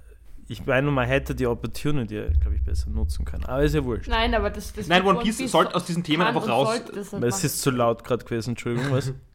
[0.48, 3.44] ich meine, man hätte die Opportunity, glaube ich, besser nutzen können.
[3.44, 4.08] Aber ist ja wurscht.
[4.08, 4.72] Nein, aber das.
[4.72, 6.82] das Nein, One Piece, Piece sollte aus diesen Themen einfach raus.
[6.94, 9.12] Es ist zu laut gerade gewesen, Entschuldigung, was?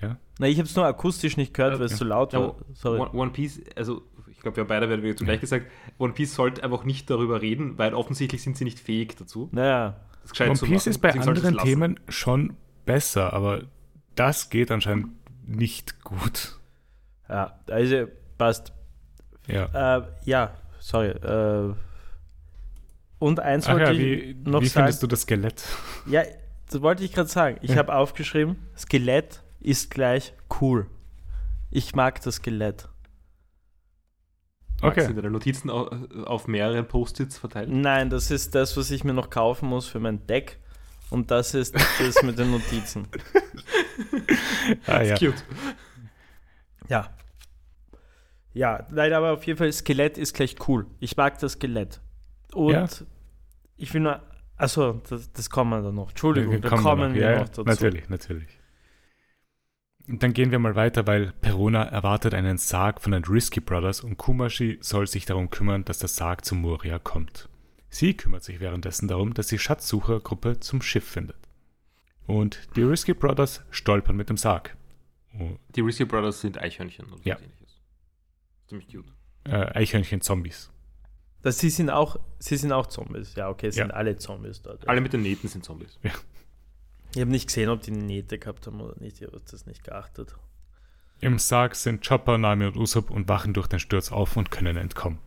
[0.00, 0.16] ja.
[0.38, 2.56] Nein, ich habe es nur akustisch nicht gehört, weil es zu laut war.
[2.72, 3.00] Sorry.
[3.00, 5.66] One, One Piece, also ich glaube, wir haben beide werden zugleich gesagt,
[5.98, 9.48] One Piece sollte einfach nicht darüber reden, weil offensichtlich sind sie nicht fähig dazu.
[9.52, 10.00] Naja.
[10.40, 13.62] One Piece ist bei Deswegen anderen Themen schon besser, aber
[14.14, 15.08] das geht anscheinend
[15.46, 16.58] nicht gut.
[17.28, 18.06] Ja, also
[18.38, 18.72] passt.
[19.46, 19.98] Ja.
[19.98, 21.08] Äh, ja, sorry.
[21.08, 21.74] Äh,
[23.18, 24.66] und eins Ach wollte ja, ich wie, noch wie sagen.
[24.66, 25.64] Wie findest du das Skelett?
[26.06, 26.22] Ja,
[26.70, 27.58] das wollte ich gerade sagen.
[27.62, 27.76] Ich ja.
[27.76, 30.86] habe aufgeschrieben, Skelett ist gleich cool.
[31.70, 32.88] Ich mag das Skelett.
[34.82, 35.06] Okay.
[35.06, 37.70] Sind deine Notizen auf mehreren Post-its verteilt?
[37.70, 40.58] Nein, das ist das, was ich mir noch kaufen muss für mein Deck.
[41.10, 43.08] Und das ist das mit den Notizen.
[44.86, 45.16] ah, ja.
[45.16, 45.44] cute.
[46.88, 47.10] Ja.
[48.52, 50.86] Ja, nein, aber auf jeden Fall, Skelett ist gleich cool.
[51.00, 52.00] Ich mag das Skelett.
[52.52, 52.86] Und ja.
[53.76, 54.20] ich will nur,
[54.56, 56.10] also das, das kommen wir dann noch.
[56.10, 57.62] Entschuldigung, wir da kommen, kommen wir noch, ja, noch dazu.
[57.62, 58.58] Natürlich, natürlich.
[60.06, 64.00] Und dann gehen wir mal weiter, weil Perona erwartet einen Sarg von den Risky Brothers
[64.00, 67.48] und Kumashi soll sich darum kümmern, dass der Sarg zu Moria kommt.
[67.88, 71.36] Sie kümmert sich währenddessen darum, dass die Schatzsuchergruppe zum Schiff findet.
[72.26, 74.76] Und die Risky Brothers stolpern mit dem Sarg.
[75.74, 77.36] Die Risky Brothers sind Eichhörnchen oder ja.
[77.36, 77.80] ähnliches.
[78.66, 79.06] Ziemlich cute.
[79.44, 80.70] Äh, Eichhörnchen-Zombies.
[81.44, 83.34] sie sind auch, sie sind auch Zombies.
[83.34, 83.84] Ja, okay, es ja.
[83.84, 84.86] sind alle Zombies dort.
[84.86, 85.98] Alle mit den Nähten sind Zombies.
[86.02, 86.12] Ja.
[87.14, 89.20] Ich habe nicht gesehen, ob die Nähte gehabt haben oder nicht.
[89.20, 90.34] Ich habe das nicht geachtet.
[91.20, 94.76] Im Sarg sind Chopper, Nami und Usopp und wachen durch den Sturz auf und können
[94.76, 95.18] entkommen.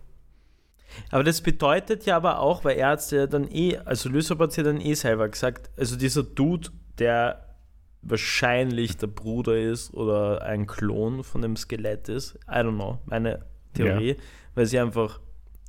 [1.12, 4.56] Aber das bedeutet ja aber auch, weil er hat ja dann eh, also Lysop hat
[4.58, 7.56] ja dann eh selber gesagt, also dieser Dude, der
[8.02, 13.46] wahrscheinlich der Bruder ist oder ein Klon von dem Skelett ist, I don't know, meine
[13.74, 14.16] Theorie, ja.
[14.56, 15.20] weil sie einfach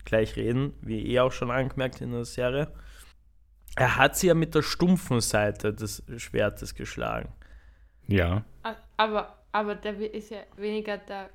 [0.05, 2.69] gleich reden, wie eh auch schon angemerkt in der Serie.
[3.79, 7.33] Er hat sie ja mit der stumpfen Seite des Schwertes geschlagen.
[8.07, 8.45] Ja.
[8.97, 11.31] Aber, aber der ist ja weniger der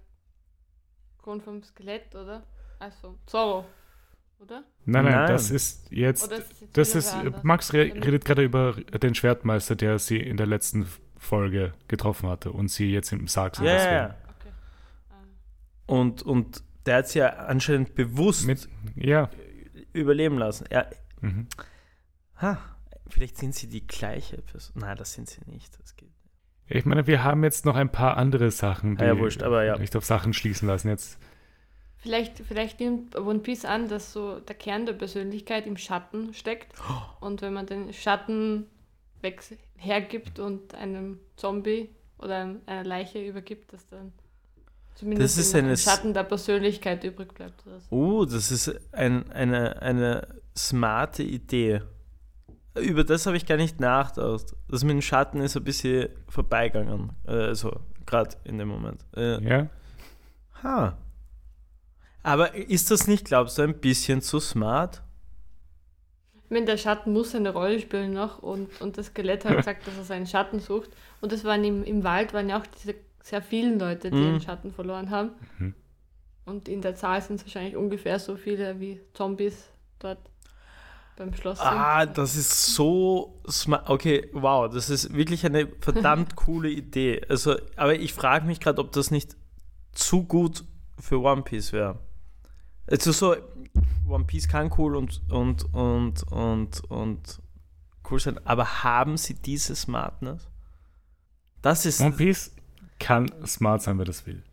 [1.22, 2.44] Grund vom Skelett, oder?
[2.80, 3.66] Also, Zorro,
[4.40, 4.64] oder?
[4.86, 6.30] Nein, nein, nein, das ist jetzt.
[6.30, 10.36] Das ist, jetzt das ist Max re redet gerade über den Schwertmeister, der sie in
[10.36, 10.86] der letzten
[11.18, 13.66] Folge getroffen hatte und sie jetzt im Sarg sind.
[13.66, 14.06] Ja, ja.
[14.06, 14.50] Okay.
[15.10, 15.94] Ah.
[15.94, 19.30] Und, und der hat sie ja anscheinend bewusst Mit, ja.
[19.94, 20.66] überleben lassen.
[20.70, 20.90] Er,
[21.22, 21.48] mhm.
[22.42, 22.58] Ha,
[23.08, 24.76] vielleicht sind sie die gleiche Person.
[24.80, 25.80] Nein, das sind sie nicht.
[25.80, 26.24] Das geht nicht.
[26.68, 29.78] Ich meine, wir haben jetzt noch ein paar andere Sachen, die ja, wurscht, aber ja.
[29.78, 30.90] nicht auf Sachen schließen lassen.
[30.90, 31.20] Jetzt.
[31.98, 36.74] Vielleicht, vielleicht nimmt One Piece an, dass so der Kern der Persönlichkeit im Schatten steckt.
[36.90, 37.26] Oh.
[37.26, 38.68] Und wenn man den Schatten
[39.22, 39.42] weg,
[39.76, 44.14] hergibt und einem Zombie oder einer Leiche übergibt, dass dann
[44.96, 47.64] zumindest das ist im Schatten der Persönlichkeit übrig bleibt.
[47.90, 51.82] Oh, das ist ein, eine, eine smarte Idee.
[52.76, 54.56] Über das habe ich gar nicht nachgedacht.
[54.68, 57.12] Das mit dem Schatten ist ein bisschen vorbeigegangen.
[57.26, 59.06] Also, gerade in dem Moment.
[59.16, 59.70] Äh, ja.
[60.64, 60.98] Ha.
[62.24, 65.04] Aber ist das nicht, glaubst du, ein bisschen zu smart?
[66.46, 69.88] Ich meine, der Schatten muss eine Rolle spielen noch und, und das Skelett hat gesagt,
[69.88, 70.90] dass er seinen Schatten sucht.
[71.22, 74.24] Und es waren im, im Wald waren ja auch diese sehr vielen Leute, die mhm.
[74.24, 75.32] ihren Schatten verloren haben.
[75.60, 75.74] Mhm.
[76.46, 79.70] Und in der Zahl sind es wahrscheinlich ungefähr so viele wie Zombies
[80.00, 80.20] dort
[81.16, 81.68] beim Schloss sind.
[81.68, 83.90] Ah, das ist so smart.
[83.90, 87.22] Okay, wow, das ist wirklich eine verdammt coole Idee.
[87.30, 89.36] Also, aber ich frage mich gerade, ob das nicht
[89.92, 90.64] zu gut
[91.00, 92.00] für One Piece wäre.
[92.88, 93.36] Also so,
[94.08, 97.40] One Piece kann cool und, und, und, und, und
[98.10, 100.48] cool sein, aber haben sie diese Smartness?
[101.62, 102.02] Das ist.
[102.02, 102.52] One Piece
[103.00, 104.44] kann smart sein, wer das will.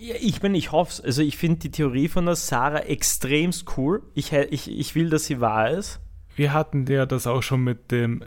[0.00, 1.00] Ich bin, ich hoffe es.
[1.00, 4.02] Also ich finde die Theorie von der Sarah extremst cool.
[4.14, 6.00] Ich, ich, ich will, dass sie wahr ist.
[6.36, 8.22] Wir hatten ja das auch schon mit dem,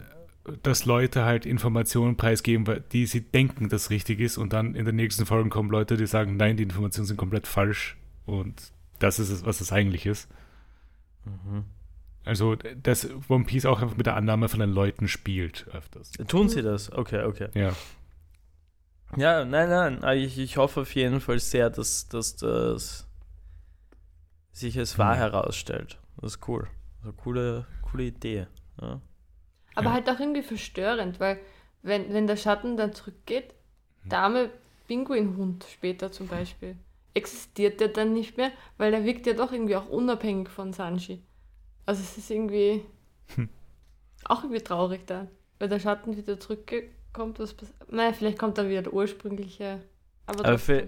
[0.63, 4.95] dass Leute halt Informationen preisgeben, die sie denken, dass richtig ist und dann in den
[4.95, 9.29] nächsten Folgen kommen Leute, die sagen, nein, die Informationen sind komplett falsch und das ist
[9.29, 10.29] es, was es eigentlich ist.
[11.25, 11.63] Mhm.
[12.23, 16.11] Also, dass One Piece auch einfach mit der Annahme von den Leuten spielt öfters.
[16.27, 16.91] Tun sie das?
[16.91, 17.47] Okay, okay.
[17.55, 17.73] Ja.
[19.17, 20.17] Ja, nein, nein.
[20.17, 23.07] Ich, ich hoffe auf jeden Fall sehr, dass, dass das
[24.51, 25.19] sich als wahr mhm.
[25.19, 25.99] herausstellt.
[26.19, 26.67] Das ist cool.
[27.01, 28.47] Also coole, coole Idee.
[28.81, 29.01] Ja.
[29.75, 29.93] Aber ja.
[29.93, 31.39] halt auch irgendwie verstörend, weil
[31.81, 33.53] wenn, wenn der Schatten dann zurückgeht,
[34.03, 34.49] der arme
[34.87, 36.75] Pinguinhund später zum Beispiel,
[37.13, 41.21] existiert der dann nicht mehr, weil der wirkt ja doch irgendwie auch unabhängig von Sanji.
[41.85, 42.85] Also es ist irgendwie
[43.35, 43.49] hm.
[44.25, 45.29] auch irgendwie traurig dann,
[45.59, 47.55] weil der Schatten wieder zurückgeht kommt was
[47.89, 49.81] Nein, vielleicht kommt dann wieder der ursprüngliche.
[50.25, 50.87] Aber, aber, für,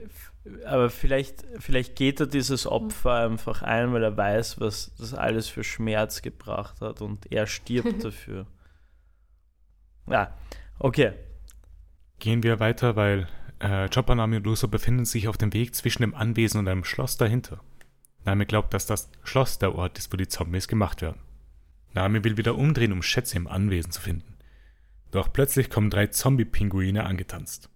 [0.66, 3.34] aber, vielleicht, vielleicht geht er dieses Opfer mhm.
[3.34, 8.04] einfach ein, weil er weiß, was das alles für Schmerz gebracht hat und er stirbt
[8.04, 8.45] dafür.
[10.08, 10.34] Ja,
[10.80, 11.14] okay.
[12.20, 13.28] Gehen wir weiter, weil
[13.60, 16.84] äh, Chopper, Nami und Luso befinden sich auf dem Weg zwischen dem Anwesen und einem
[16.84, 17.60] Schloss dahinter.
[18.26, 21.20] Nami glaubt, dass das Schloss der Ort ist, wo die Zombies gemacht werden.
[21.94, 24.32] Nami will wieder umdrehen, um Schätze im Anwesen zu finden.
[25.14, 27.69] Doch plötzlich kommen drei Zombie-Pinguine angetanzt.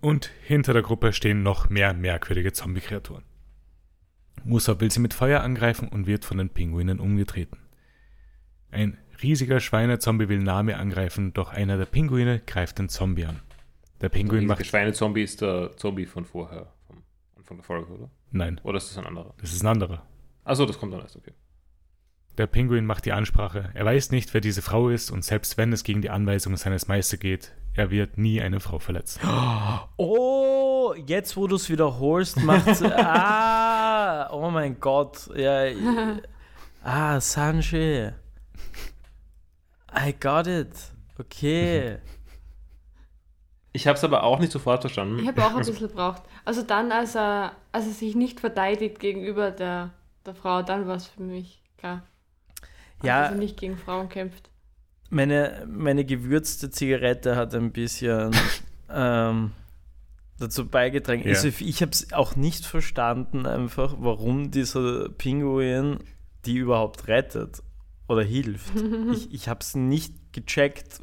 [0.00, 3.24] Und hinter der Gruppe stehen noch mehr merkwürdige Zombie-Kreaturen.
[4.44, 7.58] Musa will sie mit Feuer angreifen und wird von den Pinguinen umgetreten.
[8.70, 13.40] Ein riesiger Schweinezombie will Nami angreifen, doch einer der Pinguine greift den Zombie an.
[14.00, 14.60] Der Pinguin der macht.
[14.60, 17.02] Der Schweinezombie ist der Zombie von vorher, vom
[17.36, 18.10] Anfang der Folge, oder?
[18.30, 18.60] Nein.
[18.62, 19.34] Oder ist das ein anderer?
[19.38, 20.06] Das ist ein anderer.
[20.44, 21.32] Achso, das kommt dann erst, okay.
[22.38, 23.70] Der Pinguin macht die Ansprache.
[23.72, 26.86] Er weiß nicht, wer diese Frau ist und selbst wenn es gegen die Anweisungen seines
[26.86, 29.20] Meisters geht, er wird nie eine Frau verletzen.
[29.98, 32.82] Oh, jetzt wo du es wiederholst, macht es.
[32.84, 35.28] ah, oh mein Gott.
[35.34, 35.64] Ja,
[36.84, 38.10] ah, Sanji.
[39.98, 40.70] I got it.
[41.18, 41.98] Okay.
[43.72, 45.18] Ich habe es aber auch nicht sofort verstanden.
[45.18, 46.22] Ich habe auch ein bisschen gebraucht.
[46.44, 49.90] Also dann, als er, als er sich nicht verteidigt gegenüber der,
[50.24, 52.02] der Frau, dann war es für mich klar.
[53.02, 53.24] Ja.
[53.24, 54.50] Also nicht gegen Frauen kämpft.
[55.10, 58.34] Meine, meine gewürzte Zigarette hat ein bisschen
[58.90, 59.52] ähm,
[60.38, 61.22] dazu beigetragen.
[61.22, 61.30] Ja.
[61.30, 65.98] Also ich habe es auch nicht verstanden, einfach, warum dieser Pinguin
[66.44, 67.62] die überhaupt rettet
[68.08, 68.72] oder hilft.
[69.12, 71.00] ich ich habe es nicht gecheckt.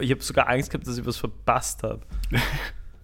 [0.00, 2.02] Ich habe sogar Angst gehabt, dass ich was verpasst habe.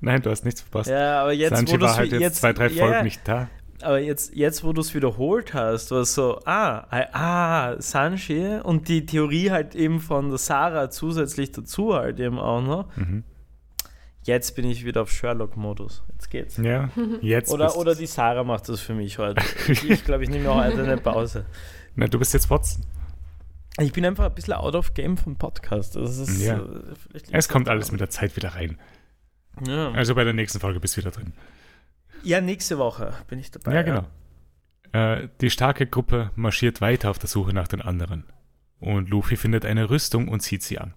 [0.01, 0.91] Nein, du hast nichts verpasst.
[0.91, 3.49] Ja, aber jetzt, Sanji wo war halt jetzt, jetzt zwei, drei Folgen ja, nicht da
[3.83, 8.89] aber jetzt, jetzt wo du es wiederholt hast, war es so, ah, ah, Sanji und
[8.89, 12.97] die Theorie halt eben von der Sarah zusätzlich dazu halt eben auch noch.
[12.97, 13.25] Mhm.
[14.23, 16.05] Jetzt bin ich wieder auf Sherlock-Modus.
[16.13, 16.57] Jetzt geht's.
[16.59, 16.91] Ja,
[17.23, 17.51] jetzt.
[17.51, 19.43] oder, oder die Sarah macht das für mich heute.
[19.69, 21.47] ich glaube, ich nehme heute eine Pause.
[21.95, 22.85] Na, du bist jetzt Watson.
[23.81, 25.97] Ich bin einfach ein bisschen out of game vom Podcast.
[25.97, 26.59] Ist, ja.
[26.59, 28.79] Äh, es kommt alles mit der Zeit wieder rein.
[29.67, 29.93] Ja.
[29.93, 31.33] Also bei der nächsten Folge bist du wieder drin.
[32.23, 33.75] Ja, nächste Woche bin ich dabei.
[33.75, 34.07] Ja, genau.
[34.93, 35.17] Ja.
[35.17, 38.25] Äh, die starke Gruppe marschiert weiter auf der Suche nach den anderen.
[38.81, 40.95] Und Luffy findet eine Rüstung und zieht sie an.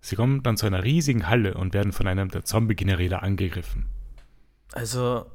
[0.00, 3.86] Sie kommen dann zu einer riesigen Halle und werden von einem der Zombie-Generäle angegriffen.
[4.72, 5.26] Also,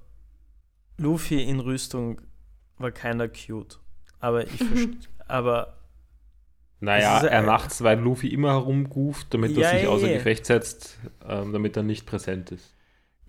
[0.97, 2.21] Luffy in Rüstung
[2.77, 3.79] war keiner cute.
[4.19, 4.97] Aber ich verstehe.
[5.27, 5.77] aber.
[6.79, 11.53] Naja, er macht's, weil Luffy immer herumruft, damit ja, er sich außer Gefecht setzt, ähm,
[11.53, 12.74] damit er nicht präsent ist.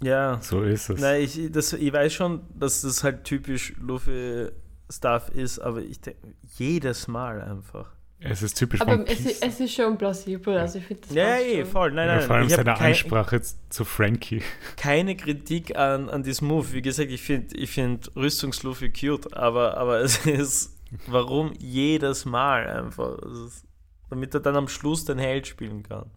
[0.01, 0.41] Ja.
[0.43, 1.01] So ist es.
[1.01, 6.35] Nein, ich, das, ich weiß schon, dass das halt typisch Luffy-Stuff ist, aber ich denke,
[6.57, 7.93] jedes Mal einfach.
[8.19, 11.37] Es ist typisch Aber es ist, es ist, schon plausibel, also ich finde das Ja,
[11.37, 12.21] eh, voll, nein, nein.
[12.21, 14.43] Ja, vor allem seine kein, Ansprache zu Frankie.
[14.77, 16.73] Keine Kritik an, an diesem Move.
[16.73, 22.67] Wie gesagt, ich finde ich find Rüstungsluffy cute, aber, aber es ist, warum jedes Mal
[22.67, 23.19] einfach?
[23.19, 23.65] Ist,
[24.09, 26.11] damit er dann am Schluss den Held spielen kann.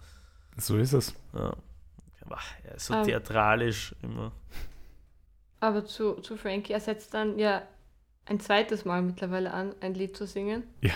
[0.57, 1.13] So ist es.
[1.33, 1.53] Ja
[2.77, 4.31] so ähm, theatralisch immer.
[5.59, 7.61] Aber zu, zu Frankie, er setzt dann ja
[8.25, 10.63] ein zweites Mal mittlerweile an, ein Lied zu singen.
[10.81, 10.93] Ja.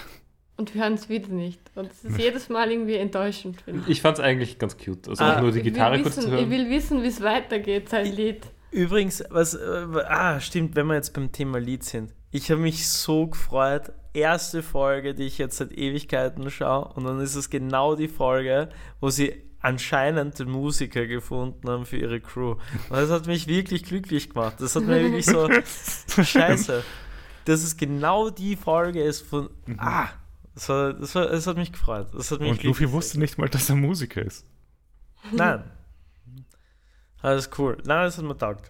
[0.56, 1.60] Und wir hören es wieder nicht.
[1.76, 3.90] Und es ist jedes Mal irgendwie enttäuschend, finde ich.
[3.90, 5.10] Ich fand es eigentlich ganz cute.
[5.10, 6.44] Also ah, auch nur die Gitarre kurz zu hören.
[6.44, 8.44] Ich will wissen, wie es weitergeht, sein Lied.
[8.70, 12.14] Übrigens, was, äh, ah, stimmt, wenn wir jetzt beim Thema Lied sind.
[12.32, 13.92] Ich habe mich so gefreut.
[14.14, 16.94] Erste Folge, die ich jetzt seit Ewigkeiten schaue.
[16.94, 18.70] Und dann ist es genau die Folge,
[19.00, 19.34] wo sie
[19.64, 22.52] anscheinend den Musiker gefunden haben für ihre Crew.
[22.52, 24.58] Und das hat mich wirklich glücklich gemacht.
[24.60, 25.50] Das hat mir wirklich so,
[26.24, 26.84] scheiße.
[27.46, 29.80] Dass es genau die Folge ist von, mhm.
[29.80, 30.10] ah,
[30.54, 32.08] das, war, das, war, das hat mich gefreut.
[32.14, 34.46] Das hat mich Und Luffy wusste nicht mal, dass er Musiker ist.
[35.32, 35.64] Nein.
[37.22, 37.78] Alles cool.
[37.86, 38.70] Nein, das hat mir taugt.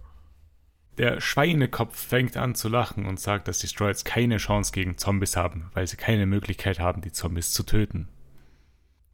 [0.99, 5.35] Der Schweinekopf fängt an zu lachen und sagt, dass die Stroids keine Chance gegen Zombies
[5.35, 8.09] haben, weil sie keine Möglichkeit haben, die Zombies zu töten.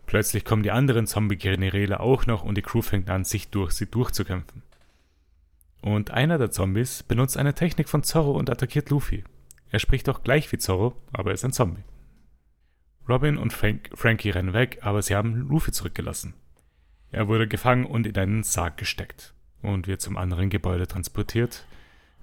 [0.09, 3.85] Plötzlich kommen die anderen Zombie-Generäle auch noch und die Crew fängt an, sich durch sie
[3.85, 4.63] durchzukämpfen.
[5.83, 9.23] Und einer der Zombies benutzt eine Technik von Zorro und attackiert Luffy.
[9.69, 11.83] Er spricht auch gleich wie Zorro, aber er ist ein Zombie.
[13.07, 16.33] Robin und Frank Frankie rennen weg, aber sie haben Luffy zurückgelassen.
[17.11, 21.67] Er wurde gefangen und in einen Sarg gesteckt und wird zum anderen Gebäude transportiert,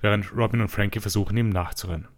[0.00, 2.08] während Robin und Frankie versuchen, ihm nachzurennen.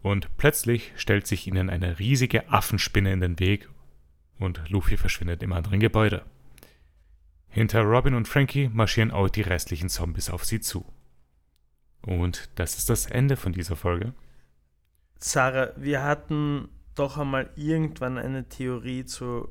[0.00, 3.68] Und plötzlich stellt sich ihnen eine riesige Affenspinne in den Weg
[4.42, 6.24] und Luffy verschwindet im anderen Gebäude.
[7.48, 10.84] Hinter Robin und Frankie marschieren auch die restlichen Zombies auf sie zu.
[12.06, 14.14] Und das ist das Ende von dieser Folge.
[15.18, 19.48] Sarah, wir hatten doch einmal irgendwann eine Theorie zu.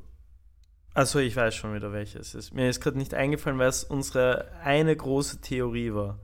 [0.94, 2.52] Also ich weiß schon wieder welches ist.
[2.52, 6.18] Mir ist gerade nicht eingefallen, weil es unsere eine große Theorie war.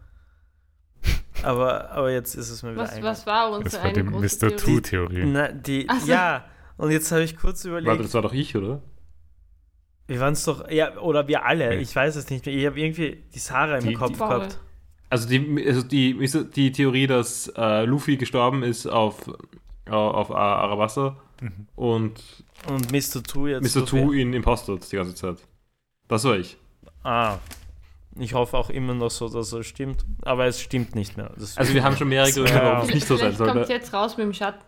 [1.42, 4.10] Aber, aber jetzt ist es mir wieder was, was war unsere das war eine die
[4.10, 4.56] große Mr.
[4.56, 5.24] Two-Theorie.
[5.24, 6.10] Na, die, so.
[6.10, 6.44] Ja,
[6.78, 7.88] und jetzt habe ich kurz überlegt.
[7.88, 8.80] Warte, das war doch ich, oder?
[10.06, 11.80] Wir waren es doch, ja, oder wir alle, ja.
[11.80, 12.54] ich weiß es nicht mehr.
[12.54, 14.58] Ich habe irgendwie die Sarah im die, Kopf die, gehabt.
[15.10, 16.16] Also die, also die,
[16.54, 19.30] die Theorie, dass äh, Luffy gestorben ist auf
[19.90, 21.66] auf Arabasta mhm.
[21.76, 23.22] und, und Mr.
[23.22, 23.74] Two jetzt.
[23.74, 23.86] Mr.
[23.86, 25.38] Two ihn impostert die ganze Zeit.
[26.08, 26.56] Das war ich.
[27.02, 27.38] Ah.
[28.20, 30.04] Ich hoffe auch immer noch so, dass er stimmt.
[30.22, 31.30] Aber es stimmt nicht mehr.
[31.38, 33.52] Das also wir haben schon mehrere Gründe, warum es nicht so sein sollte.
[33.52, 34.64] kommt jetzt raus mit dem Schatten.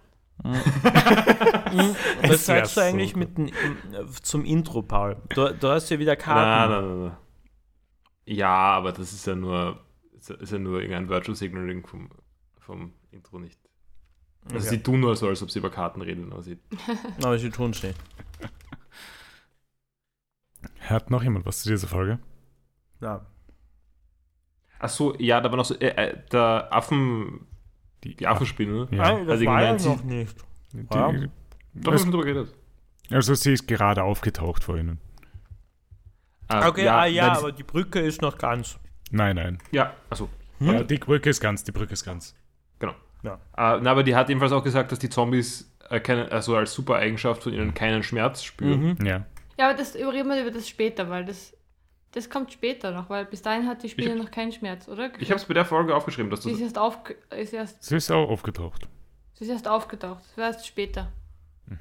[2.27, 3.51] Was sagst du eigentlich so mit dem,
[4.23, 5.17] zum Intro, Paul?
[5.31, 6.73] Du, du, hast ja wieder Karten.
[6.73, 7.17] Nein, nein, nein,
[8.27, 9.81] Ja, aber das ist ja nur,
[10.15, 12.11] ist ja nur irgendein Virtual Signaling vom,
[12.59, 13.61] vom Intro nicht.
[14.45, 14.69] Also okay.
[14.69, 16.59] sie tun nur so, als ob sie über Karten reden, aber sie.
[17.23, 17.99] aber sie tun es nicht.
[20.81, 22.19] Hat noch jemand was zu dieser Folge?
[23.01, 23.27] Ja.
[24.79, 27.47] Achso, ja, da war noch so, äh, äh, der Affen,
[28.05, 28.89] die, die Affenspinne.
[28.91, 28.97] Ja.
[28.97, 30.37] Nein, das also war ja noch nicht.
[30.73, 31.13] Die, ja.
[31.13, 31.29] Die,
[31.75, 32.55] Doch, haben drüber geredet.
[33.11, 34.99] Also sie ist gerade aufgetaucht vor ihnen.
[36.49, 38.79] Ah, okay, ja, ah, ja aber die Brücke ist noch ganz.
[39.11, 39.59] Nein, nein.
[39.71, 40.29] Ja, achso.
[40.59, 40.67] Hm?
[40.67, 42.35] Ja, die Brücke ist ganz, die Brücke ist ganz.
[42.79, 42.95] Genau.
[43.23, 43.35] Ja.
[43.57, 46.73] Äh, na, aber die hat jedenfalls auch gesagt, dass die Zombies äh, keine, also als
[46.73, 48.97] super Eigenschaft von ihnen keinen Schmerz spüren.
[48.99, 49.07] Mhm.
[49.07, 49.27] Ja.
[49.59, 51.53] Ja, aber das reden wir über das später, weil das,
[52.13, 55.13] das kommt später noch, weil bis dahin hat die Spinne noch keinen Schmerz, oder?
[55.21, 56.47] Ich habe es bei der Folge aufgeschrieben, dass das.
[56.47, 56.99] Sie ist erst, auf,
[57.31, 57.83] ist erst.
[57.83, 58.89] Sie ist auch aufgetaucht.
[59.35, 60.23] Sie ist erst aufgetaucht.
[60.25, 61.13] Das war erst später.
[61.69, 61.79] Hm.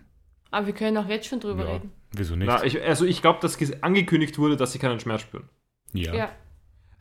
[0.51, 1.71] Aber wir können auch jetzt schon drüber ja.
[1.73, 1.91] reden.
[2.11, 2.47] Wieso nicht?
[2.47, 5.49] Na, ich, also ich glaube, dass angekündigt wurde, dass sie keinen Schmerz spüren.
[5.93, 6.13] Ja.
[6.13, 6.29] ja.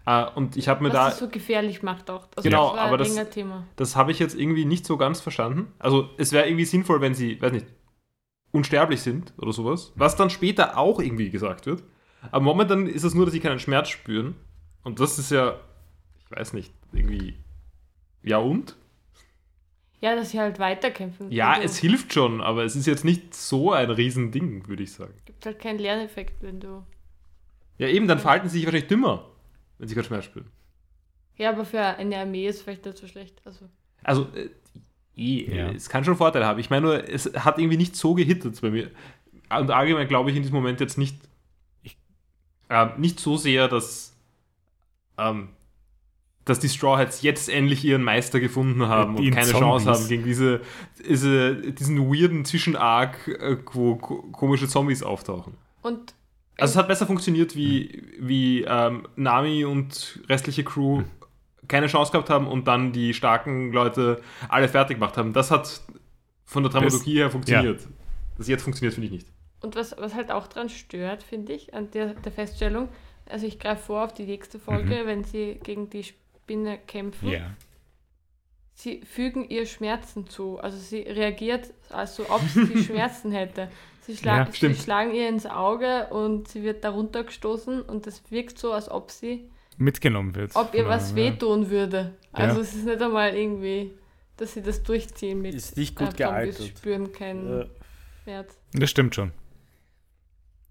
[0.08, 1.04] Uh, und ich habe mir Was da.
[1.10, 2.28] das so gefährlich macht auch.
[2.34, 3.14] Also genau, das aber das,
[3.76, 5.74] das habe ich jetzt irgendwie nicht so ganz verstanden.
[5.78, 7.66] Also es wäre irgendwie sinnvoll, wenn sie, weiß nicht,
[8.50, 9.92] unsterblich sind oder sowas.
[9.96, 11.82] Was dann später auch irgendwie gesagt wird.
[12.30, 14.34] Aber momentan ist es nur, dass sie keinen Schmerz spüren.
[14.82, 15.58] Und das ist ja,
[16.18, 17.34] ich weiß nicht, irgendwie.
[18.22, 18.76] Ja und?
[20.00, 21.30] Ja, dass sie halt weiterkämpfen.
[21.32, 25.14] Ja, es hilft schon, aber es ist jetzt nicht so ein Riesending, würde ich sagen.
[25.24, 26.84] Gibt halt keinen Lerneffekt, wenn du.
[27.78, 29.24] Ja, eben, dann verhalten sie sich wahrscheinlich dümmer
[29.78, 30.50] wenn sie keinen Schmerz spüren.
[31.36, 33.40] Ja, aber für eine Armee ist es vielleicht nicht so schlecht.
[33.44, 33.68] Also,
[34.02, 34.50] also äh,
[35.16, 35.70] eh, ja.
[35.70, 36.58] es kann schon Vorteile haben.
[36.58, 38.90] Ich meine nur, es hat irgendwie nicht so gehittet bei mir.
[39.48, 41.16] Und allgemein glaube ich in diesem Moment jetzt nicht,
[42.68, 44.14] äh, nicht so sehr, dass,
[45.16, 45.50] ähm,
[46.44, 49.84] dass die Straw Hats jetzt endlich ihren Meister gefunden haben die und keine Zombies.
[49.84, 50.60] Chance haben gegen diese,
[51.08, 55.54] diese diesen weirden Zwischenarg, äh, wo komische Zombies auftauchen.
[55.82, 56.14] Und
[56.58, 61.04] also es hat besser funktioniert, wie, wie ähm, Nami und restliche Crew
[61.68, 65.32] keine Chance gehabt haben und dann die starken Leute alle fertig gemacht haben.
[65.32, 65.82] Das hat
[66.44, 67.82] von der Dramaturgie das, her funktioniert.
[67.82, 67.88] Ja.
[68.38, 69.26] Das jetzt funktioniert, finde ich nicht.
[69.60, 72.88] Und was, was halt auch dran stört, finde ich, an der, der Feststellung,
[73.28, 75.06] also ich greife vor auf die nächste Folge, mhm.
[75.06, 77.28] wenn sie gegen die Spinne kämpfen.
[77.28, 77.50] Ja.
[78.74, 80.58] Sie fügen ihr Schmerzen zu.
[80.58, 83.68] Also sie reagiert, als ob sie Schmerzen hätte.
[84.02, 88.22] Sie, schla ja, sie schlagen ihr ins Auge und sie wird darunter gestoßen und es
[88.30, 90.54] wirkt so, als ob sie mitgenommen wird.
[90.54, 92.14] Ob ihr was wehtun würde.
[92.32, 92.62] Also ja.
[92.62, 93.92] es ist nicht einmal irgendwie,
[94.36, 96.72] dass sie das durchziehen mit ist nicht gut äh, gealtert.
[96.78, 97.66] spüren keinen ja.
[98.24, 98.50] Wert.
[98.72, 99.32] Das stimmt schon.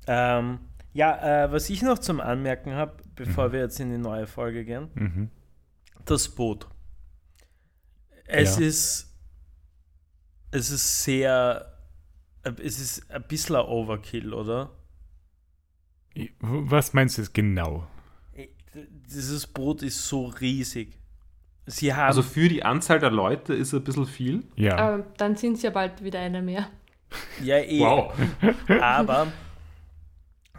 [0.07, 0.59] Ähm,
[0.93, 3.51] ja, äh, was ich noch zum Anmerken habe, bevor mhm.
[3.53, 5.29] wir jetzt in die neue Folge gehen, mhm.
[6.05, 6.67] das Boot.
[8.25, 8.65] Es ja.
[8.65, 9.13] ist
[10.51, 11.73] es ist sehr
[12.43, 14.71] es ist ein bisschen ein Overkill, oder?
[16.39, 17.88] Was meinst du jetzt genau?
[18.73, 20.97] Dieses Boot ist so riesig.
[21.65, 24.43] Sie haben also für die Anzahl der Leute ist es ein bisschen viel.
[24.55, 24.77] Ja.
[24.77, 26.69] Aber dann sind es ja bald wieder einer mehr.
[27.43, 27.79] Ja, eh.
[27.79, 28.13] Wow.
[28.81, 29.27] aber,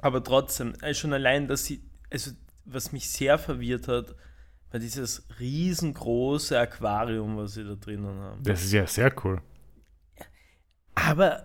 [0.03, 2.33] aber trotzdem, äh, schon allein, dass sie, also
[2.65, 4.15] was mich sehr verwirrt hat,
[4.71, 8.43] war dieses riesengroße Aquarium, was sie da drinnen haben.
[8.43, 9.41] Das ist ja sehr cool.
[10.95, 11.45] Aber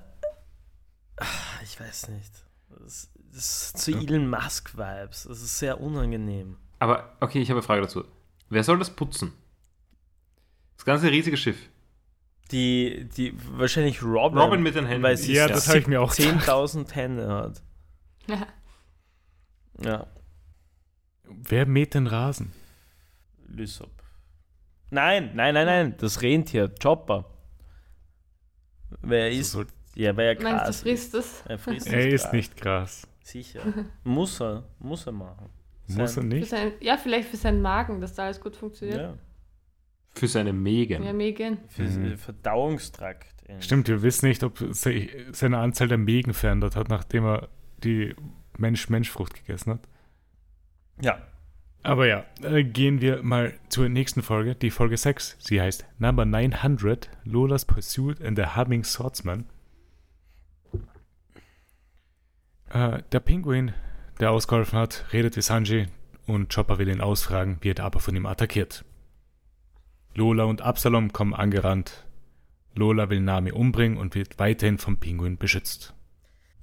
[1.63, 2.31] ich weiß nicht.
[2.69, 5.23] Das, das ist zu Elon Musk-Vibes.
[5.23, 6.57] Das ist sehr unangenehm.
[6.79, 8.03] Aber okay, ich habe eine Frage dazu.
[8.49, 9.31] Wer soll das putzen?
[10.75, 11.57] Das ganze riesige Schiff.
[12.51, 14.37] Die, die wahrscheinlich Robin.
[14.37, 15.03] Robin mit den Händen.
[15.03, 17.63] Weil sie ja, das habe ich mir auch 10.000 Hände hat.
[18.27, 18.47] Ja.
[19.81, 20.07] ja.
[21.25, 22.53] Wer mäht den Rasen?
[23.47, 23.91] Lysop.
[24.89, 25.95] Nein, nein, nein, nein.
[25.97, 26.71] Das Rentier.
[26.81, 27.25] Chopper.
[29.01, 29.51] Wer ist.
[29.51, 29.63] So,
[29.95, 31.43] ja, weil er Gras Meinst du, frisst es?
[31.47, 33.07] Er, frisst er isst nicht Gras.
[33.23, 33.61] Sicher.
[34.03, 34.63] muss er.
[34.79, 35.49] Muss er machen.
[35.87, 36.49] Muss er nicht?
[36.49, 38.99] Sein, ja, vielleicht für seinen Magen, dass da alles gut funktioniert.
[38.99, 39.17] Ja.
[40.15, 41.03] Für seine Mägen.
[41.03, 41.57] Ja, Mägen.
[41.69, 42.03] Für mhm.
[42.03, 43.33] den Verdauungstrakt.
[43.59, 47.49] Stimmt, wir wissen nicht, ob sich seine Anzahl der Mägen verändert hat, nachdem er
[47.83, 48.15] die
[48.57, 49.87] Mensch-Mensch-Frucht gegessen hat.
[51.01, 51.21] Ja.
[51.85, 55.35] Aber ja, äh, gehen wir mal zur nächsten Folge, die Folge 6.
[55.39, 59.45] Sie heißt Number 900, Lola's Pursuit and the Humming Swordsman.
[62.69, 63.73] Äh, der Pinguin,
[64.21, 65.87] der ausgeholfen hat, redet wie Sanji
[66.25, 68.85] und Chopper will ihn ausfragen, wird aber von ihm attackiert.
[70.15, 72.05] Lola und Absalom kommen angerannt.
[72.75, 75.93] Lola will Nami umbringen und wird weiterhin vom Pinguin beschützt.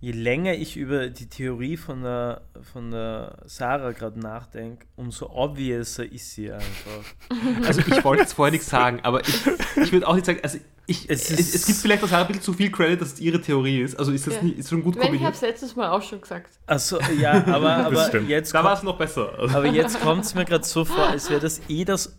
[0.02, 2.40] Je länger ich über die Theorie von der,
[2.72, 7.04] von der Sarah gerade nachdenke, umso obviouser ist sie einfach.
[7.66, 9.46] Also ich wollte jetzt vorher nichts sagen, aber ich,
[9.76, 12.42] ich würde auch nicht sagen, also ich, es, es, es, gibt vielleicht auch ein bisschen
[12.42, 13.96] zu viel Credit, dass es ihre Theorie ist.
[13.98, 14.42] Also ist das ja.
[14.42, 15.20] nie, ist schon gut kombiniert.
[15.20, 16.50] Ich habe es letztes Mal auch schon gesagt.
[16.66, 18.52] Achso, ja, aber, aber jetzt.
[18.54, 19.38] Da war es noch besser.
[19.38, 19.56] Also.
[19.56, 22.16] Aber jetzt kommt es mir gerade so vor, als wäre das eh das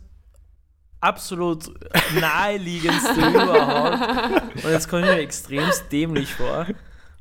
[1.02, 1.66] absolut
[2.20, 4.64] naheliegendste überhaupt.
[4.64, 6.68] Und jetzt komme ich mir extremst dämlich vor.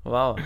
[0.05, 0.39] Wow.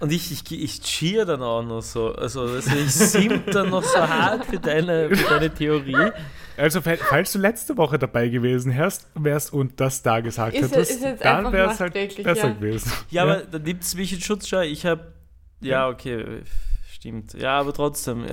[0.00, 2.14] Und ich, ich, ich cheer dann auch noch so.
[2.14, 6.12] Also, also ich simp dann noch so hart für deine, für deine Theorie.
[6.56, 11.02] Also, falls du letzte Woche dabei gewesen wärst, wärst und das da gesagt ist, hättest,
[11.02, 12.52] ist dann wäre es halt besser ja.
[12.52, 12.92] gewesen.
[13.10, 14.60] Ja, ja, aber dann nimmt es mich in Schutzschau.
[14.60, 15.12] Ich habe,
[15.60, 16.42] ja, okay,
[16.90, 17.34] stimmt.
[17.34, 18.24] Ja, aber trotzdem,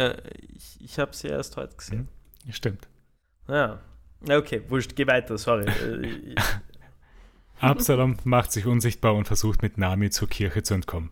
[0.55, 2.07] ich, ich habe sie erst heute gesehen.
[2.49, 2.87] Stimmt.
[3.47, 3.79] Ja.
[4.27, 5.65] Okay, wurscht, geh weiter, sorry.
[7.59, 11.09] Absalom macht sich unsichtbar und versucht mit Nami zur Kirche zu entkommen.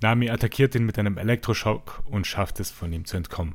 [0.00, 3.54] Nami attackiert ihn mit einem Elektroschock und schafft es, von ihm zu entkommen.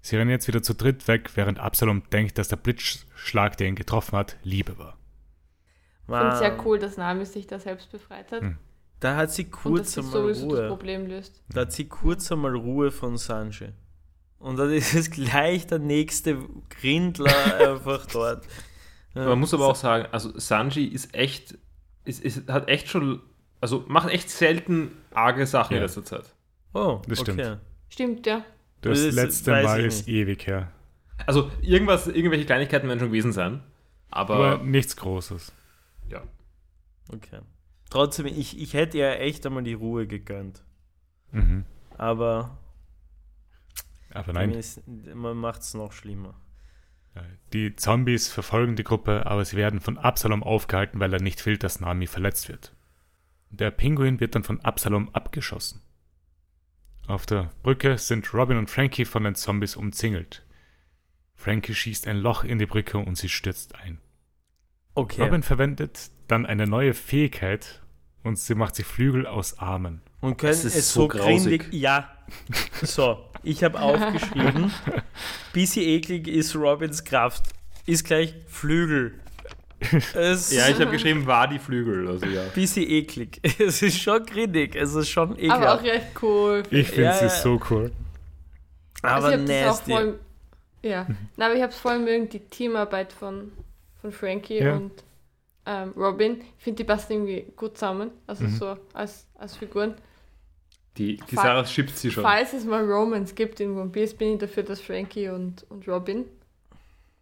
[0.00, 3.76] Sie rennen jetzt wieder zu dritt weg, während Absalom denkt, dass der Blitzschlag, der ihn
[3.76, 4.96] getroffen hat, Liebe war.
[6.08, 8.42] Ich finde es sehr cool, dass Nami sich da selbst befreit hat.
[8.42, 8.56] Hm.
[8.98, 10.56] Da hat sie kurz einmal Ruhe.
[10.56, 11.42] Das Problem löst.
[11.48, 13.68] Da hat sie kurz einmal Ruhe von Sanji.
[14.38, 16.38] Und dann ist es gleich der nächste
[16.68, 18.46] Grindler einfach dort.
[19.14, 21.58] Ja, Man muss aber auch sagen, also Sanji ist echt,
[22.04, 23.20] ist, ist, hat echt schon,
[23.60, 25.78] also macht echt selten arge Sachen ja.
[25.78, 26.34] in letzter Zeit.
[26.72, 27.32] Oh, das okay.
[27.32, 27.60] stimmt.
[27.88, 28.44] Stimmt, ja.
[28.80, 30.72] Das, das letzte Mal ist ewig her.
[31.26, 33.62] Also irgendwas, irgendwelche Kleinigkeiten werden schon gewesen sein.
[34.10, 35.52] Aber, aber nichts Großes.
[36.08, 36.22] Ja.
[37.12, 37.40] Okay.
[37.90, 40.62] Trotzdem, ich, ich hätte ja echt einmal die Ruhe gegönnt.
[41.30, 41.64] Mhm.
[41.98, 42.58] Aber.
[44.10, 44.50] Aber nein.
[44.52, 46.34] Ist, man macht es noch schlimmer.
[47.52, 51.58] Die Zombies verfolgen die Gruppe, aber sie werden von Absalom aufgehalten, weil er nicht will,
[51.58, 52.74] dass Nami verletzt wird.
[53.50, 55.82] Der Pinguin wird dann von Absalom abgeschossen.
[57.06, 60.46] Auf der Brücke sind Robin und Frankie von den Zombies umzingelt.
[61.34, 63.98] Frankie schießt ein Loch in die Brücke und sie stürzt ein.
[64.94, 65.22] Okay.
[65.22, 67.82] Robin verwendet dann eine neue Fähigkeit
[68.22, 70.02] und sie macht sich Flügel aus Armen.
[70.22, 71.66] Und können es, es so grausig.
[71.72, 72.08] Ja.
[72.80, 74.72] So, ich habe aufgeschrieben,
[75.52, 77.42] bisschen eklig ist Robins Kraft.
[77.84, 79.20] Ist gleich Flügel.
[80.14, 82.08] Es ja, ich habe geschrieben, war die Flügel.
[82.08, 82.44] Also, ja.
[82.54, 83.40] Bisschen eklig.
[83.58, 84.76] Es ist schon grindig.
[84.76, 85.50] Es ist schon eklig.
[85.50, 86.62] Aber auch recht cool.
[86.70, 87.28] Ich finde ja, es ja.
[87.28, 87.90] so cool.
[89.02, 89.90] Aber also nasty.
[89.90, 90.20] Voll,
[90.82, 93.52] ja, Na, aber ich habe es vor allem mögen, die Teamarbeit von,
[94.00, 94.76] von Frankie ja.
[94.76, 94.92] und
[95.66, 96.40] ähm, Robin.
[96.58, 98.10] Ich finde, die passen irgendwie gut zusammen.
[98.26, 98.56] Also mhm.
[98.56, 99.94] so als, als Figuren.
[100.98, 102.22] Die, die Sarah schippt sie schon.
[102.22, 105.88] Falls es mal Romance gibt in One Piece, bin ich dafür, dass Frankie und, und
[105.88, 106.26] Robin.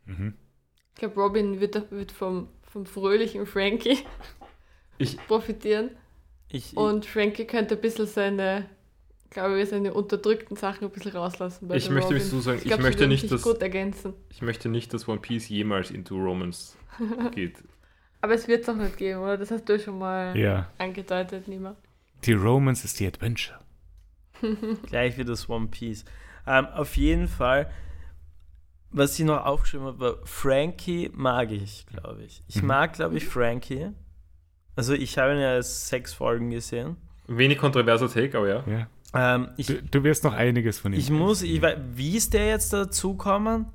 [0.07, 0.35] Mhm.
[0.95, 3.99] Ich glaube, Robin wird, wird vom, vom fröhlichen Frankie
[4.99, 5.91] ich, profitieren.
[6.49, 8.67] Ich, und Frankie könnte ein bisschen seine,
[9.31, 11.71] glaube ich, seine unterdrückten Sachen ein bisschen rauslassen.
[11.73, 14.15] ich möchte mich so sagen, ich, glaub, möchte nicht, dass, gut ergänzen.
[14.31, 16.77] ich möchte nicht, dass One Piece jemals into Romance
[17.35, 17.63] geht.
[18.21, 19.39] Aber es wird es auch nicht geben, oder?
[19.39, 20.69] Das hast du schon mal ja.
[20.77, 21.77] angedeutet, Nima.
[22.25, 23.59] Die Romance ist die Adventure.
[24.87, 26.05] Gleich wie das One Piece.
[26.47, 27.71] Ähm, auf jeden Fall,
[28.91, 32.43] was ich noch aufgeschrieben habe, war Frankie mag ich, glaube ich.
[32.49, 32.69] Ich mhm.
[32.69, 33.91] mag, glaube ich, Frankie.
[34.77, 36.97] Also ich habe ihn ja sechs Folgen gesehen.
[37.27, 38.65] Wenig kontroverser Take, aber ja.
[38.67, 38.87] ja.
[39.13, 40.99] Ähm, ich, du, du, wirst noch einiges von ihm.
[40.99, 41.61] Ich muss, ich,
[41.95, 43.67] wie ist der jetzt dazugekommen?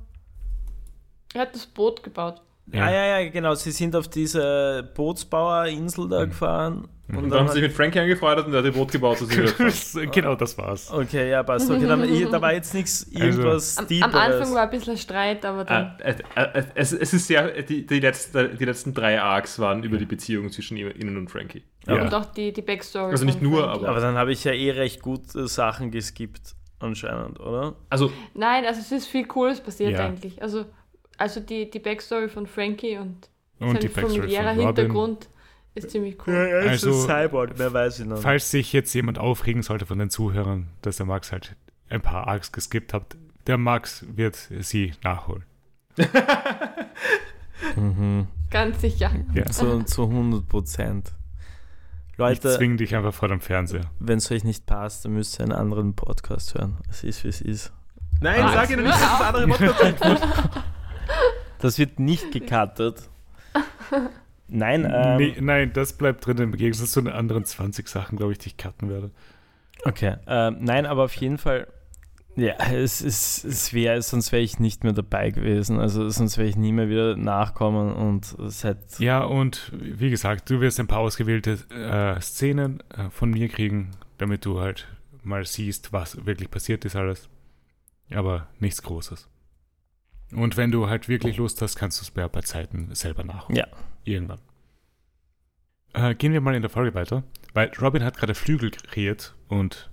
[1.34, 2.42] Er hat das Boot gebaut.
[2.72, 2.84] Ja.
[2.84, 3.54] Ah, ja, ja, genau.
[3.54, 6.28] Sie sind auf diese Bootsbauerinsel da mhm.
[6.30, 6.88] gefahren.
[7.08, 9.18] Und, und dann haben sie sich mit Frankie angefreundet und er hat ein Boot gebaut.
[10.12, 10.90] genau, das war's.
[10.90, 11.70] Okay, ja, passt.
[11.70, 14.96] Okay, dann, da war jetzt nichts also irgendwas also, am, am, Anfang war ein bisschen
[14.96, 15.96] Streit, aber dann...
[16.00, 17.62] Äh, äh, äh, es, es, ist sehr...
[17.62, 21.62] Die, die, letzte, die letzten drei Arcs waren über die Beziehung zwischen ihnen und Frankie.
[21.86, 22.02] Ja.
[22.02, 23.12] Und auch die, die Backstory.
[23.12, 23.88] Also nicht nur, aber...
[23.88, 27.76] Aber dann habe ich ja eh recht gut Sachen geskippt, anscheinend, oder?
[27.88, 28.10] Also...
[28.34, 30.06] Nein, also es ist viel Cooles passiert ja.
[30.06, 30.42] eigentlich.
[30.42, 30.64] Also
[31.18, 33.28] also die, die Backstory von Frankie und,
[33.58, 35.28] und sein familiärer Hintergrund
[35.74, 36.34] ist ziemlich cool.
[36.34, 38.18] Ja, er ist also, ein Cyborg, mehr weiß ich noch.
[38.18, 41.54] Falls sich jetzt jemand aufregen sollte von den Zuhörern, dass der Max halt
[41.88, 43.16] ein paar Arcs geskippt hat,
[43.46, 45.44] der Max wird sie nachholen.
[47.76, 48.26] mhm.
[48.50, 49.10] Ganz sicher.
[49.34, 49.46] Ja.
[49.46, 51.12] Zu, zu 100 Prozent.
[52.16, 53.90] Leute, ich zwinge dich einfach vor dem Fernseher.
[53.98, 56.78] Wenn es euch nicht passt, dann müsst ihr einen anderen Podcast hören.
[56.88, 57.72] Es ist, wie es ist.
[58.20, 58.54] Nein, Was?
[58.54, 60.22] sag ihnen nicht, dass es andere Podcast
[61.60, 63.08] Das wird nicht gecuttet.
[64.48, 68.32] Nein, ähm, nee, nein, das bleibt drin im Gegensatz zu den anderen 20 Sachen, glaube
[68.32, 69.10] ich, die ich cutten werde.
[69.84, 71.66] Okay, ähm, nein, aber auf jeden Fall,
[72.36, 75.80] ja, es, es, es wäre, sonst wäre ich nicht mehr dabei gewesen.
[75.80, 78.98] Also sonst wäre ich nie mehr wieder nachkommen und seit.
[78.98, 83.92] Ja, und wie gesagt, du wirst ein paar ausgewählte äh, Szenen äh, von mir kriegen,
[84.18, 84.86] damit du halt
[85.22, 87.28] mal siehst, was wirklich passiert ist alles.
[88.10, 89.28] Aber nichts Großes.
[90.32, 93.56] Und wenn du halt wirklich Lust hast, kannst du es bei Zeiten selber nachholen.
[93.56, 93.66] Ja.
[94.04, 94.40] Irgendwann.
[95.92, 97.22] Äh, gehen wir mal in der Folge weiter,
[97.54, 99.90] weil Robin hat gerade Flügel kreiert und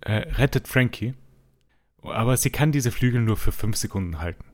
[0.00, 1.14] äh, rettet Frankie,
[2.02, 4.44] aber sie kann diese Flügel nur für fünf Sekunden halten.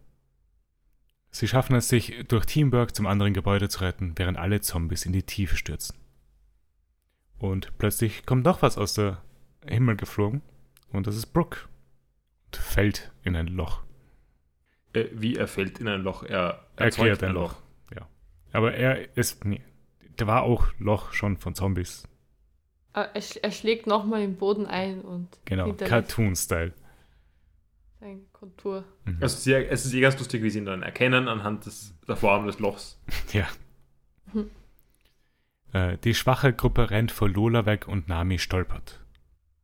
[1.31, 5.13] Sie schaffen es, sich durch Teamwork zum anderen Gebäude zu retten, während alle Zombies in
[5.13, 5.97] die Tiefe stürzen.
[7.39, 9.23] Und plötzlich kommt noch was aus der
[9.65, 10.43] Himmel geflogen
[10.91, 11.61] und das ist Brooke
[12.47, 13.83] und fällt in ein Loch.
[14.93, 16.23] Äh, wie er fällt in ein Loch.
[16.23, 17.53] Er erklärt ein, ein Loch.
[17.53, 17.97] Loch.
[17.97, 18.09] Ja.
[18.53, 19.45] Aber er ist.
[19.45, 19.61] Nee,
[20.19, 22.09] der war auch Loch schon von Zombies.
[22.93, 25.29] Er, er schlägt nochmal den Boden ein und.
[25.45, 26.73] Genau, Cartoon-Style.
[28.01, 28.85] Sein Kontur.
[29.05, 29.19] Mhm.
[29.21, 32.17] Also sehr, es ist eh ganz lustig, wie sie ihn dann erkennen anhand des, der
[32.17, 32.99] Form des Lochs.
[33.33, 33.47] Ja.
[34.33, 34.51] Mhm.
[35.73, 39.01] Äh, die schwache Gruppe rennt vor Lola weg und Nami stolpert.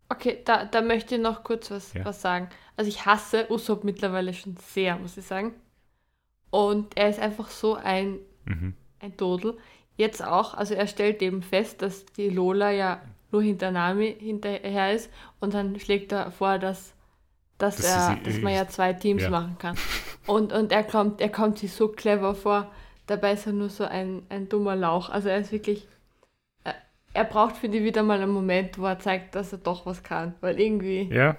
[0.09, 2.05] Okay, da, da möchte ich noch kurz was, ja.
[2.05, 2.49] was sagen.
[2.77, 5.55] Also ich hasse Usopp mittlerweile schon sehr, muss ich sagen.
[6.51, 8.75] Und er ist einfach so ein, mhm.
[9.01, 9.57] ein Dodel.
[9.97, 13.01] Jetzt auch, also er stellt eben fest, dass die Lola ja
[13.31, 15.11] nur hinter Nami hinterher ist
[15.41, 16.95] und dann schlägt er vor, dass,
[17.59, 19.31] dass, das er, dass man ja zwei Teams ja.
[19.31, 19.77] machen kann.
[20.27, 22.73] Und, und er, kommt, er kommt sich so clever vor,
[23.07, 25.11] dabei ist er nur so ein, ein dummer Lauch.
[25.11, 25.87] Also er ist wirklich
[27.15, 30.03] er braucht für die wieder mal einen Moment, wo er zeigt, dass er doch was
[30.03, 30.35] kann.
[30.41, 31.03] Weil irgendwie.
[31.05, 31.37] Ja.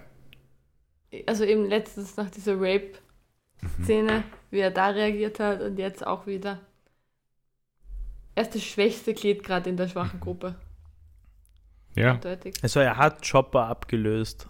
[1.27, 4.23] Also eben letztens nach dieser Rape-Szene, mhm.
[4.51, 6.59] wie er da reagiert hat und jetzt auch wieder.
[8.35, 10.55] Er ist das schwächste Glied gerade in der schwachen Gruppe.
[11.95, 12.13] Ja.
[12.13, 12.55] Eindeutig.
[12.61, 14.47] Also er hat Chopper abgelöst.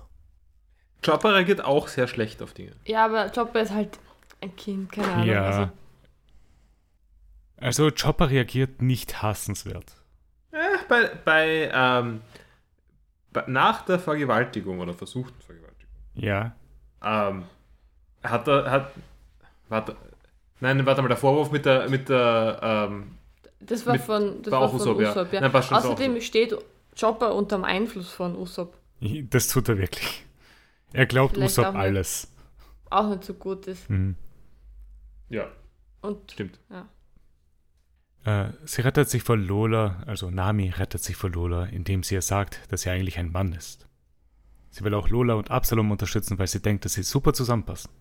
[1.03, 2.71] Chopper reagiert auch sehr schlecht auf Dinge.
[2.85, 3.99] Ja, aber Chopper ist halt
[4.41, 5.27] ein Kind, keine Ahnung.
[5.27, 5.43] Ja.
[5.43, 5.69] Also,
[7.57, 9.97] also Chopper reagiert nicht hassenswert.
[10.55, 12.21] Äh, bei, bei, ähm,
[13.33, 15.93] bei, nach der Vergewaltigung oder versuchten Vergewaltigung.
[16.13, 16.55] Ja.
[17.03, 17.43] Ähm,
[18.23, 18.91] hat er, hat,
[19.67, 19.97] warte,
[20.61, 23.17] nein, warte mal, der Vorwurf mit der, mit der, ähm,
[23.59, 25.41] das war von, das war, war von Usopp, Usopp ja.
[25.41, 25.49] ja.
[25.49, 26.55] Nein, Außerdem steht
[26.97, 28.77] Chopper unter dem Einfluss von Usopp.
[29.01, 30.25] Das tut er wirklich.
[30.93, 32.31] Er glaubt Vielleicht Usopp auch alles.
[32.89, 33.89] Auch nicht so gut ist.
[33.89, 34.15] Mhm.
[35.27, 35.49] Ja.
[36.01, 36.59] Und, Stimmt.
[36.69, 36.87] Ja.
[38.25, 42.23] Äh, sie rettet sich vor Lola, also Nami rettet sich vor Lola, indem sie ihr
[42.23, 43.87] sagt, dass sie eigentlich ein Mann ist.
[44.71, 47.91] Sie will auch Lola und Absalom unterstützen, weil sie denkt, dass sie super zusammenpassen.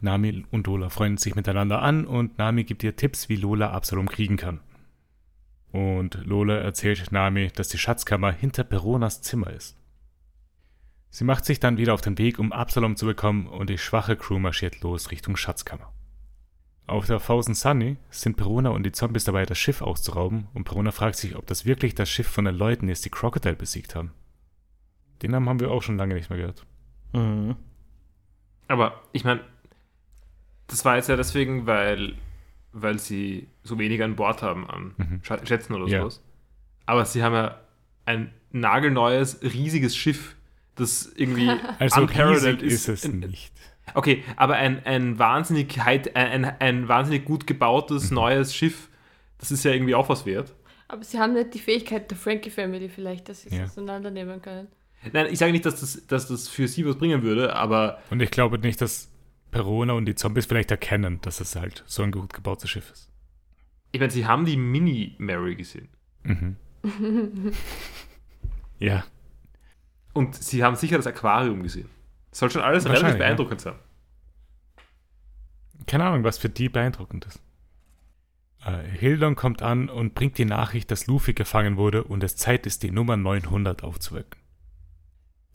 [0.00, 4.08] Nami und Lola freuen sich miteinander an und Nami gibt ihr Tipps, wie Lola Absalom
[4.08, 4.60] kriegen kann.
[5.70, 9.78] Und Lola erzählt Nami, dass die Schatzkammer hinter Peronas Zimmer ist.
[11.08, 14.16] Sie macht sich dann wieder auf den Weg, um Absalom zu bekommen, und die schwache
[14.16, 15.92] Crew marschiert los Richtung Schatzkammer.
[16.86, 20.90] Auf der Thousand Sunny sind Perona und die Zombies dabei, das Schiff auszurauben, und Perona
[20.90, 24.12] fragt sich, ob das wirklich das Schiff von den Leuten ist, die Crocodile besiegt haben.
[25.22, 26.66] Den Namen haben wir auch schon lange nicht mehr gehört.
[27.12, 27.56] Mhm.
[28.68, 29.40] Aber ich meine,
[30.66, 32.14] das war jetzt ja deswegen, weil,
[32.72, 35.20] weil sie so wenig an Bord haben an mhm.
[35.22, 36.16] Schätzen oder sowas.
[36.16, 36.32] Ja.
[36.86, 37.60] Aber sie haben ja
[38.06, 40.36] ein nagelneues, riesiges Schiff,
[40.74, 42.88] das irgendwie also unparalleled ist.
[42.88, 43.52] ist es nicht.
[43.94, 48.16] Okay, aber ein, ein, wahnsinnig, ein, ein wahnsinnig gut gebautes mhm.
[48.16, 48.88] neues Schiff,
[49.38, 50.54] das ist ja irgendwie auch was wert.
[50.88, 53.64] Aber sie haben nicht die Fähigkeit der Frankie Family vielleicht, dass sie es ja.
[53.64, 54.68] auseinandernehmen können.
[55.12, 58.00] Nein, ich sage nicht, dass das, dass das für sie was bringen würde, aber.
[58.10, 59.10] Und ich glaube nicht, dass
[59.50, 63.08] Perona und die Zombies vielleicht erkennen, dass es halt so ein gut gebautes Schiff ist.
[63.90, 65.88] Ich meine, sie haben die Mini-Mary gesehen.
[66.22, 66.56] Mhm.
[68.78, 69.04] ja.
[70.14, 71.88] Und sie haben sicher das Aquarium gesehen.
[72.32, 73.72] Das soll schon alles relativ beeindruckend ja.
[73.72, 73.80] sein.
[75.86, 77.42] Keine Ahnung, was für die beeindruckend ist.
[78.64, 82.64] Äh, Hildon kommt an und bringt die Nachricht, dass Luffy gefangen wurde und es Zeit
[82.64, 84.40] ist, die Nummer 900 aufzuwecken.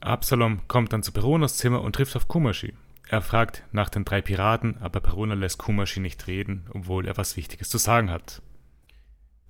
[0.02, 2.76] Absalom kommt dann zu Peronas Zimmer und trifft auf Kumashi.
[3.10, 7.38] Er fragt nach den drei Piraten, aber Perona lässt Kumashi nicht reden, obwohl er was
[7.38, 8.44] Wichtiges zu sagen hat.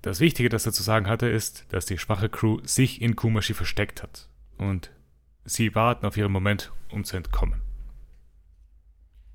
[0.00, 3.52] Das Wichtige, das er zu sagen hatte, ist, dass die schwache Crew sich in Kumashi
[3.52, 4.90] versteckt hat und
[5.48, 7.62] sie warten auf ihren Moment, um zu entkommen.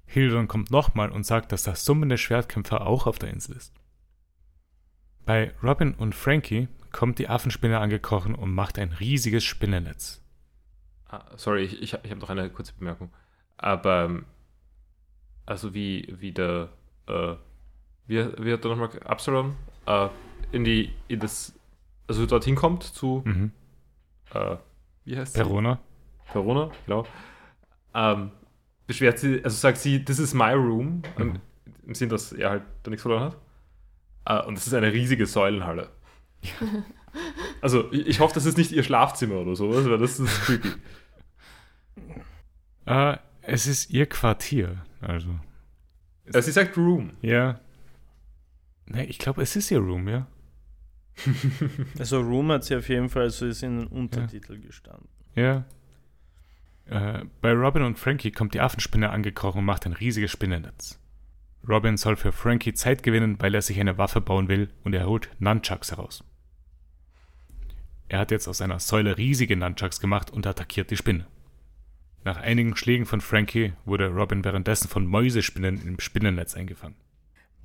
[0.06, 3.73] Hildon kommt nochmal und sagt, dass der summende Schwertkämpfer auch auf der Insel ist.
[5.26, 10.22] Bei Robin und Frankie kommt die Affenspinne angekrochen und macht ein riesiges Spinnennetz.
[11.07, 13.11] Ah, sorry, ich, ich, ich habe noch eine kurze Bemerkung.
[13.57, 14.26] Aber, ähm,
[15.45, 16.69] also wie, wie der,
[17.07, 17.35] äh,
[18.06, 20.10] wie, wie hat er nochmal, Absalom, äh,
[20.52, 21.57] in die, in das,
[22.07, 23.52] also dorthin kommt zu, mhm.
[24.34, 24.57] äh,
[25.06, 25.76] wie heißt Perona.
[25.76, 25.93] Sie?
[26.34, 27.06] Perona, genau.
[27.94, 28.32] Ähm,
[28.88, 31.40] beschwert sie, also sagt sie, this is my room, mhm.
[31.86, 33.38] im Sinn, dass er halt da nichts verloren hat.
[34.26, 35.90] Äh, und es ist eine riesige Säulenhalle.
[37.62, 40.70] also ich, ich, hoffe, das ist nicht ihr Schlafzimmer oder sowas, weil das ist creepy.
[42.86, 45.30] Äh, es ist ihr Quartier, also.
[46.26, 47.12] sie sagt Room.
[47.22, 47.60] Ja.
[48.86, 50.28] Nee, ich glaube, es ist ihr Room, ja.
[52.00, 54.60] also Room hat sie auf jeden Fall, also ist in den Untertitel ja.
[54.60, 55.08] gestanden.
[55.36, 55.66] Ja.
[56.86, 61.00] Äh, bei Robin und Frankie kommt die Affenspinne angekrochen und macht ein riesiges Spinnennetz.
[61.68, 65.08] Robin soll für Frankie Zeit gewinnen, weil er sich eine Waffe bauen will und er
[65.08, 66.24] holt Nunchucks heraus.
[68.10, 71.26] Er hat jetzt aus einer Säule riesige Nunchucks gemacht und attackiert die Spinne.
[72.26, 76.96] Nach einigen Schlägen von Frankie wurde Robin währenddessen von Mäusespinnen im Spinnennetz eingefangen.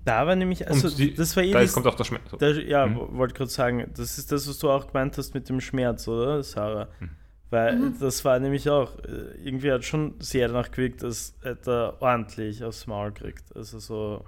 [0.05, 2.23] Da war nämlich, also die, das war eh da kommt auch der Schmerz.
[2.41, 3.19] Der, ja, mhm.
[3.19, 6.43] wollte gerade sagen, das ist das, was du auch gemeint hast mit dem Schmerz, oder,
[6.43, 6.89] Sarah?
[7.01, 7.11] Mhm.
[7.51, 7.99] Weil mhm.
[7.99, 12.87] das war nämlich auch, äh, irgendwie hat schon sehr danach gewirkt, dass er ordentlich aufs
[12.87, 13.57] Maul kriegt.
[13.57, 14.25] Also so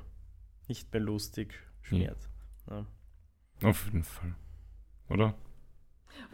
[0.68, 2.28] nicht mehr lustig Schmerz.
[2.68, 2.86] Ja.
[3.60, 3.68] Ja.
[3.68, 4.34] Auf jeden Fall.
[5.08, 5.34] Oder?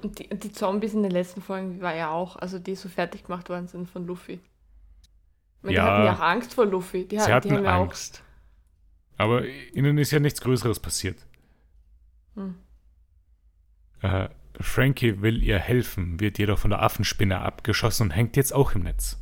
[0.02, 3.24] Und die, die, Zombies in den letzten Folgen war ja auch, also die so fertig
[3.24, 4.40] gemacht worden sind von Luffy.
[5.62, 7.06] Meine, ja, die hatten ja Angst vor Luffy.
[7.06, 8.22] Die, sie hatten die haben Angst.
[9.16, 11.26] Aber ihnen ist ja nichts Größeres passiert.
[12.34, 12.54] Hm.
[14.02, 14.28] Äh,
[14.60, 18.82] Frankie will ihr helfen, wird jedoch von der Affenspinne abgeschossen und hängt jetzt auch im
[18.82, 19.18] Netz.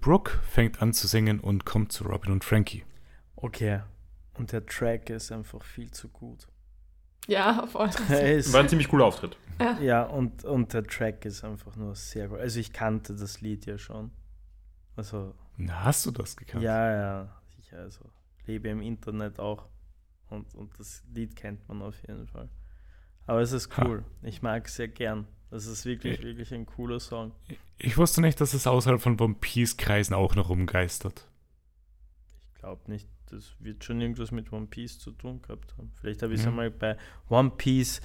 [0.00, 2.84] Brooke fängt an zu singen und kommt zu Robin und Frankie.
[3.36, 3.80] Okay.
[4.34, 6.46] Und der Track ist einfach viel zu gut.
[7.26, 7.88] Ja, voll.
[7.88, 9.36] War ein ziemlich cooler Auftritt.
[9.60, 12.38] Ja, ja und, und der Track ist einfach nur sehr gut.
[12.38, 14.12] Also ich kannte das Lied ja schon.
[14.96, 15.34] Also.
[15.56, 16.62] Na, hast du das gekannt?
[16.62, 17.78] Ja, ja, sicher.
[17.78, 18.10] Also
[18.46, 19.68] lebe im Internet auch.
[20.30, 22.48] Und, und das Lied kennt man auf jeden Fall.
[23.28, 23.98] Aber es ist cool.
[23.98, 24.26] Ha.
[24.26, 25.26] Ich mag es sehr gern.
[25.50, 27.32] Das ist wirklich, ich, wirklich ein cooler Song.
[27.76, 31.28] Ich wusste nicht, dass es außerhalb von One Piece-Kreisen auch noch rumgeistert.
[32.54, 33.06] Ich glaube nicht.
[33.30, 35.92] Das wird schon irgendwas mit One Piece zu tun gehabt haben.
[36.00, 36.50] Vielleicht habe ich es ja.
[36.50, 36.96] einmal bei
[37.28, 38.00] One Piece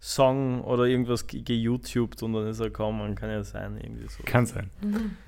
[0.00, 3.14] Song oder irgendwas geYouTubed und dann ist er gekommen.
[3.14, 3.78] Kann ja sein.
[3.78, 4.22] Irgendwie so.
[4.24, 4.70] Kann sein.
[4.82, 5.16] Mhm.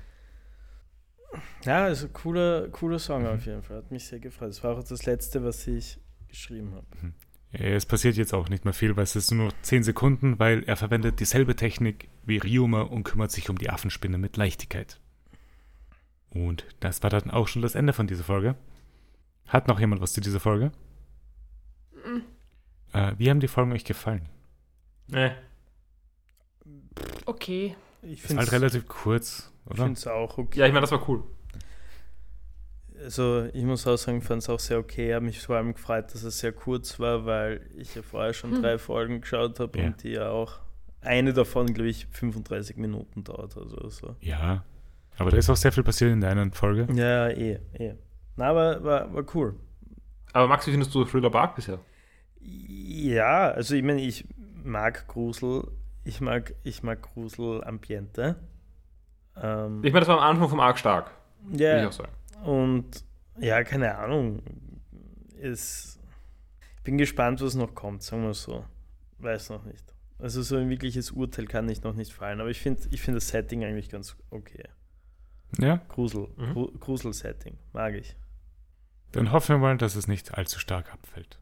[1.63, 3.29] Ja, also cooler, cooler Song mhm.
[3.29, 3.77] auf jeden Fall.
[3.77, 4.49] Hat mich sehr gefreut.
[4.49, 5.97] Das war auch das letzte, was ich
[6.27, 6.85] geschrieben habe.
[7.01, 7.13] Mhm.
[7.53, 10.63] Ja, es passiert jetzt auch nicht mehr viel, weil es ist nur 10 Sekunden, weil
[10.63, 14.99] er verwendet dieselbe Technik wie Ryuma und kümmert sich um die Affenspinne mit Leichtigkeit.
[16.33, 18.55] Und das war dann auch schon das Ende von dieser Folge.
[19.47, 20.71] Hat noch jemand was zu dieser Folge?
[22.05, 22.23] Mhm.
[22.93, 24.29] Äh, wie haben die Folgen euch gefallen?
[25.07, 25.31] Nee.
[27.25, 27.75] Okay.
[28.01, 29.73] Ich finde es halt relativ kurz, oder?
[29.73, 30.59] Ich finde es auch okay.
[30.59, 31.23] Ja, ich meine, das war cool.
[33.03, 35.09] Also ich muss auch sagen, ich fand es auch sehr okay.
[35.09, 38.33] Ich habe mich vor allem gefreut, dass es sehr kurz war, weil ich ja vorher
[38.33, 38.61] schon hm.
[38.61, 39.87] drei Folgen geschaut habe ja.
[39.87, 40.59] und die ja auch
[41.01, 44.15] eine davon, glaube ich, 35 Minuten dauert oder so.
[44.21, 44.63] Ja,
[45.17, 46.87] aber da ist auch sehr viel passiert in der einen Folge.
[46.93, 47.95] Ja, eh, eh.
[48.35, 49.55] Na, aber war, war cool.
[50.33, 51.79] Aber Max, wie findest du Thriller Bark bisher?
[52.39, 54.25] Ja, also ich meine, ich
[54.63, 55.67] mag Grusel,
[56.03, 58.35] ich mag, ich mag Grusel-Ambiente.
[59.35, 61.11] Ähm, ich meine, das war am Anfang vom Arc stark.
[61.51, 61.77] Ja.
[61.77, 61.91] Yeah.
[62.43, 63.03] Und
[63.39, 64.41] ja, keine Ahnung.
[65.39, 65.99] Es,
[66.77, 68.65] ich bin gespannt, was noch kommt, sagen wir so.
[69.19, 69.93] Weiß noch nicht.
[70.19, 73.17] Also so ein wirkliches Urteil kann ich noch nicht fallen, aber ich finde ich find
[73.17, 74.63] das Setting eigentlich ganz okay.
[75.59, 75.81] Ja.
[75.89, 76.79] Grusel, mhm.
[76.79, 78.15] Grusel-Setting, mag ich.
[79.11, 81.39] Dann hoffen wir mal, dass es nicht allzu stark abfällt.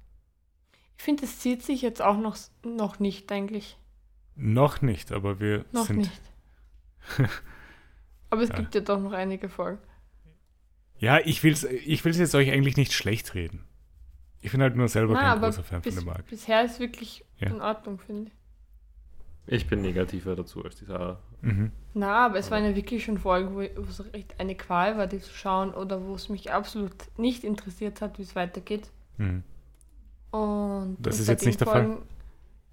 [0.97, 3.77] Ich finde, es zieht sich jetzt auch noch, noch nicht eigentlich.
[4.35, 5.97] Noch nicht, aber wir noch sind.
[5.97, 6.21] Nicht.
[8.29, 8.55] aber es ja.
[8.55, 9.81] gibt ja doch noch einige Folgen.
[10.99, 13.63] Ja, ich will es ich will's jetzt euch eigentlich nicht schlecht reden.
[14.41, 16.29] Ich bin halt nur selber Na, kein großer Fan bis, von dem Markt.
[16.29, 17.47] Bisher ist wirklich ja.
[17.47, 18.33] in Ordnung, finde ich.
[19.51, 21.19] Ich bin negativer dazu als dieser.
[21.41, 21.71] Mhm.
[21.93, 25.19] Na, aber es waren ja wirklich schon Folgen, wo, es echt eine Qual war, die
[25.19, 28.91] zu schauen oder wo es mich absolut nicht interessiert hat, wie es weitergeht.
[29.17, 29.43] Mhm.
[30.31, 32.03] Und das ist jetzt nicht der Folgen Fall.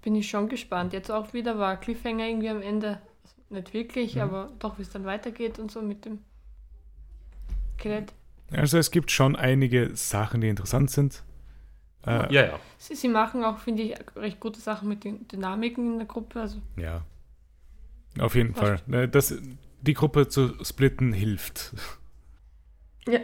[0.03, 0.93] Bin ich schon gespannt.
[0.93, 3.01] Jetzt auch wieder war Cliffhanger irgendwie am Ende.
[3.23, 4.21] Also nicht wirklich, mhm.
[4.21, 6.19] aber doch, wie es dann weitergeht und so mit dem
[7.79, 8.13] Skelett.
[8.51, 11.23] Also es gibt schon einige Sachen, die interessant sind.
[12.05, 12.59] Äh, ja, ja.
[12.77, 16.39] Sie, sie, machen auch, finde ich, recht gute Sachen mit den Dynamiken in der Gruppe.
[16.39, 16.61] Also.
[16.77, 17.03] Ja.
[18.19, 18.79] Auf jeden Fall.
[18.89, 19.35] Äh, das,
[19.81, 21.73] die Gruppe zu splitten hilft.
[23.07, 23.19] Ja.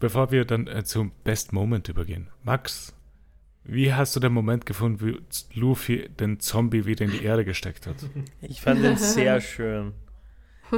[0.00, 2.28] Bevor wir dann äh, zum Best Moment übergehen.
[2.42, 2.94] Max,
[3.64, 7.86] wie hast du den Moment gefunden, wie Luffy den Zombie wieder in die Erde gesteckt
[7.86, 7.96] hat?
[8.42, 9.94] Ich fand den sehr schön.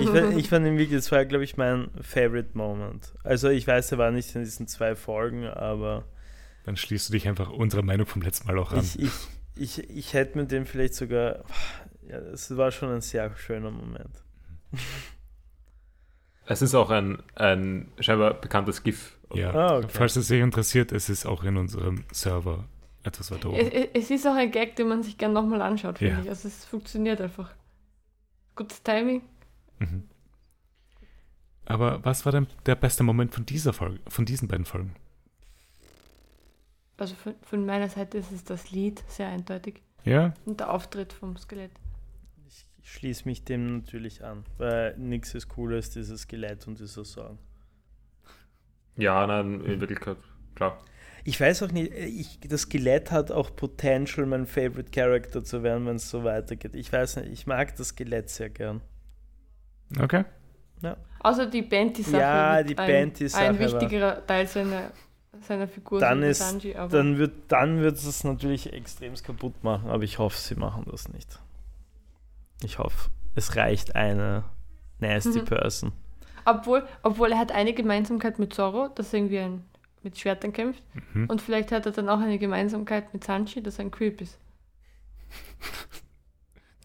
[0.00, 3.12] Ich fand, ich fand ihn wirklich, das war, glaube ich, mein Favorite Moment.
[3.24, 6.04] Also ich weiß, er war nicht in diesen zwei Folgen, aber.
[6.64, 8.80] Dann schließt du dich einfach unserer Meinung vom letzten Mal auch an.
[8.80, 9.12] Ich, ich,
[9.54, 11.44] ich, ich hätte mit dem vielleicht sogar.
[12.08, 14.22] Ja, es war schon ein sehr schöner Moment.
[16.46, 19.18] Es ist auch ein, ein scheinbar bekanntes GIF.
[19.34, 19.88] Ja, ah, okay.
[19.90, 22.64] falls es sich interessiert, es ist auch in unserem Server
[23.02, 23.58] etwas weiter oben.
[23.58, 26.20] Es, es ist auch ein Gag, den man sich gerne nochmal anschaut, finde ja.
[26.22, 26.28] ich.
[26.28, 27.52] Also es funktioniert einfach.
[28.54, 29.22] Gutes Timing.
[29.78, 30.04] Mhm.
[31.66, 34.94] Aber was war denn der beste Moment von dieser Folge, von diesen beiden Folgen?
[36.96, 39.82] Also von, von meiner Seite ist es das Lied, sehr eindeutig.
[40.04, 40.32] Ja.
[40.44, 41.72] Und der Auftritt vom Skelett.
[42.46, 47.04] Ich schließe mich dem natürlich an, weil nichts ist cooler als dieses Skelett und dieser
[47.04, 47.38] Song.
[48.96, 50.16] Ja, nein, in Wirklichkeit,
[50.54, 50.80] klar.
[51.24, 55.84] Ich weiß auch nicht, ich, das Skelett hat auch Potential, mein Favorite Character zu werden,
[55.86, 56.76] wenn es so weitergeht.
[56.76, 58.80] Ich weiß nicht, ich mag das Skelett sehr gern.
[59.98, 60.24] Okay.
[60.82, 60.96] Ja.
[61.20, 62.16] Außer die Band-Sache.
[62.18, 63.42] Ja, die Band-Sache.
[63.42, 64.90] Ein, ein wichtigerer Teil seiner,
[65.40, 66.00] seiner Figur.
[66.00, 70.36] Dann, ist, Sanji, dann wird dann wird es natürlich extrem kaputt machen, aber ich hoffe,
[70.36, 71.40] sie machen das nicht.
[72.62, 74.44] Ich hoffe, es reicht eine
[74.98, 75.44] nasty mhm.
[75.44, 75.92] Person.
[76.44, 79.64] Obwohl, obwohl er hat eine Gemeinsamkeit mit Zorro, dass er irgendwie ein,
[80.02, 80.82] mit Schwertern kämpft.
[81.12, 81.26] Mhm.
[81.28, 84.38] Und vielleicht hat er dann auch eine Gemeinsamkeit mit Sanji, dass er ein Creep ist.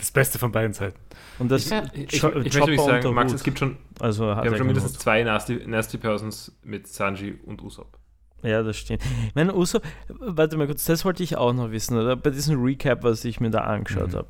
[0.01, 0.99] Das Beste von beiden Seiten.
[1.37, 1.83] Und das ja.
[1.93, 4.99] ich, ich, ich möchte sagen, Max, es gibt schon, also wir haben schon mindestens Hut.
[4.99, 7.99] zwei Nasty, Nasty Persons mit Sanji und Usopp.
[8.41, 9.03] Ja, das stimmt.
[9.27, 12.15] Ich meine, Usopp, warte mal kurz, das wollte ich auch noch wissen, oder?
[12.15, 14.15] Bei diesem Recap, was ich mir da angeschaut mhm.
[14.15, 14.27] habe.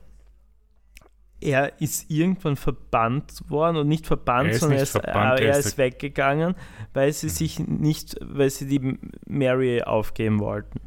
[1.39, 5.77] Er ist irgendwann verbannt worden und nicht verbannt, sondern er ist, verbannt, er, er ist,
[5.77, 6.53] weggegangen,
[6.93, 7.31] weil sie mhm.
[7.31, 10.81] sich nicht, weil sie die Mary aufgeben wollten.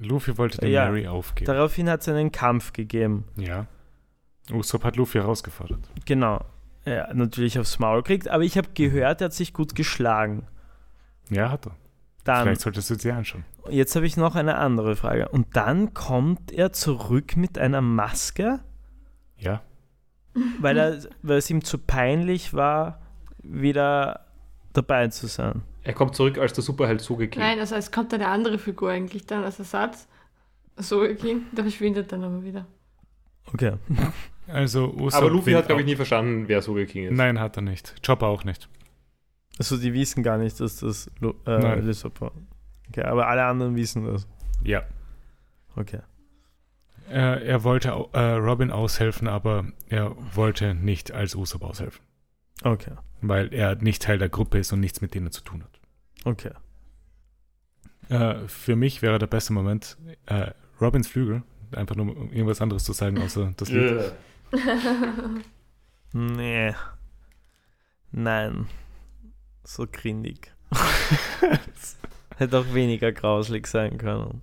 [0.00, 1.46] Luffy wollte die ja, Mary aufgeben.
[1.46, 3.24] Daraufhin hat es einen Kampf gegeben.
[3.36, 3.68] Ja.
[4.52, 5.80] Usopp hat Luffy herausgefordert.
[6.04, 6.44] Genau.
[6.84, 10.46] Ja, natürlich aufs Maul kriegt, aber ich habe gehört, er hat sich gut geschlagen.
[11.28, 11.76] Ja, hat er.
[12.24, 13.44] Dann, Vielleicht solltest du es dir anschauen.
[13.70, 15.28] Jetzt habe ich noch eine andere Frage.
[15.28, 18.60] Und dann kommt er zurück mit einer Maske?
[19.38, 19.62] Ja.
[20.58, 23.00] Weil, er, weil es ihm zu peinlich war,
[23.42, 24.26] wieder
[24.72, 25.62] dabei zu sein.
[25.82, 27.44] Er kommt zurück als der Superheld zugekehrt.
[27.44, 30.06] Nein, also es kommt eine andere Figur eigentlich dann als Ersatz.
[30.76, 32.66] So ging, der verschwindet dann aber wieder.
[33.52, 33.72] Okay.
[34.52, 37.16] Also Usopp Aber Luffy hat, glaube ich, nie verstanden, wer Soge King ist.
[37.16, 37.94] Nein, hat er nicht.
[38.04, 38.68] Chopper auch nicht.
[39.58, 41.10] Also die wissen gar nicht, dass das
[41.46, 42.32] äh, Lysop war.
[42.88, 44.26] Okay, aber alle anderen wissen das.
[44.64, 44.82] Ja.
[45.76, 46.00] Okay.
[47.08, 52.02] Er, er wollte äh, Robin aushelfen, aber er wollte nicht als Usopp aushelfen.
[52.62, 52.92] Okay.
[53.20, 55.80] Weil er nicht Teil der Gruppe ist und nichts mit denen zu tun hat.
[56.24, 56.52] Okay.
[58.08, 59.96] Äh, für mich wäre der beste Moment
[60.26, 60.50] äh,
[60.80, 64.12] Robins Flügel, einfach nur um irgendwas anderes zu sagen, außer das Lied.
[66.12, 66.74] nee.
[68.12, 68.66] Nein.
[69.64, 70.52] So grindig.
[72.36, 74.42] Hätte auch weniger grauslig sein können.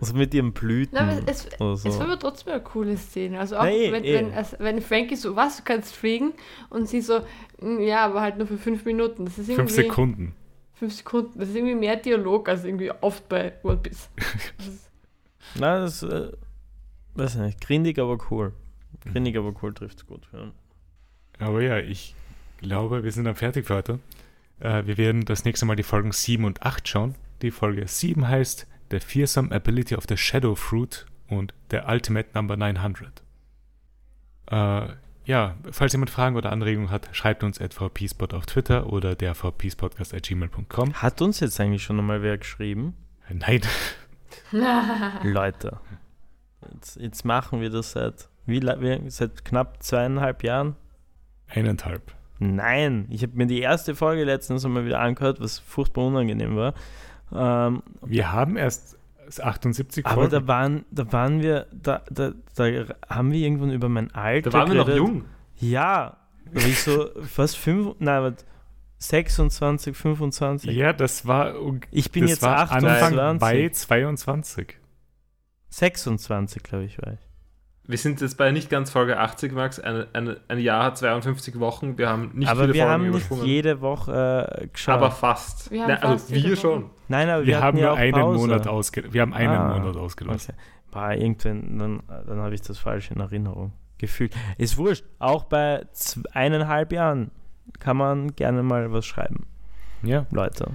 [0.00, 0.94] Also mit ihren Blüten.
[0.94, 1.72] Nein, es, so.
[1.72, 3.40] es war aber trotzdem eine coole Szene.
[3.40, 6.34] Also auch nee, wenn, wenn, also wenn Frankie so, was, du kannst fliegen
[6.70, 7.20] und sie so,
[7.58, 9.24] hm, ja, aber halt nur für fünf Minuten.
[9.24, 10.34] Das ist fünf Sekunden.
[10.74, 11.38] Fünf Sekunden.
[11.38, 14.08] Das ist irgendwie mehr Dialog als irgendwie oft bei One Piece.
[15.56, 16.30] Na, das äh,
[17.14, 18.52] weiß nicht, grindig, aber cool.
[19.04, 20.28] Grindig, aber cool trifft gut.
[20.32, 20.52] Ja.
[21.38, 22.14] Aber ja, ich
[22.58, 24.00] glaube, wir sind dann fertig für heute.
[24.60, 27.14] Äh, wir werden das nächste Mal die Folgen 7 und 8 schauen.
[27.42, 32.56] Die Folge 7 heißt The Fearsome Ability of the Shadow Fruit und The Ultimate Number
[32.56, 33.22] 900.
[34.50, 34.88] Äh,
[35.24, 39.34] ja, falls jemand Fragen oder Anregungen hat, schreibt uns at vpspot auf Twitter oder der
[39.34, 40.94] vpspodcast.gmail.com.
[40.94, 42.94] Hat uns jetzt eigentlich schon einmal wer geschrieben?
[43.28, 43.60] Nein.
[45.22, 45.80] Leute,
[46.72, 50.76] jetzt, jetzt, machen wir das seit, wie, seit knapp zweieinhalb Jahren?
[51.48, 52.14] Eineinhalb.
[52.38, 56.74] Nein, ich habe mir die erste Folge letztens einmal wieder angehört, was furchtbar unangenehm war.
[57.34, 58.96] Ähm, wir haben erst
[59.40, 60.34] 78 aber Folgen.
[60.34, 62.64] Aber da waren, da waren wir, da, da, da
[63.08, 64.50] haben wir irgendwann über mein Alter.
[64.50, 65.24] Da waren wir noch jung.
[65.56, 66.16] Ja,
[66.54, 68.36] ich so fast fünf, nein,
[68.98, 70.70] 26, 25.
[70.74, 71.54] Ja, das war.
[71.90, 73.02] Ich bin jetzt 28.
[73.02, 74.76] Anfang bei 22.
[75.70, 77.27] 26, glaube ich, war ich.
[77.88, 79.80] Wir sind jetzt bei nicht ganz Folge 80, Max.
[79.80, 81.96] Ein, ein, ein Jahr hat 52 Wochen.
[81.96, 84.96] Wir haben nicht aber viele wir Folgen haben nicht jede Woche äh, geschaut.
[84.96, 85.70] Aber fast.
[85.70, 86.90] Wir Nein, also wir schon.
[87.08, 88.38] Nein, aber wir, wir haben nur einen Pause.
[88.38, 90.54] Monat ausge Wir haben einen ah, Monat ausgelassen.
[90.54, 90.90] Okay.
[90.90, 94.34] Bah, irgendwann, dann, dann habe ich das falsch in Erinnerung gefühlt.
[94.58, 95.04] Ist wurscht.
[95.18, 95.86] Auch bei
[96.32, 97.30] eineinhalb Jahren
[97.78, 99.46] kann man gerne mal was schreiben.
[100.02, 100.26] Ja.
[100.30, 100.72] Leute.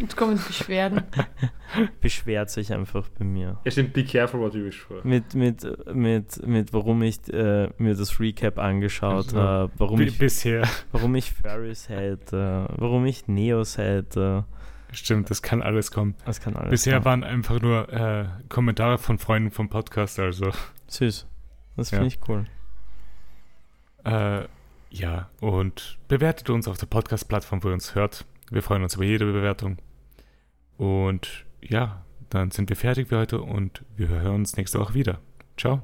[0.00, 1.02] Jetzt kommen Beschwerden.
[2.00, 3.58] Beschwert sich einfach bei mir.
[3.64, 5.00] Ja, stimmt, be careful what you wish for.
[5.04, 10.18] Mit, mit, mit, mit warum ich äh, mir das Recap angeschaut also, habe, warum, ich,
[10.18, 10.68] bisher.
[10.92, 14.44] warum ich Ferris hätte, warum ich Neos hätte.
[14.92, 16.14] Stimmt, das kann alles kommen.
[16.24, 17.04] Das kann alles Bisher kommen.
[17.04, 20.50] waren einfach nur äh, Kommentare von Freunden vom Podcast, also.
[20.86, 21.26] Süß.
[21.76, 22.08] Das finde ja.
[22.08, 22.46] ich cool.
[24.04, 24.46] Äh,
[24.90, 28.24] ja, und bewertet uns auf der Podcast-Plattform, wo ihr uns hört.
[28.50, 29.78] Wir freuen uns über jede Bewertung.
[30.76, 35.20] Und ja, dann sind wir fertig für heute und wir hören uns nächste Woche wieder.
[35.56, 35.82] Ciao.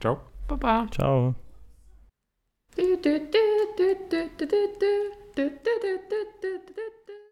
[0.00, 0.20] Ciao.
[0.46, 0.86] Baba.
[0.90, 1.34] Ciao.
[2.76, 3.44] Du, du, du,